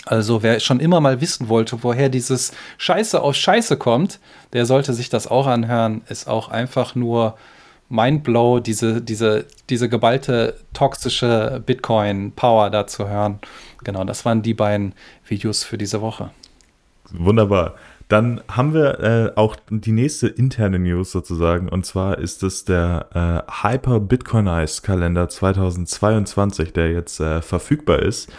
[0.04, 4.20] also wer schon immer mal wissen wollte, woher dieses Scheiße aus Scheiße kommt,
[4.54, 6.02] der sollte sich das auch anhören.
[6.10, 7.36] Ist auch einfach nur
[7.89, 13.39] Mindblow, diese, diese, diese geballte toxische Bitcoin-Power da zu hören.
[13.84, 14.93] Genau, das waren die beiden
[15.28, 16.32] Videos für diese Woche.
[17.12, 17.76] Wunderbar.
[18.08, 21.70] Dann haben wir äh, auch die nächste interne News sozusagen.
[21.70, 28.32] Und zwar ist es der äh, Hyper Bitcoinized Kalender 2022, der jetzt äh, verfügbar ist.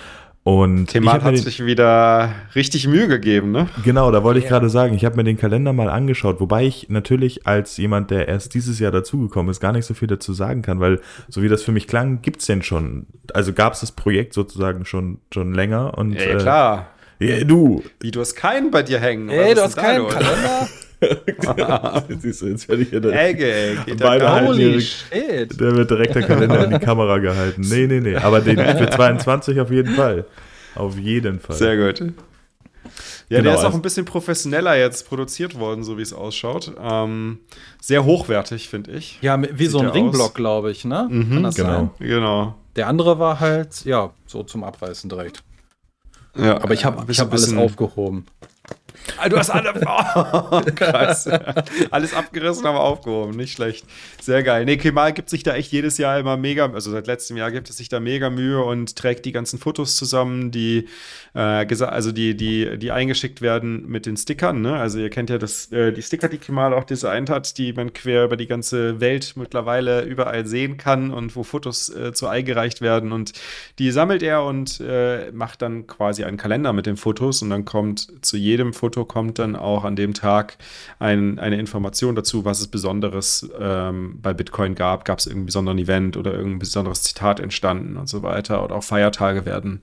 [0.46, 3.68] Und Themat hat sich wieder richtig Mühe gegeben, ne?
[3.82, 6.88] Genau, da wollte ich gerade sagen, ich habe mir den Kalender mal angeschaut, wobei ich
[6.88, 10.62] natürlich als jemand, der erst dieses Jahr dazugekommen ist, gar nicht so viel dazu sagen
[10.62, 13.06] kann, weil so wie das für mich klang, gibt's den schon.
[13.34, 16.12] Also gab es das Projekt sozusagen schon, schon länger und.
[16.12, 16.90] Ja, klar.
[17.18, 17.82] Äh, ja, du.
[17.98, 19.28] Wie, du hast keinen bei dir hängen.
[19.28, 20.68] Ey, du hast keinen Kalender?
[22.20, 25.60] Siehst du, jetzt werde ich Egge, geht beide halten ihre, shit.
[25.60, 27.60] Der wird direkt der Kalender in die Kamera gehalten.
[27.60, 28.16] Nee, nee, nee.
[28.16, 30.24] Aber den für 22 auf jeden Fall.
[30.74, 31.56] Auf jeden Fall.
[31.56, 32.00] Sehr gut.
[33.28, 36.12] Ja, genau, der ist auch also ein bisschen professioneller jetzt produziert worden, so wie es
[36.12, 36.72] ausschaut.
[36.80, 37.40] Ähm,
[37.80, 39.18] sehr hochwertig, finde ich.
[39.20, 41.08] Ja, wie Sieht so ein Ringblock, glaube ich, ne?
[41.10, 41.68] Mhm, Kann das genau.
[41.68, 41.90] sein?
[41.98, 42.54] Genau.
[42.76, 45.42] Der andere war halt, ja, so zum Abreißen direkt.
[46.36, 48.26] Ja, aber ich habe hab alles aufgehoben.
[49.18, 49.74] Ah, du hast alle.
[50.16, 51.28] Oh, krass.
[51.90, 53.36] Alles abgerissen, aber aufgehoben.
[53.36, 53.84] Nicht schlecht.
[54.20, 54.64] Sehr geil.
[54.64, 57.70] Nee, Kemal gibt sich da echt jedes Jahr immer mega, also seit letztem Jahr gibt
[57.70, 60.88] es sich da mega Mühe und trägt die ganzen Fotos zusammen, die,
[61.34, 64.62] äh, also die, die, die eingeschickt werden mit den Stickern.
[64.62, 64.76] Ne?
[64.76, 67.92] Also ihr kennt ja das, äh, die Sticker, die Kemal auch designt hat, die man
[67.92, 72.80] quer über die ganze Welt mittlerweile überall sehen kann und wo Fotos äh, zu eingereicht
[72.80, 73.12] werden.
[73.12, 73.32] Und
[73.78, 77.64] die sammelt er und äh, macht dann quasi einen Kalender mit den Fotos und dann
[77.64, 80.56] kommt zu jedem Foto kommt dann auch an dem Tag
[80.98, 85.04] ein, eine Information dazu, was es Besonderes ähm, bei Bitcoin gab.
[85.04, 88.62] Gab es irgendein besonderen Event oder irgendein besonderes Zitat entstanden und so weiter.
[88.62, 89.82] Und auch Feiertage werden,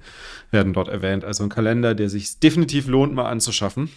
[0.51, 1.23] werden dort erwähnt.
[1.23, 3.89] Also ein Kalender, der sich definitiv lohnt, mal anzuschaffen.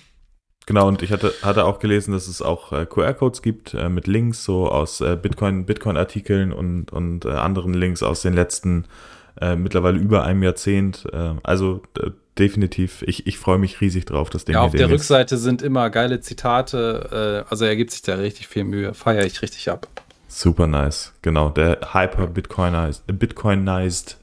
[0.67, 4.09] Genau, und ich hatte, hatte auch gelesen, dass es auch äh, QR-Codes gibt äh, mit
[4.09, 8.87] Links so aus äh, Bitcoin, Bitcoin-Artikeln und, und äh, anderen Links aus den letzten
[9.41, 11.07] äh, mittlerweile über einem Jahrzehnt.
[11.13, 11.83] Äh, also
[12.39, 13.03] definitiv.
[13.03, 14.55] Ich, ich freue mich riesig drauf, das Ding.
[14.55, 17.45] Ja, auf der Rückseite sind immer geile Zitate.
[17.47, 18.95] Äh, also er gibt sich da richtig viel Mühe.
[18.95, 19.89] Feiere ich richtig ab.
[20.29, 21.13] Super nice.
[21.23, 21.51] Genau.
[21.51, 24.19] Der Hyper Bitcoinized, Bitcoinized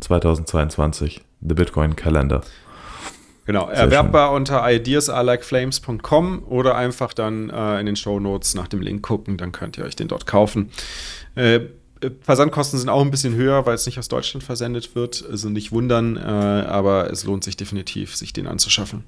[0.00, 1.22] 2022.
[1.40, 2.42] The Bitcoin Calendar.
[3.48, 4.36] Genau, Sehr erwerbbar schön.
[4.36, 9.52] unter ideasalikeflames.com oder einfach dann äh, in den Show Notes nach dem Link gucken, dann
[9.52, 10.70] könnt ihr euch den dort kaufen.
[11.34, 11.60] Äh,
[12.20, 15.24] Versandkosten sind auch ein bisschen höher, weil es nicht aus Deutschland versendet wird.
[15.28, 19.04] Also nicht wundern, äh, aber es lohnt sich definitiv, sich den anzuschaffen.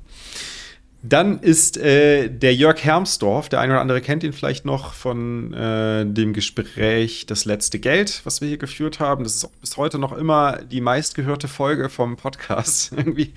[1.02, 5.54] Dann ist äh, der Jörg Hermsdorf, der eine oder andere kennt ihn vielleicht noch von
[5.54, 9.24] äh, dem Gespräch Das letzte Geld, was wir hier geführt haben.
[9.24, 12.92] Das ist bis heute noch immer die meistgehörte Folge vom Podcast.
[12.96, 13.32] irgendwie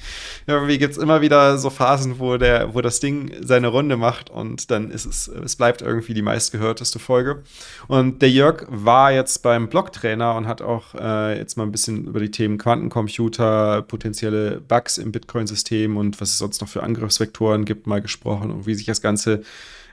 [0.45, 4.30] irgendwie gibt es immer wieder so Phasen, wo, der, wo das Ding seine Runde macht
[4.30, 7.44] und dann ist es, es bleibt irgendwie die meistgehörteste Folge.
[7.88, 12.07] Und der Jörg war jetzt beim Blocktrainer und hat auch äh, jetzt mal ein bisschen
[12.07, 17.52] über die Themen Quantencomputer, potenzielle Bugs im Bitcoin-System und was es sonst noch für Angriffsvektoren
[17.53, 19.43] Faktoren gibt, mal gesprochen und wie sich das Ganze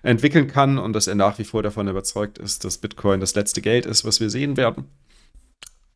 [0.02, 3.60] entwickeln kann und dass er nach wie vor davon überzeugt ist, dass Bitcoin das letzte
[3.60, 4.86] Geld ist, was wir sehen werden.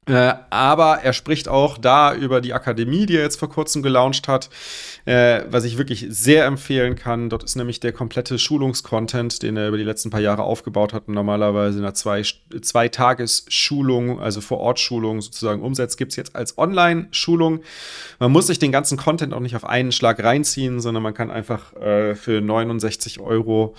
[0.07, 4.29] Äh, aber er spricht auch da über die Akademie, die er jetzt vor kurzem gelauncht
[4.29, 4.51] hat,
[5.07, 7.31] äh, was ich wirklich sehr empfehlen kann.
[7.31, 11.09] Dort ist nämlich der komplette Schulungskontent, den er über die letzten paar Jahre aufgebaut hat,
[11.09, 12.23] normalerweise in einer zwei,
[12.61, 17.61] zwei Tages-Schulung, also vor Ort Schulung sozusagen umsetzt, gibt es jetzt als Online-Schulung.
[18.19, 21.31] Man muss sich den ganzen Content auch nicht auf einen Schlag reinziehen, sondern man kann
[21.31, 23.75] einfach äh, für 69 Euro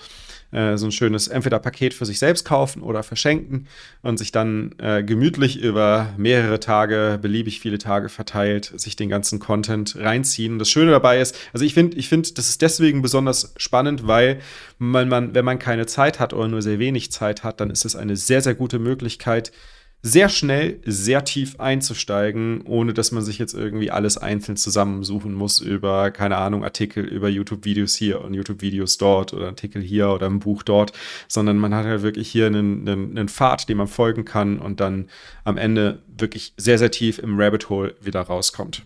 [0.56, 3.66] äh, so ein schönes entweder Paket für sich selbst kaufen oder verschenken
[4.02, 9.38] und sich dann äh, gemütlich über mehrere Tage, beliebig viele Tage verteilt, sich den ganzen
[9.38, 10.54] Content reinziehen.
[10.54, 14.06] Und das Schöne dabei ist, also ich finde, ich finde, das ist deswegen besonders spannend,
[14.06, 14.40] weil
[14.78, 17.84] man, man, wenn man keine Zeit hat oder nur sehr wenig Zeit hat, dann ist
[17.84, 19.52] es eine sehr, sehr gute Möglichkeit,
[20.02, 25.60] sehr schnell, sehr tief einzusteigen, ohne dass man sich jetzt irgendwie alles einzeln zusammensuchen muss
[25.60, 30.38] über, keine Ahnung, Artikel über YouTube-Videos hier und YouTube-Videos dort oder Artikel hier oder ein
[30.38, 30.92] Buch dort,
[31.26, 34.78] sondern man hat halt wirklich hier einen, einen, einen Pfad, dem man folgen kann und
[34.78, 35.08] dann
[35.44, 38.82] am Ende wirklich sehr, sehr tief im Rabbit Hole wieder rauskommt.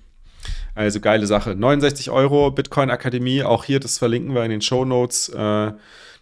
[0.74, 1.54] Also geile Sache.
[1.54, 5.28] 69 Euro, Bitcoin Akademie, auch hier, das verlinken wir in den Show Notes.
[5.28, 5.72] Äh,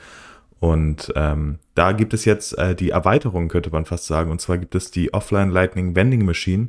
[0.59, 4.33] Und ähm, da gibt es jetzt äh, die Erweiterung, könnte man fast sagen.
[4.33, 6.67] Und zwar gibt es die Offline Lightning Vending Machine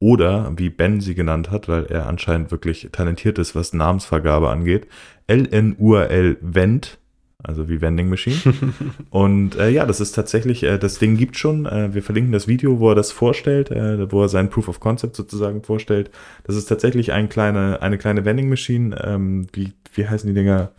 [0.00, 4.88] oder, wie Ben sie genannt hat, weil er anscheinend wirklich talentiert ist, was Namensvergabe angeht,
[5.28, 6.98] LNURL Vend
[7.42, 8.36] also wie Vending Machine.
[9.10, 11.66] und äh, ja, das ist tatsächlich, äh, das Ding gibt schon.
[11.66, 14.80] Äh, wir verlinken das Video, wo er das vorstellt, äh, wo er sein Proof of
[14.80, 16.10] Concept sozusagen vorstellt.
[16.44, 18.96] Das ist tatsächlich ein kleine, eine kleine Vending Machine.
[19.04, 20.72] Ähm, wie, wie heißen die Dinger?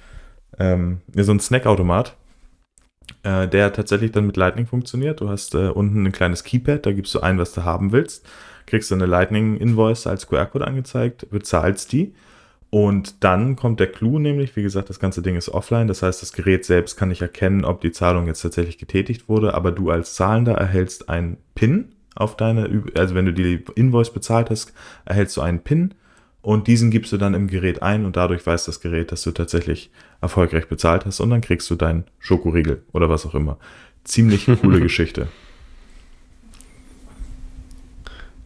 [0.58, 2.18] Ähm, so ein Snackautomat.
[3.24, 5.22] Äh, der tatsächlich dann mit Lightning funktioniert.
[5.22, 8.26] Du hast äh, unten ein kleines Keypad, da gibst du ein, was du haben willst,
[8.66, 12.14] kriegst du eine Lightning-Invoice als QR-Code angezeigt, bezahlst die
[12.72, 15.88] und dann kommt der Clou, nämlich, wie gesagt, das ganze Ding ist offline.
[15.88, 19.56] Das heißt, das Gerät selbst kann nicht erkennen, ob die Zahlung jetzt tatsächlich getätigt wurde,
[19.56, 24.52] aber du als Zahlender erhältst einen PIN auf deine, also wenn du die Invoice bezahlt
[24.52, 24.74] hast,
[25.06, 25.96] erhältst du einen PIN
[26.42, 29.32] und diesen gibst du dann im Gerät ein und dadurch weiß das Gerät, dass du
[29.32, 29.90] tatsächlich
[30.22, 33.58] erfolgreich bezahlt hast und dann kriegst du deinen Schokoriegel oder was auch immer.
[34.04, 35.28] Ziemlich coole Geschichte.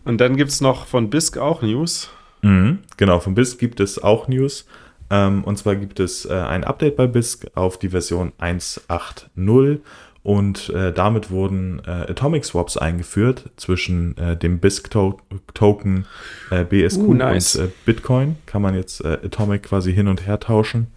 [0.06, 2.10] Und dann gibt es noch von BISC auch News.
[2.44, 4.65] Mhm, genau, von BISC gibt es auch News.
[5.10, 9.80] Ähm, und zwar gibt es äh, ein Update bei BISC auf die Version 1.8.0
[10.24, 16.06] und äh, damit wurden äh, Atomic Swaps eingeführt zwischen äh, dem BISC-Token
[16.49, 17.56] äh, BSQ uh, nice.
[17.57, 18.38] und äh, Bitcoin.
[18.45, 20.88] Kann man jetzt Atomic quasi hin und her tauschen.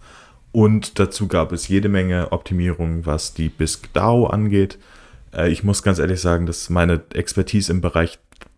[0.53, 4.79] Und dazu gab es jede Menge Optimierungen, was die BISC DAO angeht.
[5.47, 8.17] ich muss ganz ehrlich sagen, dass meine Expertise im Bereich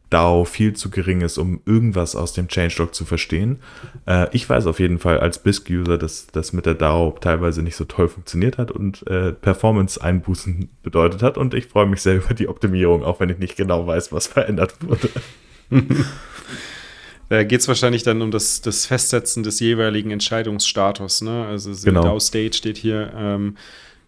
[0.09, 3.59] DAO viel zu gering ist, um irgendwas aus dem Changelog zu verstehen.
[4.07, 7.75] Äh, ich weiß auf jeden Fall als BISC-User, dass das mit der DAO teilweise nicht
[7.75, 11.37] so toll funktioniert hat und äh, Performance-Einbußen bedeutet hat.
[11.37, 14.27] Und ich freue mich sehr über die Optimierung, auch wenn ich nicht genau weiß, was
[14.27, 15.09] verändert wurde.
[17.29, 21.21] Da geht es wahrscheinlich dann um das, das Festsetzen des jeweiligen Entscheidungsstatus.
[21.21, 21.45] Ne?
[21.45, 22.01] Also genau.
[22.01, 23.13] DAO-State steht hier.
[23.15, 23.55] Ähm,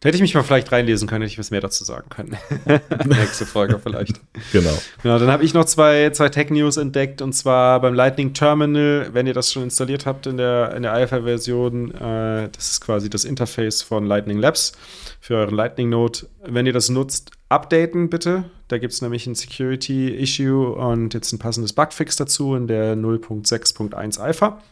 [0.02, 2.36] da hätte ich mich mal vielleicht reinlesen können, hätte ich was mehr dazu sagen können.
[3.06, 4.20] Nächste Folge vielleicht.
[4.52, 4.76] Genau.
[5.04, 9.28] Genau, dann habe ich noch zwei, zwei Tech-News entdeckt und zwar beim Lightning Terminal, wenn
[9.28, 13.26] ihr das schon installiert habt in der, in der Alpha-Version, äh, das ist quasi das
[13.26, 14.72] Interface von Lightning Labs
[15.20, 16.22] für euren Lightning Node.
[16.44, 18.46] Wenn ihr das nutzt, updaten bitte.
[18.70, 24.20] Da gibt es nämlich ein Security-Issue und jetzt ein passendes Bugfix dazu in der 0.6.1
[24.20, 24.64] Alpha.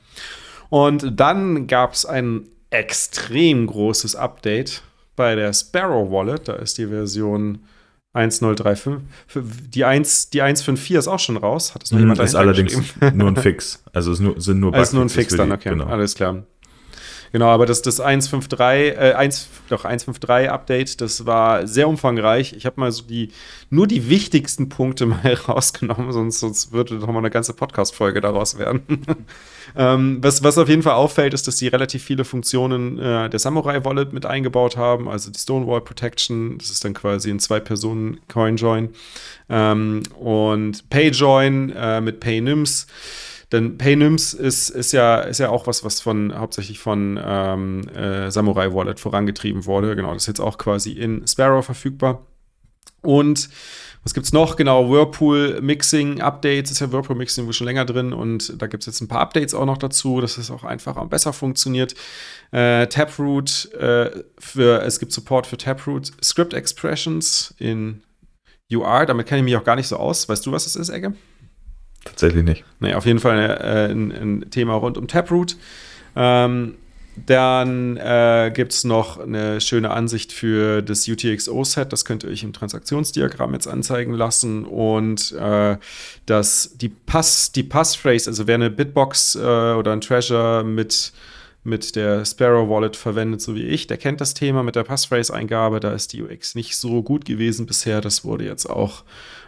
[0.69, 4.81] Und dann gab es ein extrem großes Update
[5.19, 7.59] bei der Sparrow Wallet, da ist die Version
[8.13, 9.03] 1035.
[9.73, 11.75] Die, 1, die 154 ist auch schon raus.
[11.75, 12.81] Hat das noch hm, jemand Ist allerdings
[13.13, 13.83] nur ein Fix.
[13.91, 14.79] Also es sind nur Bugs.
[14.79, 15.71] Also nur ein Fix dann, okay.
[15.71, 15.87] Genau.
[15.87, 16.43] Alles klar.
[17.31, 22.53] Genau, aber das, das 153, äh, 1, doch 153 Update, das war sehr umfangreich.
[22.53, 23.29] Ich habe mal so die,
[23.69, 28.57] nur die wichtigsten Punkte mal rausgenommen, sonst, sonst würde doch mal eine ganze Podcast-Folge daraus
[28.57, 28.81] werden.
[29.75, 33.39] ähm, was, was auf jeden Fall auffällt, ist, dass sie relativ viele Funktionen äh, der
[33.39, 38.89] Samurai Wallet mit eingebaut haben, also die Stonewall Protection, das ist dann quasi ein Zwei-Personen-Coin-Join
[39.49, 42.87] ähm, und PayJoin äh, mit PayNims
[43.51, 48.29] denn Paynims ist, ist, ja, ist ja auch was, was von hauptsächlich von ähm, äh,
[48.29, 49.95] Samurai Wallet vorangetrieben wurde.
[49.95, 52.25] Genau, das ist jetzt auch quasi in Sparrow verfügbar.
[53.01, 53.49] Und
[54.03, 54.55] was gibt's noch?
[54.55, 58.85] Genau, Whirlpool Mixing Updates ist ja Whirlpool Mixing wo schon länger drin und da gibt's
[58.85, 61.95] jetzt ein paar Updates auch noch dazu, dass es auch einfacher und besser funktioniert.
[62.51, 68.03] Äh, Taproot, äh, für, es gibt Support für Taproot Script Expressions in
[68.71, 69.05] UR.
[69.05, 70.29] Damit kenne ich mich auch gar nicht so aus.
[70.29, 71.13] Weißt du, was das ist, Egge?
[72.05, 72.63] Tatsächlich nicht.
[72.79, 75.57] Nee, auf jeden Fall äh, ein, ein, Thema rund um Taproot.
[76.15, 76.75] Ähm,
[77.25, 81.91] dann äh, gibt es noch eine schöne Ansicht für das UTXO-Set.
[81.91, 84.65] Das könnt ihr euch im Transaktionsdiagramm jetzt anzeigen lassen.
[84.65, 85.77] Und äh,
[86.25, 91.11] das, die, Pass, die Passphrase, also wer eine Bitbox äh, oder ein Treasure mit,
[91.63, 95.79] mit der Sparrow Wallet verwendet, so wie ich, der kennt das Thema mit der Passphrase-Eingabe.
[95.79, 98.01] Da ist die UX nicht so gut gewesen bisher.
[98.01, 99.03] Das wurde jetzt auch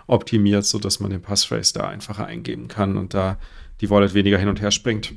[0.08, 3.38] optimiert, sodass man den Passphrase da einfacher eingeben kann und da
[3.82, 5.14] die Wallet weniger hin und her springt.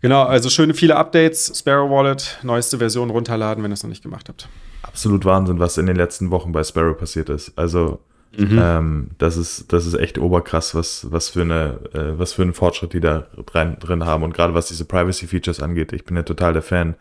[0.00, 1.52] Genau, also schöne viele Updates.
[1.58, 4.48] Sparrow Wallet, neueste Version runterladen, wenn ihr es noch nicht gemacht habt.
[4.82, 7.52] Absolut Wahnsinn, was in den letzten Wochen bei Sparrow passiert ist.
[7.56, 8.00] Also
[8.36, 8.58] mhm.
[8.60, 12.54] ähm, das ist das ist echt oberkrass, was was für eine äh, was für einen
[12.54, 15.92] Fortschritt die da rein, drin haben und gerade was diese Privacy Features angeht.
[15.92, 16.94] Ich bin ja total der Fan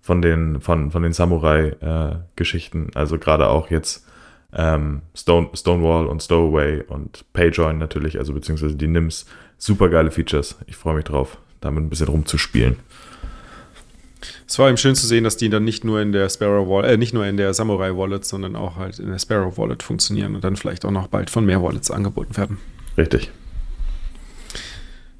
[0.00, 2.16] von den von von den Samurai äh.
[2.94, 4.06] Also gerade auch jetzt
[4.54, 9.26] ähm, Stone, Stonewall und Stowaway und PayJoin natürlich, also beziehungsweise die NIMS.
[9.58, 10.56] Super geile Features.
[10.66, 12.76] Ich freue mich drauf damit ein bisschen rumzuspielen.
[14.46, 16.90] Es war eben schön zu sehen, dass die dann nicht nur in der Sparrow Wallet,
[16.90, 20.34] äh, nicht nur in der Samurai Wallet, sondern auch halt in der Sparrow Wallet funktionieren
[20.34, 22.58] und dann vielleicht auch noch bald von mehr Wallets angeboten werden.
[22.98, 23.30] Richtig.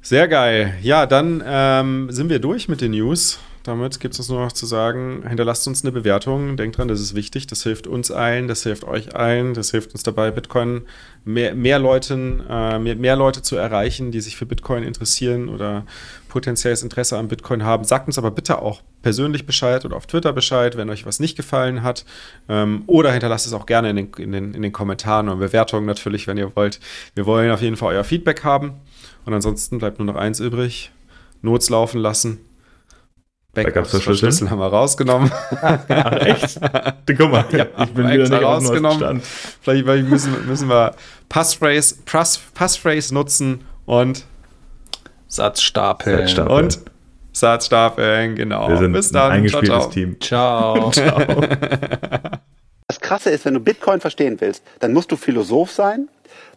[0.01, 0.75] Sehr geil.
[0.81, 3.39] Ja, dann ähm, sind wir durch mit den News.
[3.63, 6.57] Damit gibt es uns nur noch zu sagen, hinterlasst uns eine Bewertung.
[6.57, 7.45] Denkt dran, das ist wichtig.
[7.45, 10.81] Das hilft uns allen, das hilft euch allen, das hilft uns dabei, Bitcoin
[11.25, 15.85] mehr, mehr, Leuten, äh, mehr, mehr Leute zu erreichen, die sich für Bitcoin interessieren oder
[16.27, 17.83] potenzielles Interesse an Bitcoin haben.
[17.83, 21.35] Sagt uns aber bitte auch persönlich Bescheid oder auf Twitter Bescheid, wenn euch was nicht
[21.35, 22.03] gefallen hat.
[22.49, 25.85] Ähm, oder hinterlasst es auch gerne in den, in, den, in den Kommentaren und Bewertungen
[25.85, 26.79] natürlich, wenn ihr wollt.
[27.13, 28.73] Wir wollen auf jeden Fall euer Feedback haben.
[29.23, 30.91] Und ansonsten bleibt nur noch eins übrig.
[31.43, 32.39] Nots laufen lassen
[33.53, 35.29] Backup-Verschlüssel haben wir rausgenommen.
[35.61, 36.59] Ach, echt?
[37.05, 39.21] Guck mal, ja, ich bin wieder nicht rausgenommen.
[39.61, 40.95] Vielleicht, vielleicht müssen, müssen wir
[41.27, 44.25] Passphrase, Pass, Passphrase nutzen und
[45.27, 46.19] Satzstapeln.
[46.19, 46.65] Satzstapeln.
[46.65, 46.81] Und
[47.33, 48.69] Satzstapeln, genau.
[48.69, 49.31] Wir sind Bis dann.
[49.31, 49.89] Ein eingespieltes ciao, ciao.
[49.89, 50.21] Team.
[50.21, 50.91] Ciao.
[50.91, 51.41] ciao.
[52.87, 56.09] Das Krasse ist, wenn du Bitcoin verstehen willst, dann musst du Philosoph sein.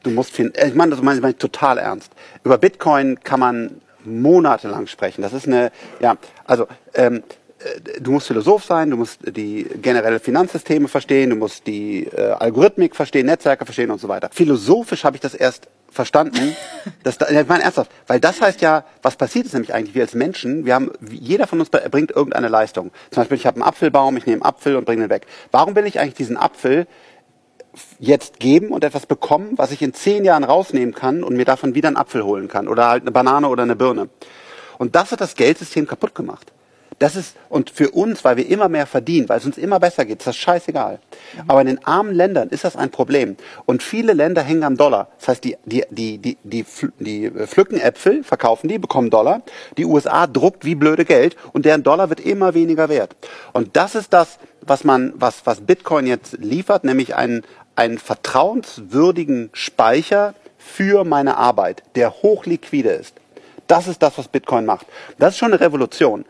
[0.02, 2.12] Du musst, ich meine das meine ich total ernst.
[2.44, 5.22] Über Bitcoin kann man monatelang sprechen.
[5.22, 5.70] Das ist eine,
[6.00, 7.22] ja, also ähm,
[7.58, 12.30] äh, du musst Philosoph sein, du musst die generelle Finanzsysteme verstehen, du musst die äh,
[12.32, 14.28] Algorithmik verstehen, Netzwerke verstehen und so weiter.
[14.32, 16.56] Philosophisch habe ich das erst verstanden.
[17.02, 20.02] dass da, ich meine ernsthaft, weil das heißt ja, was passiert ist nämlich eigentlich, wir
[20.02, 22.90] als Menschen, wir haben, jeder von uns erbringt irgendeine Leistung.
[23.10, 25.26] Zum Beispiel, ich habe einen Apfelbaum, ich nehme einen Apfel und bringe ihn weg.
[25.50, 26.86] Warum will ich eigentlich diesen Apfel
[28.04, 31.74] jetzt geben und etwas bekommen, was ich in zehn Jahren rausnehmen kann und mir davon
[31.74, 34.08] wieder einen Apfel holen kann oder halt eine Banane oder eine Birne.
[34.78, 36.52] Und das hat das Geldsystem kaputt gemacht.
[36.98, 40.04] Das ist, und für uns, weil wir immer mehr verdienen, weil es uns immer besser
[40.04, 41.00] geht, ist das scheißegal.
[41.34, 41.42] Mhm.
[41.48, 43.36] Aber in den armen Ländern ist das ein Problem.
[43.66, 45.08] Und viele Länder hängen am Dollar.
[45.18, 46.64] Das heißt, die, die, die, die, die,
[46.98, 49.42] die pflücken Äpfel, verkaufen die, bekommen Dollar.
[49.76, 53.16] Die USA druckt wie blöde Geld und deren Dollar wird immer weniger wert.
[53.52, 57.42] Und das ist das, was man, was, was Bitcoin jetzt liefert, nämlich einen,
[57.76, 63.14] einen vertrauenswürdigen Speicher für meine Arbeit, der hochliquide ist.
[63.66, 64.86] Das ist das, was Bitcoin macht.
[65.18, 66.22] Das ist schon eine Revolution.